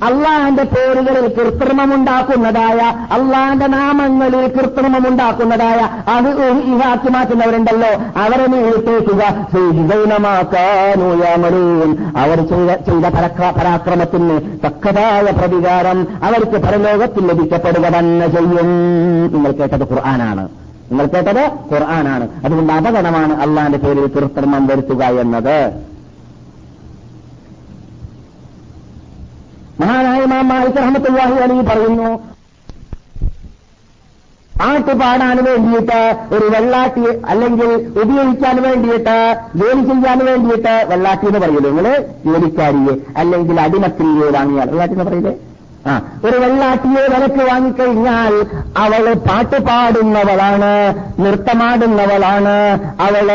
[0.04, 2.80] അള്ളാഹിന്റെ പേരുകളിൽ കൃത്രിമമുണ്ടാക്കുന്നതായ
[3.14, 5.80] അള്ളാഹിന്റെ നാമങ്ങളിൽ കൃത്രിമമുണ്ടാക്കുന്നതായ
[6.12, 6.30] അത്
[6.74, 7.92] ഇവാക്കി മാറ്റുന്നവരുണ്ടല്ലോ.
[8.22, 9.24] അവരെ നീട്ടേക്കുക
[12.18, 14.36] അവർ ചെയ്ത പരാക്രമത്തിന്
[14.66, 18.70] തക്കതായ പ്രതികാരം അവർക്ക് പരലോകത്തിൽ ലഭിക്കപ്പെടുക തന്നെ ചെയ്യും.
[19.34, 20.46] നിങ്ങൾ കേട്ടത് ഖുർആനാണ്.
[20.92, 21.44] നിങ്ങൾ കേട്ടത്
[21.74, 22.30] ഖുർആനാണ്.
[22.46, 25.58] അതുകൊണ്ട് അപകടമാണ് അള്ളാന്റെ പേരിൽ കൃത്രിമം വരുത്തുക എന്നത്.
[29.80, 30.80] മഹാനായ മാലിക്
[31.44, 32.10] അലി പറയുന്നു
[34.60, 36.00] പാട്ട് പാടാൻ വേണ്ടിയിട്ട്
[36.36, 37.70] ഒരു വെള്ളാട്ടി അല്ലെങ്കിൽ
[38.04, 39.16] ഉപയോഗിക്കാൻ വേണ്ടിയിട്ട്
[39.56, 41.88] ജോലി ചെയ്യാൻ വേണ്ടിയിട്ട് വെള്ളാട്ടി എന്ന് പറയുന്നത് നിങ്ങൾ
[42.26, 45.34] ജോലിക്കാരിയെ അല്ലെങ്കിൽ അടിമത്തിരിയെ വാങ്ങിയാൽ വെള്ളാട്ടി എന്ന് പറയില്ലേ?
[45.86, 45.94] ആ
[46.26, 48.34] ഒരു വെള്ളാട്ടിയെ വിലക്ക് വാങ്ങിക്കഴിഞ്ഞാൽ
[48.76, 50.72] അവൾ പാട്ട് പാടുന്നവളാണ്
[51.24, 52.56] നൃത്തമാടുന്നവളാണ്
[53.00, 53.28] അവൾ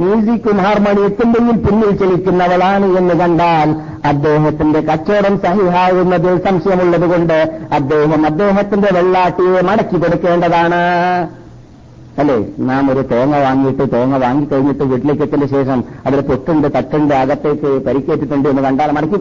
[0.00, 1.30] മ്യൂസിക്കും ഹാർമോണിയത്തും
[1.64, 3.70] പിന്നിൽ ചലിക്കുന്നവളാണ് എന്ന് കണ്ടാൽ
[4.04, 7.38] അദ്ദേഹത്തിന്റെ കച്ചവടം സഹിഹാകുന്നതിൽ സംശയമുള്ളതുകൊണ്ട്
[7.72, 10.82] അദ്ദേഹം അദ്ദേഹത്തിന്റെ വെള്ളാട്ടിയെ മടക്കി കൊടുക്കേണ്ടതാണ്.
[12.18, 12.36] അല്ലേ?
[12.66, 18.62] നാം ഒരു തേങ്ങ വാങ്ങിയിട്ട് തേങ്ങ വാങ്ങിക്കഴിഞ്ഞിട്ട് വീട്ടിലേക്ക് എത്തിയതിനു ശേഷം അതിൽ പൊട്ടുണ്ട് തട്ടുണ്ട് അകത്തേക്ക് പരിക്കേറ്റിട്ടുണ്ട് എന്ന്
[18.62, 19.18] കണ്ടാൽ മടക്കി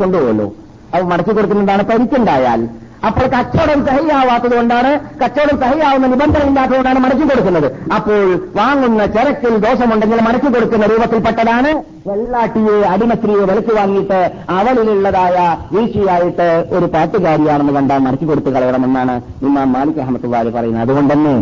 [0.93, 2.63] അത് മടക്കി കൊടുക്കുന്നതാണ് പരിക്കുണ്ടായാൽ.
[3.07, 4.91] അപ്പോൾ കച്ചവടം സഹിയാവാത്തത് കൊണ്ടാണ്
[5.21, 7.67] കച്ചവടം സഹിയാവുന്ന നിബന്ധന ഇല്ലാത്തതുകൊണ്ടാണ് മടക്കി കൊടുക്കുന്നത്.
[7.95, 8.21] അപ്പോൾ
[8.59, 11.71] വാങ്ങുന്ന ചരക്കിൽ ദോഷമുണ്ടെങ്കിൽ മടക്കി കൊടുക്കുന്ന രൂപത്തിൽപ്പെട്ടതാണ്
[12.07, 14.19] വെള്ളാട്ടിയെ അടിമസ്ത്രീയെ വിലക്ക് വാങ്ങിയിട്ട്
[14.59, 15.35] അവളിലുള്ളതായ
[15.73, 19.17] വീഴ്ചയായിട്ട് ഒരു പാട്ടുകാരിയാണെന്ന് കണ്ടാൽ മടക്കി കൊടുത്തു കളയണമെന്നാണ്
[19.49, 21.35] ഇമാം മാലിക് അഹമ്മദ് വാരി പറയുന്നത് അതുകൊണ്ട് തന്നെ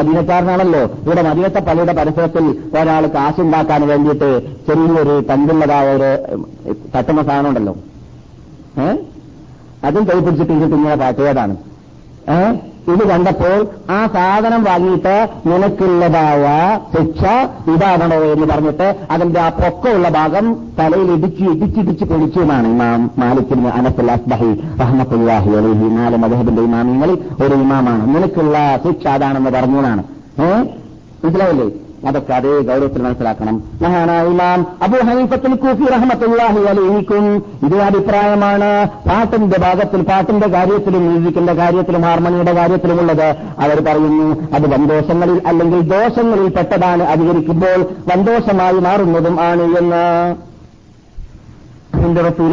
[0.00, 0.84] മദീനക്കാരനാണല്ലോ.
[1.06, 2.44] ഇവിടെ മദീനത്തെ പള്ളിയുടെ പരിസരത്തിൽ
[2.82, 4.30] ഒരാൾ കാശുണ്ടാക്കാൻ വേണ്ടിയിട്ട്
[4.68, 6.12] ചെറിയൊരു തണ്ടുള്ളതായ ഒരു
[6.94, 7.74] തട്ടുന്ന സാധനം ഉണ്ടല്ലോ.
[9.86, 11.54] അതും കൈ പിടിച്ചിട്ട് ഇരുന്നിട്ട് ഇങ്ങനെ പാട്ടിയതാണ്
[12.92, 13.54] ഇത് കണ്ടപ്പോൾ
[13.94, 15.14] ആ സാധനം വാങ്ങിയിട്ട്
[15.50, 16.44] നിനക്കുള്ളതായ
[16.94, 17.22] ശിക്ഷ
[17.74, 20.46] ഇതാവണോ എന്ന് പറഞ്ഞിട്ട് അതിന്റെ ആ പൊക്കമുള്ള ഭാഗം
[20.78, 24.50] തലയിൽ ഇടിച്ച് ഇടിച്ചിടിച്ച് പൊളിച്ചുമെന്നാണ് ഇമാം മാലിക്കിന് അനസുൽ അസ്ബഹി
[24.82, 25.88] റഹ്മത്തുല്ലാഹി അലഹി.
[25.98, 28.04] നാല് മധുഹബിന്റെ ഇമാമിങ്ങളിൽ ഒരു ഇമാമാണ്.
[28.14, 30.04] നിനക്കുള്ള ശിക്ഷ അതാണെന്ന് പറഞ്ഞതാണ്
[30.46, 30.62] ഏഹ്
[31.22, 31.68] മനസ്സിലായില്ലേ?
[32.08, 33.62] അതൊക്കെ അതേ ഗൗരവത്തിൽ മനസ്സിലാക്കണം.
[33.82, 37.26] മഹാനായ ഇമാം അബു ഹനീഫത്തിൽ കൂഫി റഹ്മത്തുല്ലാഹി അലൈഹിക്കും
[37.66, 38.70] ഇതേ അഭിപ്രായമാണ്.
[39.08, 43.28] പാട്ടിന്റെ ഭാഗത്തിൽ പാട്ടിന്റെ കാര്യത്തിലും മ്യൂസിക്കിന്റെ കാര്യത്തിലും ഹാർമണിയുടെ കാര്യത്തിലുമുള്ളത്
[43.58, 47.80] അവർ പറയുന്നു അത് വന്തോഷങ്ങളിൽ അല്ലെങ്കിൽ ദോഷങ്ങളിൽ പെട്ടതാണ് അധികരിക്കുമ്പോൾ
[48.12, 50.02] വന്തോഷമായി മാറുന്നതും ആണ് എന്ന്.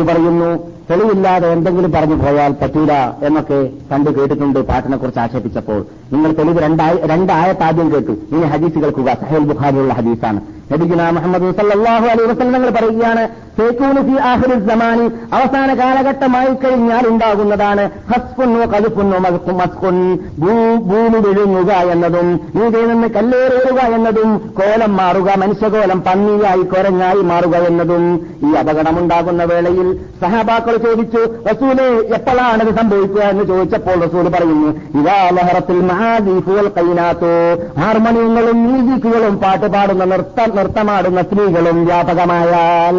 [0.08, 0.52] പറയുന്നു
[0.92, 5.86] തെളിവില്ലാതെ എന്തെങ്കിലും പറഞ്ഞു പോയാൽ പറ്റൂല എന്നൊക്കെ കണ്ടു കേട്ടിട്ടുണ്ട് പാട്ടിനെ കുറിച്ച് ആക്ഷേപിച്ചപ്പോൾ.
[6.14, 8.12] നിങ്ങൾ തെളിവ് രണ്ടായ രണ്ടായ ആദ്യം കേട്ടു.
[8.12, 9.18] ഇനി ഹദീസ് കേൾക്കുക.
[9.22, 10.42] സഹേൽ ബുഖാരിയുള്ള ഹദീസാണ്.
[10.72, 13.24] നബിഗുന മുഹമ്മദ് സല്ലാഹു അലൈ വസ്ലങ്ങൾ പറയുകയാണ്
[13.56, 19.18] ഫി ആഖിരി സമാനി അവസാന കാലഘട്ടമായി കഴിഞ്ഞാൽ ഉണ്ടാകുന്നതാണ് ഹസ്ഫുന്നോ കതുഫുന്നോ
[19.60, 19.98] മസ്കുൻ
[20.42, 22.28] ഭൂമി വിഴുങ്ങുക എന്നതും
[22.62, 28.06] ഇതിൽ നിന്ന് കല്ലേറേറുക എന്നതും കോലം മാറുക മനുഷ്യകോലം പന്നിയായി കൊരങ്ങായി മാറുക എന്നതും
[28.44, 29.90] ഈ അപകടമുണ്ടാകുന്ന വേളയിൽ
[30.24, 33.22] സഹാബാക്കൾ ചോദിച്ചു റസൂലെ എപ്പോഴാണത് സംഭവിക്കുക?
[33.32, 34.70] എന്ന് ചോദിച്ചപ്പോൾ റസൂൽ പറയുന്നു
[35.00, 37.34] ഇതാ ലഹറത്തിൽ മഹാദീഫുകൾ കൈനാത്തോ
[37.82, 42.97] ഹാർമോണിയങ്ങളും മ്യൂസിക്കുകളും പാട്ട് പാടുന്ന നൃത്ത നൃത്തമാടുന്ന സ്ത്രീകളും വ്യാപകമായാൽ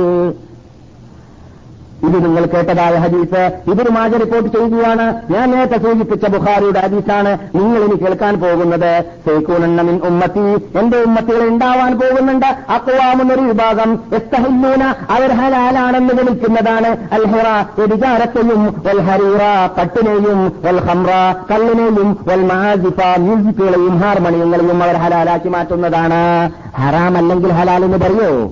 [2.02, 3.60] ഇത് നിങ്ങൾ കേട്ടതായ ഹദീസ്.
[3.70, 5.22] ഇതിന് മാജ റിപ്പോർട്ട് ചെയ്യുകയാണ്.
[5.30, 9.04] ഞാൻ നേരത്തെ സൂചിപ്പിച്ച ബുഖാരിയുടെ ഹദീസാണ് നിങ്ങൾ ഇനി കേൾക്കാൻ പോകുന്നത്.
[9.26, 10.78] സൈക്കൂണെണ്ണമിൻ ഉമ്മത്തി.
[10.78, 12.46] എന്റെ ഉമ്മത്തികൾ ഉണ്ടാവാൻ പോകുന്നുണ്ട്.
[12.46, 13.98] അക്വാമെന്നൊരു വിഭാഗം.
[14.14, 14.82] എസ്തഹില്ലൂന.
[15.10, 17.14] അവർ ഹലാലാണെന്ന് വിളിക്കുന്നതാണ്.
[17.14, 21.08] അൽഹറ വ്യഭിചാരത്തെയും വൽഹരീറ പട്ടിനെയും വൽഹംറ
[21.50, 26.50] കല്ലിനെയും വൽമാജിഫ മ്യൂസിക്കുകളെയും ഹാർമോണിയങ്ങളെയും അവർ ഹലാലാക്കി മാറ്റുന്നതാണ്.
[26.76, 28.50] ഹറാം അല്ലെങ്കിൽ ഹലാൽ എന്ന് പറയോ?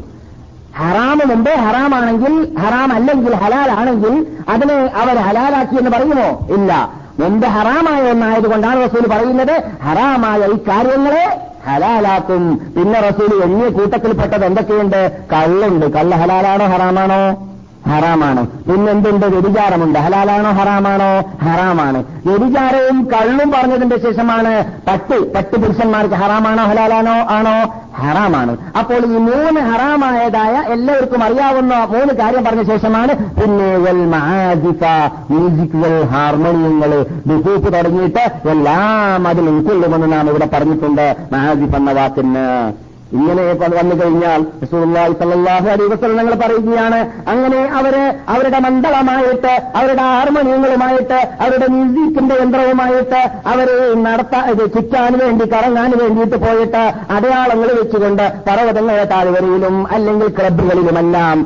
[0.78, 6.46] ഹറാമ് മുമ്പേ ഹറാമാണെങ്കിൽ ഹറാം അല്ലെങ്കിൽ ഹലാലാണെങ്കിൽ അതിനെ അവർ ഹലാലാക്കി എന്ന് പറയുമോ?
[6.50, 6.90] ഇല്ല.
[7.18, 12.72] മുമ്പ് ഹറാമായ ഒന്നായതുകൊണ്ടാണ് റസൂൽ പറയുന്നത് ഹറാമായ ഈ കാര്യങ്ങളെ ഹലാലാക്കും.
[12.76, 15.26] പിന്നെ റസൂൽ എണ്ണിയ കൂട്ടത്തിൽപ്പെട്ടത് എന്തൊക്കെയുണ്ട്?
[15.32, 15.86] കള്ളുണ്ട്.
[15.86, 17.49] കള്ള് ഹലാലാണോ ഹറാമാണോ?
[17.90, 18.46] ഹറാമാണ്.
[18.46, 19.26] പിന്നെന്തുണ്ട്?
[19.26, 20.50] വ്യതിചാരമുണ്ട് ഹലാലാണോ?
[20.50, 21.10] ഹറാമാണോ?
[21.44, 22.04] ഹറാമാണ്.
[22.26, 24.52] വ്യതിചാരവും കള്ളും പറഞ്ഞതിന്റെ ശേഷമാണ്
[24.88, 26.64] പട്ട് പട്ട് പുരുഷന്മാർക്ക് ഹറാമാണോ?
[26.64, 27.16] ഹലാലാണോ?
[27.30, 27.56] ആണോ?
[28.00, 28.56] ഹറാമാണ്.
[28.78, 34.84] അപ്പോൾ ഈ മൂന്ന് ഹറാമായതായ എല്ലാവർക്കും അറിയാവുന്ന മൂന്ന് കാര്യം പറഞ്ഞ ശേഷമാണ് പിന്നെ വൽ മഹാജിഫ
[35.30, 41.16] മ്യൂസിക്കുകൾ ഹാർമോണിയങ്ങൾ ബിഹൂപ്പ് തുടങ്ങിയിട്ട് എല്ലാം അതിൽ ഉൾക്കൊള്ളുമെന്ന് നാം ഇവിടെ പറഞ്ഞിട്ടുണ്ട്.
[41.32, 42.89] മഹാജിഫ് എന്ന വാക്കിന്.
[43.12, 46.98] ഇങ്ങനെ വന്നു കഴിഞ്ഞാൽ റസൂലുള്ളാഹി സ്വല്ലല്ലാഹു അലൈഹി വസല്ലം ഞങ്ങൾ പറയുകയാണ്
[47.32, 47.94] അങ്ങനെ അവർ
[48.34, 53.20] അവരുടെ മണ്ഡലമായിട്ട് അവരുടെ ഹാർമോണിയങ്ങളുമായിട്ട് അവരുടെ മ്യൂസിക്കിന്റെ യന്ത്രവുമായിട്ട്
[53.52, 54.44] അവരെ നടത്താൻ
[54.74, 56.82] ചുറ്റാൻ വേണ്ടി കറങ്ങാൻ വേണ്ടിയിട്ട് പോയിട്ട്
[57.16, 61.38] അടയാളങ്ങൾ വെച്ചുകൊണ്ട് പർവതങ്ങളെ താഴ്വരയിലും അല്ലെങ്കിൽ ക്ലബുകളിലുമെല്ലാം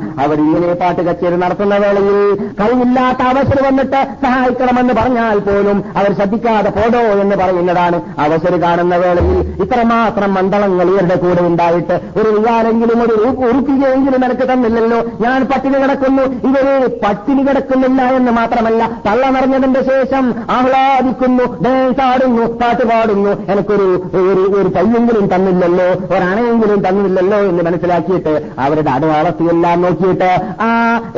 [0.45, 2.19] ഇങ്ങനെ പാട്ട് കച്ചേരി നടത്തുന്ന വേളയിൽ
[2.59, 9.39] കഴിവില്ലാത്ത അവസരം വന്നിട്ട് സഹായിക്കണമെന്ന് പറഞ്ഞാൽ പോലും അവർ ശ്രദ്ധിക്കാതെ പോടോ എന്ന് പറയുന്നതാണ് അവസരം കാണുന്ന വേളയിൽ.
[9.65, 13.15] ഇത്രമാത്രം മണ്ഡലങ്ങൾ ഇവരുടെ കൂടെ ഉണ്ടായിട്ട് ഒരു വികാരെങ്കിലും ഒരു
[13.49, 14.99] ഉറുപ്പികയെങ്കിലും എനിക്ക് തന്നില്ലല്ലോ.
[15.25, 16.23] ഞാൻ പട്ടിണി കിടക്കുന്നു.
[16.49, 16.65] ഇവർ
[17.03, 20.25] പട്ടിണി കിടക്കുന്നില്ല എന്ന് മാത്രമല്ല തള്ള നിറഞ്ഞതിന്റെ ശേഷം
[20.57, 23.31] ആഹ്ലാദിക്കുന്നു ഡാൻസ് ആടുന്നു പാട്ട് പാടുന്നു.
[23.51, 23.87] എനിക്കൊരു
[24.21, 28.33] ഒരു ഒരു പയ്യെങ്കിലും തന്നില്ലല്ലോ ഒരണയെങ്കിലും തന്നില്ലല്ലോ എന്ന് മനസ്സിലാക്കിയിട്ട്
[28.65, 30.29] അവരുടെ അടവാളത്തിയെല്ലാം നോക്കിയിട്ട്
[30.65, 30.69] ആ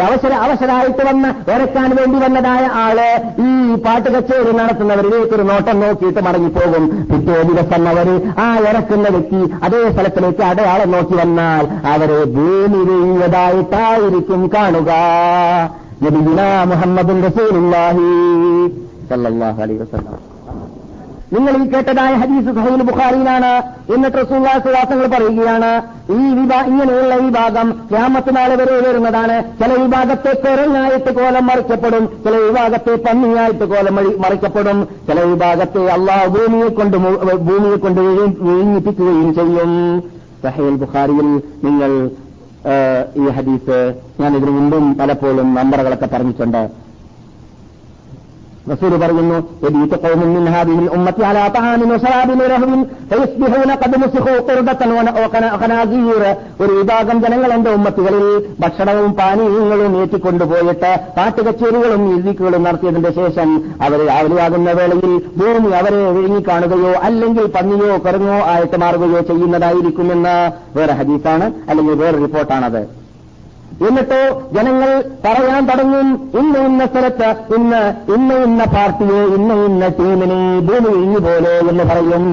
[0.08, 3.00] അവസര അവസരമായിട്ട് വന്ന് ഇറക്കാൻ വേണ്ടി വന്നതായ ആൾ
[3.48, 3.50] ഈ
[3.86, 6.86] പാട്ട് കച്ചേരി നടത്തുന്നവരിലേക്ക് ഒരു നോട്ടം നോക്കിയിട്ട് മടങ്ങിപ്പോകും.
[7.10, 8.08] പിറ്റേ ദിവസം അവർ
[8.44, 9.82] ആ ഇറക്കുന്ന വ്യക്തി അതേ
[10.28, 14.92] സ്ഥലത്തിലേക്ക് അടയാളം നോക്കി വന്നാൽ അവരെ ഭൂമി വീഴതായിട്ടായിരിക്കും കാണുക
[16.04, 17.14] നബിഗുന മുഹമ്മദ്
[19.62, 20.26] അലൈഹി വസല്ലം.
[21.34, 23.50] നിങ്ങൾ ഈ കേട്ടതായ ഹദീസ് സഹീൽ ബുഖാരിയിലാണ്.
[23.94, 25.72] എന്നിട്ട് റസൂല്ലാസുവാസങ്ങൾ പറയുകയാണ്
[26.18, 29.36] ഈ വിഭാ ഇങ്ങനെയുള്ള ഈ ഭാഗം ക്യാമത്തിനാൾ വരെ വരുന്നതാണ്.
[29.60, 36.98] ചില വിഭാഗത്തെ കുരങ്ങായിട്ട് കോലം മറിക്കപ്പെടും ചില വിഭാഗത്തെ പന്നിയായിട്ട് കോലം മറിക്കപ്പെടും ചില വിഭാഗത്തെ അള്ളാഹ് ഭൂമിയെ കൊണ്ട്
[37.48, 38.02] ഭൂമിയെ കൊണ്ട്
[38.48, 39.74] വീഞ്ഞിപ്പിക്കുകയും ചെയ്യും.
[40.44, 41.30] സഹീൽ ബുഖാരിയിൽ
[41.66, 41.92] നിങ്ങൾ
[43.22, 43.78] ഈ ഹദീസ്
[44.22, 46.62] ഞാൻ ഇതിനു മുമ്പും പലപ്പോഴും നമ്പറുകളൊക്കെ പറഞ്ഞിട്ടുണ്ട്.
[48.72, 49.38] റസൂൽ പറയുന്നു
[50.36, 50.88] മിൻ ഹാദിഹിൽ
[51.30, 51.44] അലാ
[53.82, 53.98] ഖദ്
[56.64, 58.26] ഒരു വിഭാഗം ജനങ്ങൾ എന്റെ ഉമ്മത്തുകളിൽ
[58.64, 63.50] ഭക്ഷണവും പാനീയങ്ങളും നീട്ടിക്കൊണ്ടുപോയിട്ട് പാട്ടുകച്ചേരികളും മ്യൂസിക്കുകളും നടത്തിയതിന്റെ ശേഷം
[63.88, 70.38] അവർ രാവിലെയാകുന്ന വേളയിൽ ഭൂമി അവരെ വിഴുങ്ങിക്കാണുകയോ അല്ലെങ്കിൽ പന്നിയോ കുരങ്ങോ ആയിട്ട് മാറുകയോ ചെയ്യുന്നതായിരിക്കുമെന്ന്
[70.78, 72.82] വേറെ ഹദീസാണ് അല്ലെങ്കിൽ വേറെ റിപ്പോർട്ടാണത്.
[73.86, 74.22] എന്നിട്ടോ
[74.56, 74.90] ജനങ്ങൾ
[75.26, 76.08] പറയാൻ തുടങ്ങും
[76.40, 77.82] ഇന്ന ഇന്ന സ്ഥലത്ത് ഇന്ന്
[78.16, 82.26] ഇന്ന ഇന്ന പാർട്ടിയെ ഇന്ന ഇന്ന ടീമിനെ ഭൂമി ഇഞ്ഞു പോലെ എന്ന് പറയും.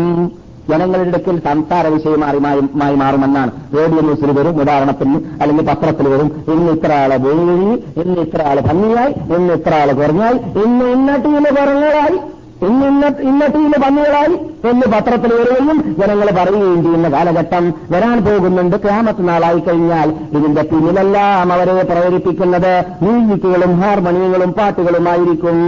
[0.70, 2.38] ജനങ്ങളുടെ ഇടയ്ക്കിൽ സംസാര വിഷയമായി
[2.82, 3.50] മാറി മാറുമെന്നാണ്.
[3.76, 6.28] റേഡിയോ ന്യൂസിൽ വരും ഉദാഹരണത്തിന് അല്ലെങ്കിൽ പത്രത്തിൽ വരും.
[6.54, 7.56] ഇന്ന് ഇത്ര ആളെ ഭൂമി
[8.02, 12.18] ഇന്ന് ഇത്ര ആൾ ഭംഗിയായി ഇന്ന് ഇത്ര ആൾ കുറഞ്ഞായി ഇന്ന് ഇന്ന ടീമ് കുറഞ്ഞതായി.
[12.68, 14.36] ഇന്ന് പന്നികളായി
[14.70, 18.76] എന്ന് പത്രത്തിൽ വരികയും ജനങ്ങൾ പറയുകയും ചെയ്യുന്ന കാലഘട്ടം വരാൻ പോകുന്നുണ്ട്.
[18.76, 25.58] ക്യാമത്ത് നാളായി കഴിഞ്ഞാൽ ഇതിന്റെ പിന്നിലെല്ലാം അവരെ പ്രേരിപ്പിക്കുന്നത് മ്യൂസിക്കുകളും ഹാർമോണിയങ്ങളും പാട്ടുകളുമായിരിക്കും.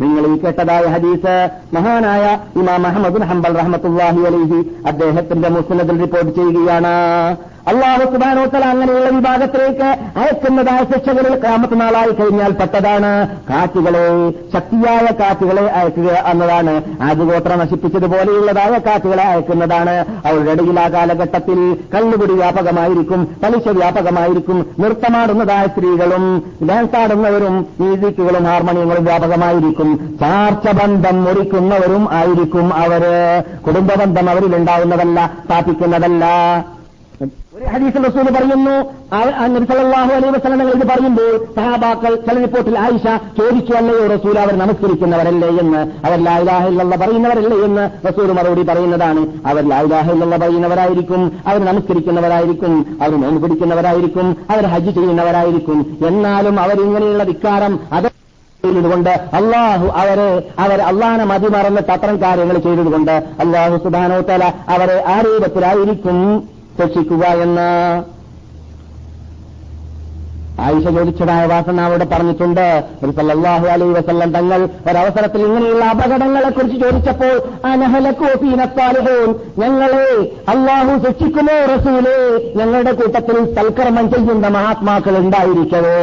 [0.00, 1.36] നിങ്ങൾ ഈ കേട്ടതായ ഹദീസ്
[1.74, 2.24] മഹാനായ
[2.56, 6.96] ഇമാം അഹമ്മദ് ഹംബൽ റഹ്മത്തുല്ലാഹി അലൈഹി അദ്ദേഹത്തിന്റെ മുസ്ലിദിൽ റിപ്പോർട്ട് ചെയ്യുകയാണ്.
[7.68, 9.88] അള്ളാഹു സുബാനോത്തല അങ്ങനെയുള്ള വിഭാഗത്തിലേക്ക്
[10.18, 13.10] അയക്കുന്നതായ ശിക്ഷകളിൽ ക്യാമത്ത് നാളായി കഴിഞ്ഞാൽ പെട്ടതാണ്.
[13.50, 16.74] കാറ്റുകളെ ശക്തിയായ കാറ്റുകളെ അയക്കുക എന്നതാണ്.
[17.02, 19.94] ആദ്യഗോത്ര നശിപ്പിച്ചതുപോലെയുള്ളതായ കാറ്റുകളെ അയക്കുന്നതാണ്.
[20.26, 26.24] അവരുടെ ഇടയിൽ ആ കാലഘട്ടത്തിൽ കള്ളുപിടി വ്യാപകമായിരിക്കും പലിശ വ്യാപകമായിരിക്കും നൃത്തമാടുന്നതായ സ്ത്രീകളും
[26.68, 30.16] ഡാൻസാടുന്നവരും മ്യൂസിക്കുകളും ഹാർമോണിയങ്ങളും വ്യാപകമായിരിക്കും.
[30.20, 33.04] ചാർച്ചബന്ധം മുറിക്കുന്നവരും ആയിരിക്കും അവർ.
[33.66, 36.24] കുടുംബബന്ധം അവരിൽ ഉണ്ടാവുന്നതല്ല സ്ഥാപിക്കുന്നതല്ല.
[37.20, 38.74] ഒരു ഹദീസിൽ റസൂൽ പറയുന്നു
[39.66, 43.04] സല്ലല്ലാഹു അലൈഹി വസല്ലം ഇത് പറയുമ്പോൾ സഹാബാക്കൾ ചില റിപ്പോർട്ടിൽ ആയിഷ
[43.38, 45.80] ചോദിച്ചു അല്ലയോ റസൂൽ അവർ നമസ്കരിക്കുന്നവരല്ലേ എന്ന്?
[46.06, 47.84] അവർ ലായിലാഹില്ല പറയുന്നവരല്ലേ എന്ന്?
[48.06, 55.78] റസൂൽ മറുപടി പറയുന്നതാണ് അവർ ലായിലാഹില്ല പറയുന്നവരായിരിക്കും അവർ നമസ്കരിക്കുന്നവരായിരിക്കും അവർ നോമ്പ് പിടിക്കുന്നവരായിരിക്കും അവർ ഹജ്ജ് ചെയ്യുന്നവരായിരിക്കും.
[56.08, 58.08] എന്നാലും അവരിങ്ങനെയുള്ള ധിക്കാരം അത്
[58.62, 64.44] ചെയ്തതുകൊണ്ട് അള്ളാഹു അവരെ അവർ അള്ളാഹനെ മതിമറന്നിട്ട് അത്തരം കാര്യങ്ങൾ ചെയ്തതുകൊണ്ട് അള്ളാഹു സുധാനോത്തല തല
[64.74, 66.18] അവരെ ആ രൂപത്തിലായിരിക്കും
[66.78, 67.68] ശിക്ഷിക്കുക എന്ന്
[70.60, 72.62] ആയിഷ ചോദിച്ചതായ വാസന അവിടെ പറഞ്ഞിട്ടുണ്ട്
[73.16, 77.34] സല്ലല്ലാഹു അലൈ വസല്ലം തങ്ങൾ ഒരവസരത്തിൽ ഇങ്ങനെയുള്ള അപകടങ്ങളെക്കുറിച്ച് ചോദിച്ചപ്പോൾ
[79.58, 80.06] ഞങ്ങളെ
[80.48, 82.16] അള്ളാഹു ശിക്ഷിക്കുമോ റസൂലേ.
[82.56, 86.00] ഞങ്ങളുടെ കൂട്ടത്തിൽ സൽക്കർമ്മം ചെയ്യുന്ന മഹാത്മാക്കൾ ഉണ്ടായിരിക്കവേ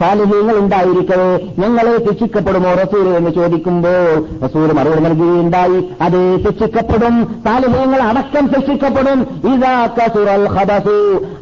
[0.00, 2.72] സാലിഹ്യങ്ങൾ ഉണ്ടായിരിക്കവേ ഞങ്ങളെ ശിക്ഷിക്കപ്പെടുമോ?
[2.72, 5.88] റസൂൽ എന്ന് ചോദിക്കുമ്പോൾ റസൂൽ മറുപടി നൽകുകയുണ്ടായി.
[6.00, 7.42] അത് ശിക്ഷിക്കപ്പെടും.
[7.44, 9.26] സാലിഹ്യങ്ങൾ അടക്കം ശിക്ഷിക്കപ്പെടും.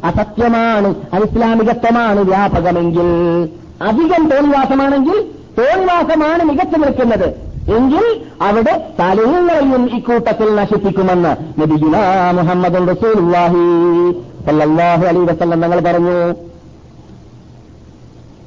[0.03, 0.95] അസത്യമാണ്.
[1.13, 3.49] അനിസ്ലാമികത്വമാണ് വ്യാപകമെങ്കിൽ.
[3.83, 5.25] അധികം തോൽവാസമാണെങ്കിൽ
[5.57, 7.51] തോൽവാസമാണ് മികച്ചു നിൽക്കുന്നത്.
[7.75, 11.97] എങ്കിൽ അവിടെ സാലിഹ്യങ്ങളെയും ഇക്കൂട്ടത്തിൽ നശിപ്പിക്കുമെന്ന് നബിഗുല
[12.31, 16.50] മുഹമ്മദ് റസൂലുള്ളാഹി അലി വസല്ലം ഞങ്ങൾ പറഞ്ഞു.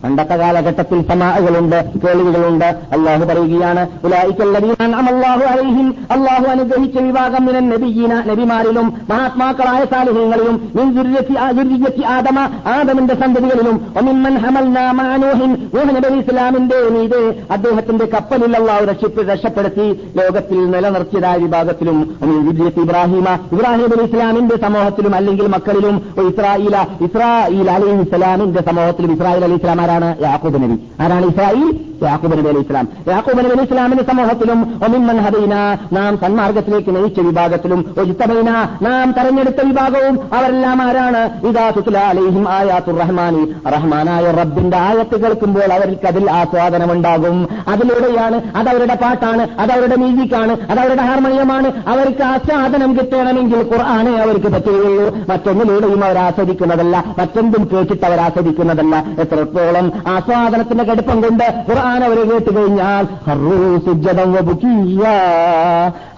[0.05, 2.64] പണ്ടത്തെ കാലഘട്ടത്തിൽ സമാഹകളുണ്ട് കേൾവികളുണ്ട്.
[2.64, 3.89] അള്ളാഹു പറയുകയാണ്
[5.44, 5.94] അലൈഹിം.
[6.10, 10.56] അള്ളാഹു അനുഗ്രഹിച്ച വിഭാഗം നബിയീന നബിമാരിലും മഹാത്മാക്കളായ സാലിഹ്യങ്ങളിലും
[12.06, 13.76] ആദമ ആദമിന്റെ സന്തതികളിലും
[16.18, 19.86] ഇസ്ലാമിന്റെ മീതെ അദ്ദേഹത്തിന്റെ കപ്പലിൽ അള്ളാഹു രക്ഷിപ്പ് രക്ഷപ്പെടുത്തി
[20.16, 21.98] ലോകത്തിൽ നിലനിർത്തിയതായ വിഭാഗത്തിലും
[22.82, 23.39] ഇബ്രാഹിമ.
[23.52, 25.97] ഇബ്രാഹിം അലി ഇസ്ലാമിന്റെ സമൂഹത്തിലും അല്ലെങ്കിൽ മക്കളിലും
[26.28, 30.76] ഇസ്രായേല ഇസ്രായീൽ അലി ഇസ്ലാമിന്റെ സമൂഹത്തിലും ഇസ്രായേൽ അലി ഇസ്ലാം ആരാണ് യാക്കൂബ് നബി?
[31.00, 31.68] ആരാണ് ഇസ്രായേൽ?
[32.02, 35.54] യാക്കൂബ് നബി അലി ഇസ്ലാം യാക്കൂബ് നബി അലി ഇസ്ലാമിന്റെ സമൂഹത്തിലും ഒമിമ്മൻ ഹദീന
[35.92, 38.50] നാം സന്മാർഗത്തിലേക്ക് നയിച്ച വിഭാഗത്തിലും ഒജിത്തബൈന
[38.82, 41.22] നാം തെരഞ്ഞെടുത്ത വിഭാഗവും അവരെല്ലാം ആരാണ്?
[41.46, 42.44] ഇതാ തുല അലൈഹിം
[43.00, 43.42] റഹ്മാനി.
[43.74, 47.48] റഹ്മാനായ റബ്ബിന്റെ ആയത്ത് കേൾക്കുമ്പോൾ അവർക്ക് അതിൽ ആസ്വാദനമുണ്ടാകും.
[47.68, 51.70] അതിലൂടെയാണ് അതവരുടെ പാട്ടാണ് അതവരുടെ മ്യൂസിക്കാണ് അതവരുടെ ഹാർമോണിയമാണ്.
[51.86, 55.06] അവർക്ക് ആസ്വാദനം കിട്ടണമെങ്കിൽ ഖുർആാനെ അവർക്ക് പറ്റുകയുള്ളൂ.
[55.30, 63.05] മറ്റൊന്നിലൂടെയും അവർ ആസ്വദിക്കുന്നതല്ല മറ്റെന്തും കേട്ടിട്ട് അവർ ആസ്വദിക്കുന്നതല്ല എത്രത്തോളം ആസ്വാദനത്തിന്റെ കടുപ്പം കൊണ്ട് ഖുർആൻ അവർ കേട്ട് കഴിഞ്ഞാൽ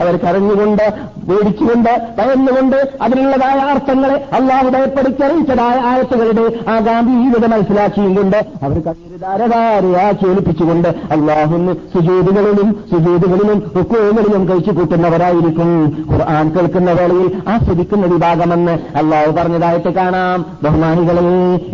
[0.01, 0.85] അവർ കരഞ്ഞുകൊണ്ട്
[1.29, 11.73] പേടിച്ചുകൊണ്ട് ഭയന്നുകൊണ്ട് അതിനുള്ളതായ അർത്ഥങ്ങളെ അള്ളാഹു ഭയപ്പെടുത്തറിയിച്ചതായ ആയത്തുകളുടെ ആ ഗാംഭീര്യത മനസ്സിലാക്കിയും കൊണ്ട് അവർ കണ്ണീരുധാരധാരയാക്കി ഒലിപ്പിച്ചുകൊണ്ട് അള്ളാഹുന്ന്
[11.95, 15.71] സുജൂതുകളിലും സുജൂതുകളിലും റുക്കുകളിലും കഴിച്ചു കൂട്ടുന്നവരായിരിക്കും
[16.13, 20.45] ഖുർആൻ കേൾക്കുന്ന വേളയിൽ ആസ്വദിക്കുന്ന വിഭാഗമെന്ന് അള്ളാഹു പറഞ്ഞതായിട്ട് കാണാം.
[20.63, 21.25] ബഹുമാനികളെ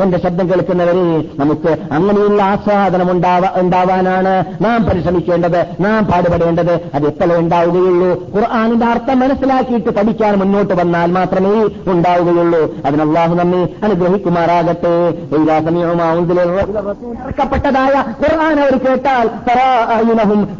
[0.03, 1.05] എന്റെ ശബ്ദം കേൾക്കുന്നവരെ
[1.37, 3.11] നമുക്ക് അങ്ങനെയുള്ള ആസ്വാദനം
[3.57, 6.81] ഉണ്ടാവാനാണ് നാം പരിശ്രമിക്കേണ്ടത് നാം പാടുപെടേണ്ടത്.
[6.95, 8.11] അത് എപ്പോഴേ ഉണ്ടാവുകയുള്ളൂ?
[8.35, 12.75] ഖുർആാനിന്റെ അർത്ഥം മനസ്സിലാക്കിയിട്ട് പഠിക്കാൻ മുന്നോട്ട് വന്നാൽ മാത്രമേ ഉണ്ടാവുകയുള്ളൂ.
[12.85, 15.09] അതിന് അള്ളാഹു നമ്മെ അനുഗ്രഹിക്കുമാറാകട്ടെ.
[17.27, 19.31] ഇറക്കപ്പെട്ടതായ ഖുർആൻ അവർ കേട്ടാൽ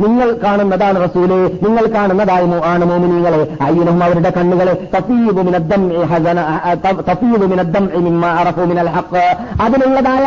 [0.01, 3.57] നിങ്ങൾ കാണുന്നതാണ് റസൂലെ നിങ്ങൾ കാണുന്നതായി ആണ് മോമിനിങ്ങളെ.
[3.61, 4.89] അയ്യനഹും അവരുടെ കണ്ണുകളെ
[9.63, 10.25] അതിനുള്ളതായ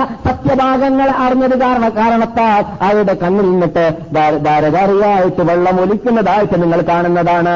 [0.75, 3.83] സത്യഭാഗങ്ങൾ അറിഞ്ഞത് കാരണ കാരണത്താൽ അവരുടെ കണ്ണിൽ നിന്നിട്ട്
[4.15, 7.55] ധാരധാരയായിട്ട് വെള്ളം ഒലിക്കുന്നതായിട്ട് നിങ്ങൾ കാണുന്നതാണ്.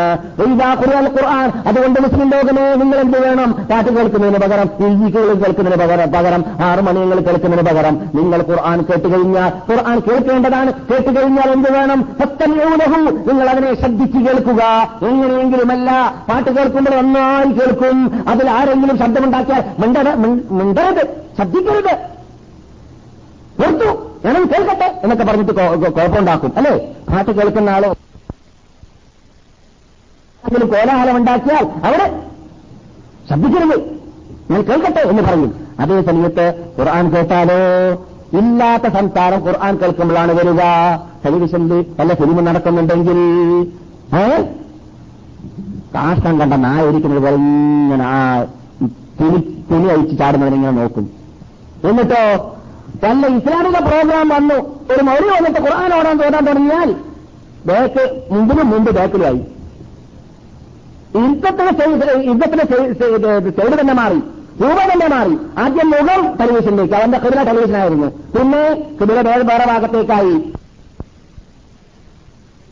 [1.16, 3.52] ഖുർആൻ അതുകൊണ്ട് മുസ്ലിം ലോകമേ നിങ്ങൾ എന്ത് വേണം?
[3.72, 10.74] പാട്ട് കേൾക്കുന്നതിന് പകരം മ്യൂസിക്കുകൾ കേൾക്കുന്നതിന് പകരം പകരം ആറുമണിയങ്ങൾ കേൾക്കുന്നതിന് പകരം നിങ്ങൾ ഖുർആൻ കേട്ടുകഴിഞ്ഞാൽ ഖുർആൻ കേൾക്കേണ്ടതാണ്.
[10.92, 12.00] കേട്ടുകഴിഞ്ഞാൽ എന്ത് വേണം?
[12.20, 14.64] സത്തന്യൂനഹു നിങ്ങൾ അതിനെ ശ്രദ്ധിച്ച് കേൾക്കുക.
[15.08, 17.98] എങ്ങനെയെങ്കിലുമല്ല പാട്ട് കേൾക്കുമ്പോൾ നന്നായി കേൾക്കും.
[18.30, 20.12] അതിൽ ആരെങ്കിലും ശബ്ദമുണ്ടാക്കിയാൽ മിണ്ടത്
[20.60, 21.04] മിണ്ടരുത്.
[21.38, 22.19] ശ്രദ്ധിക്കരുത്.
[23.60, 23.88] കേട്ടു
[24.26, 24.88] ഞാനും കേൾക്കട്ടെ?
[25.04, 25.54] എന്നൊക്കെ പറഞ്ഞിട്ട്
[25.98, 26.74] കുഴപ്പമുണ്ടാക്കും അല്ലേ?
[27.10, 27.90] പാട്ട് കേൾക്കുന്ന ആളോ
[30.44, 32.06] എന്തെങ്കിലും കോലാഹലം ഉണ്ടാക്കിയാൽ അവിടെ
[33.30, 33.78] ശബ്ദിക്കരുത്.
[34.52, 35.52] ഞാൻ കേൾക്കട്ടെ എന്ന് പറയും
[35.84, 36.46] അതേ സമയത്ത്
[36.78, 37.60] ഖുർആൻ കേട്ടാലോ?
[38.40, 40.62] ഇല്ലാത്ത സംസാരം ഖുർആൻ കേൾക്കുമ്പോഴാണ് വരിക.
[41.24, 43.20] ടെലിവിഷനിൽ വല്ല സിനിമ നടക്കുന്നുണ്ടെങ്കിൽ
[45.96, 48.20] കാഷ്ടം കണ്ട നായ ഇരിക്കുന്നത് പോലെ ഇങ്ങനെ ആ
[49.20, 51.06] തുണി തുണി അഴിച്ച് ചാടുന്നവരിങ്ങനെ നോക്കും.
[51.90, 52.22] എന്നിട്ടോ
[53.04, 54.56] വല്ല ഇസ്ലാമിക പ്രോഗ്രാം വന്നു.
[54.94, 56.96] ഒരു മൗരി വന്നിട്ട് ഖുർആൻ ഓടാൻ തോന്നാൻ തുടങ്ങിയാൽ
[57.66, 59.46] ബാക്ക് മുമ്പിന് മുമ്പ് ബാക്കിലായി.
[61.16, 62.64] യുദ്ധത്തിന്
[63.58, 64.20] ചെയ്ത് തന്നെ മാറി.
[64.62, 65.38] രൂപ തന്നെ മാറി.
[65.58, 70.54] ആദ്യം മുഖം ടെലിവിഷനിലേക്ക് അവന്റെ കിബില ടെലിവിഷനായിരുന്നു പിന്നെ കിബില വേറെ വേറെ ഭാഗത്തേക്കായി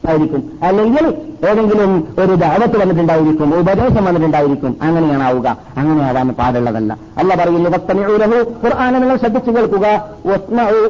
[0.10, 0.60] ആയിരിക്കും.
[0.62, 1.06] അല്ലെങ്കിൽ
[1.50, 4.78] ഏതെങ്കിലും ഒരു ദാവത്ത് വന്നിട്ടുണ്ടായിരിക്കും ഉപദേശം വന്നിട്ടുണ്ടായിരിക്കും.
[4.82, 5.58] അങ്ങനെയാണ് ആവുക.
[5.78, 6.98] അങ്ങനെ ആവാൻ പാടുള്ളതല്ല.
[7.18, 9.88] അല്ല പറയുന്നു ഭക്തനൂരഹു ഖുർആാനെ നിങ്ങൾ ശ്രദ്ധിച്ചു കേൾക്കുക.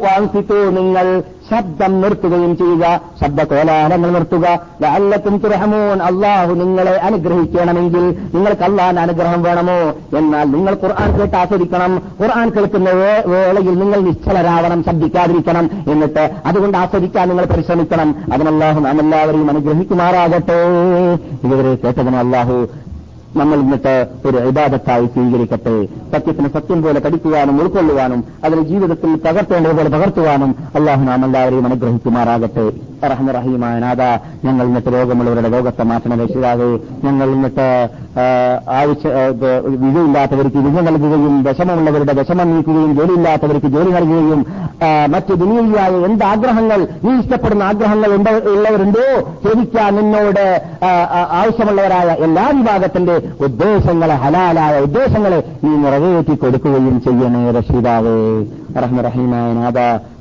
[0.04, 3.02] വാങ്ങിത്തു നിങ്ങൾ ശബ്ദം നിർത്തുകയും ചെയ്യുക.
[3.22, 4.46] ശബ്ദ കോലാഹലങ്ങൾ നിർത്തുക
[4.86, 5.36] അല്ലത്തും
[6.04, 9.78] അള്ളാഹു നിങ്ങളെ അനുഗ്രഹിക്കണമെങ്കിൽ നിങ്ങൾക്ക് അള്ളാൻ അനുഗ്രഹം വേണമോ?
[10.18, 12.02] എന്നാൽ നിങ്ങൾ ഖുർആൻ കേട്ട് ആസ്വദിക്കണം.
[12.22, 12.90] ഖുർആൻ കേൾക്കുന്ന
[13.26, 15.70] വേളയിൽ നിങ്ങൾ നിശ്ചലരാവണം ശബ്ദിക്കാതിരിക്കണം.
[15.88, 18.16] എന്നിട്ട് അതുകൊണ്ട് ആസ്വദിക്കാൻ നിങ്ങൾ പരിശ്രമിക്കണം.
[18.34, 20.60] അതിനല്ലാഹു നാം എല്ലാവരെയും അനുഗ്രഹിക്കുമാറാകട്ടെ.
[21.44, 22.68] ഇവരെ കേട്ടതിന് അള്ളാഹു
[23.40, 23.96] നമ്മൾ ഇന്നിട്ട്
[24.28, 25.76] ഒരു ഇബാദത്തായി സ്വീകരിക്കട്ടെ.
[26.12, 32.66] സത്യത്തിന് സത്യം പോലെ പഠിക്കുവാനും ഉൾക്കൊള്ളുവാനും അതിന് ജീവിതത്തിൽ പകർത്തേണ്ടതുപോലെ പകർത്തുവാനും അള്ളാഹു നാം എല്ലാവരെയും അനുഗ്രഹിക്കുമാറാകട്ടെ.
[33.12, 34.02] റഹ്മ റഹീമായ നാഥ
[34.46, 36.70] ഞങ്ങൾ ഇന്നത്തെ രോഗമുള്ളവരുടെ രോഗത്തെ മാറ്റണം രക്ഷിതാവേ.
[37.04, 37.68] ഞങ്ങൾ ഇന്നിട്ട്
[38.80, 39.10] ആവശ്യ
[39.84, 44.42] വിജയില്ലാത്തവർക്ക് വിജയം നൽകുകയും വിഷമമുള്ളവരുടെ വിഷമം നീക്കുകയും ജോലിയില്ലാത്തവർക്ക് ജോലി നൽകുകയും
[45.14, 48.10] മറ്റ് ദുനിയായ എന്ത് ആഗ്രഹങ്ങൾ നീ ഇഷ്ടപ്പെടുന്ന ആഗ്രഹങ്ങൾ
[48.54, 49.06] ഉള്ളവരുണ്ടോ?
[49.46, 50.44] ചോദിക്കാൻ നിന്നോട്
[51.40, 58.18] ആവശ്യമുള്ളവരായ എല്ലാ വിഭാഗത്തിന്റെ ഉദ്ദേശങ്ങളെ ഹലാലായ ഉദ്ദേശങ്ങളെ നീ നിറവേറ്റി കൊടുക്കുകയും ചെയ്യണേ രക്ഷിതാവേ
[58.78, 59.78] റഹ്മറഹീമായ നാഥ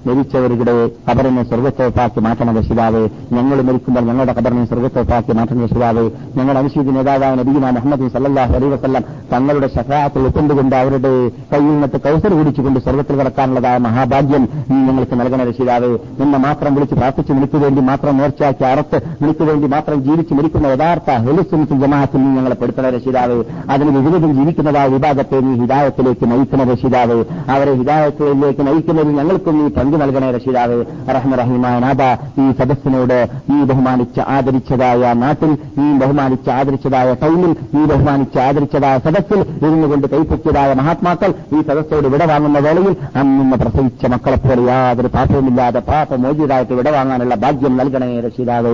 [0.06, 0.74] മരിച്ചവരുടെ
[1.06, 3.02] കബറിനെ സ്വർഗത്തോപ്പാക്കി മാറ്റണ രക്ഷിതാവേ
[3.36, 6.04] ഞങ്ങൾ മരിക്കുമ്പോൾ ഞങ്ങളുടെ കബറിനെ സ്വർഗത്തോപ്പാക്കി മാറ്റണ രക്ഷിതാവേ
[6.38, 11.12] ഞങ്ങൾ അനുശീതി നേതാവായ നബീന മുഹമ്മദ് സല്ലാഹ് അലി വസ്ല്ലാം തങ്ങളുടെ ശഫാത്തിൽ ഒത്തുകൊണ്ടുകൊണ്ട് അവരുടെ
[11.52, 17.32] കയ്യിൽ നിന്നിട്ട് കൗസർ കുടിച്ചുകൊണ്ട് സ്വർഗത്തിൽ കടക്കാനുള്ളതായ മഹാഭാഗ്യം നീ ഞങ്ങൾക്ക് നൽകണ രക്ഷിതാവേ നിന്നെ മാത്രം വിളിച്ച് പ്രാർത്ഥിച്ച്
[17.32, 23.38] നിനക്ക് മാത്രം നേർച്ചയാക്കി അറത്ത് നിനക്ക് മാത്രം ജീവിച്ച് മരിക്കുന്ന യഥാർത്ഥ ഹെലിസുമിക്കും ജമാഅത്തിൽ നീ ഞങ്ങളെ പെടുത്തണ രക്ഷിതാവേ
[23.72, 27.18] അതിന് വിവിധം ജീവിക്കുന്നതായ വിഭാഗത്തെ നീ ഹിദായത്തിലേക്ക് നയിക്കുന്ന രക്ഷിതാവേ
[27.54, 27.74] അവരെ
[28.16, 30.78] സദസ്സുകളിലേക്ക് നയിക്കുന്നതിൽ ഞങ്ങൾക്കും നീ പങ്കു നൽകണേ രക്ഷിതാവ്
[31.16, 32.02] റഹ്മറഹീമായ നാഥ
[32.42, 33.18] ഈ സദസ്സിനോട്
[33.56, 35.52] ഈ ബഹുമാനിച്ച് ആദരിച്ചതായ നാട്ടിൽ
[35.84, 42.58] ഈ ബഹുമാനിച്ച് ആദരിച്ചതായ ടൈമിൽ ഈ ബഹുമാനിച്ച് ആദരിച്ചതായ സദസ്സിൽ ഇരുന്നുകൊണ്ട് കൈപ്പറ്റിയതായ മഹാത്മാക്കൾ ഈ സദസ്സോട് വിട വാങ്ങുന്ന
[42.66, 48.72] വേളയിൽ അന്നിന്ന് പ്രസവിച്ച മക്കളെപ്പോലെ യാതൊരു പാപവുമില്ലാതെ പാപമോചിതായിട്ട് വിട വാങ്ങാനുള്ള ഭാഗ്യം നൽകണേ രക്ഷിതാവ്.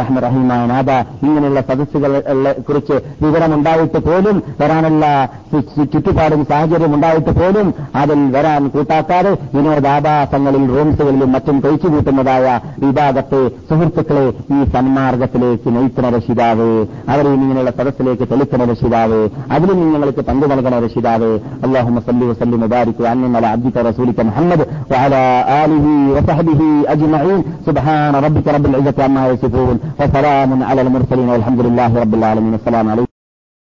[0.00, 0.90] റഹ്മറഹീമായ നാഥ
[1.26, 2.20] ഇങ്ങനെയുള്ള സദസ്സുകളെ
[2.68, 5.04] കുറിച്ച് വിവരമുണ്ടായിട്ട് പോലും വരാനുള്ള
[5.92, 9.32] ചുറ്റുപാടും സാഹചര്യം ഉണ്ടായിട്ട് പോലും അതിൽ വരാൻ കൂട്ടാക്കാതെ
[10.49, 12.45] വിനോദാഭാസങ്ങളിൽ റൂംസുകളിലും മറ്റും കഴിച്ചു കൂട്ടുന്നതായ
[12.83, 16.69] വിഭാഗത്തെ സുഹൃത്തുക്കളെ ഈ സന്മാർഗത്തിലേക്ക് നയിക്കണ രക്ഷിതാവ്
[17.13, 19.21] അവരെ ഇങ്ങനെയുള്ള സദസ്സിലേക്ക് തെളിക്കണ രക്ഷിതാവ്
[19.55, 21.31] അതിലും നിങ്ങൾക്ക് പങ്കു നൽകണ രക്ഷിതാവ്
[21.67, 25.23] അള്ളാഹു സല്ലി വസല്ലി മുബാരിക് അന്നമല അബ്ദിക റസൂലിക മുഹമ്മദ് وعلى
[25.63, 25.85] آله
[26.15, 26.61] وصحبه
[26.93, 32.85] أجمعين سبحان ربك رب العزة عما يصفون وسلام على المرسلين والحمد لله رب العالمين السلام
[32.91, 33.08] عليكم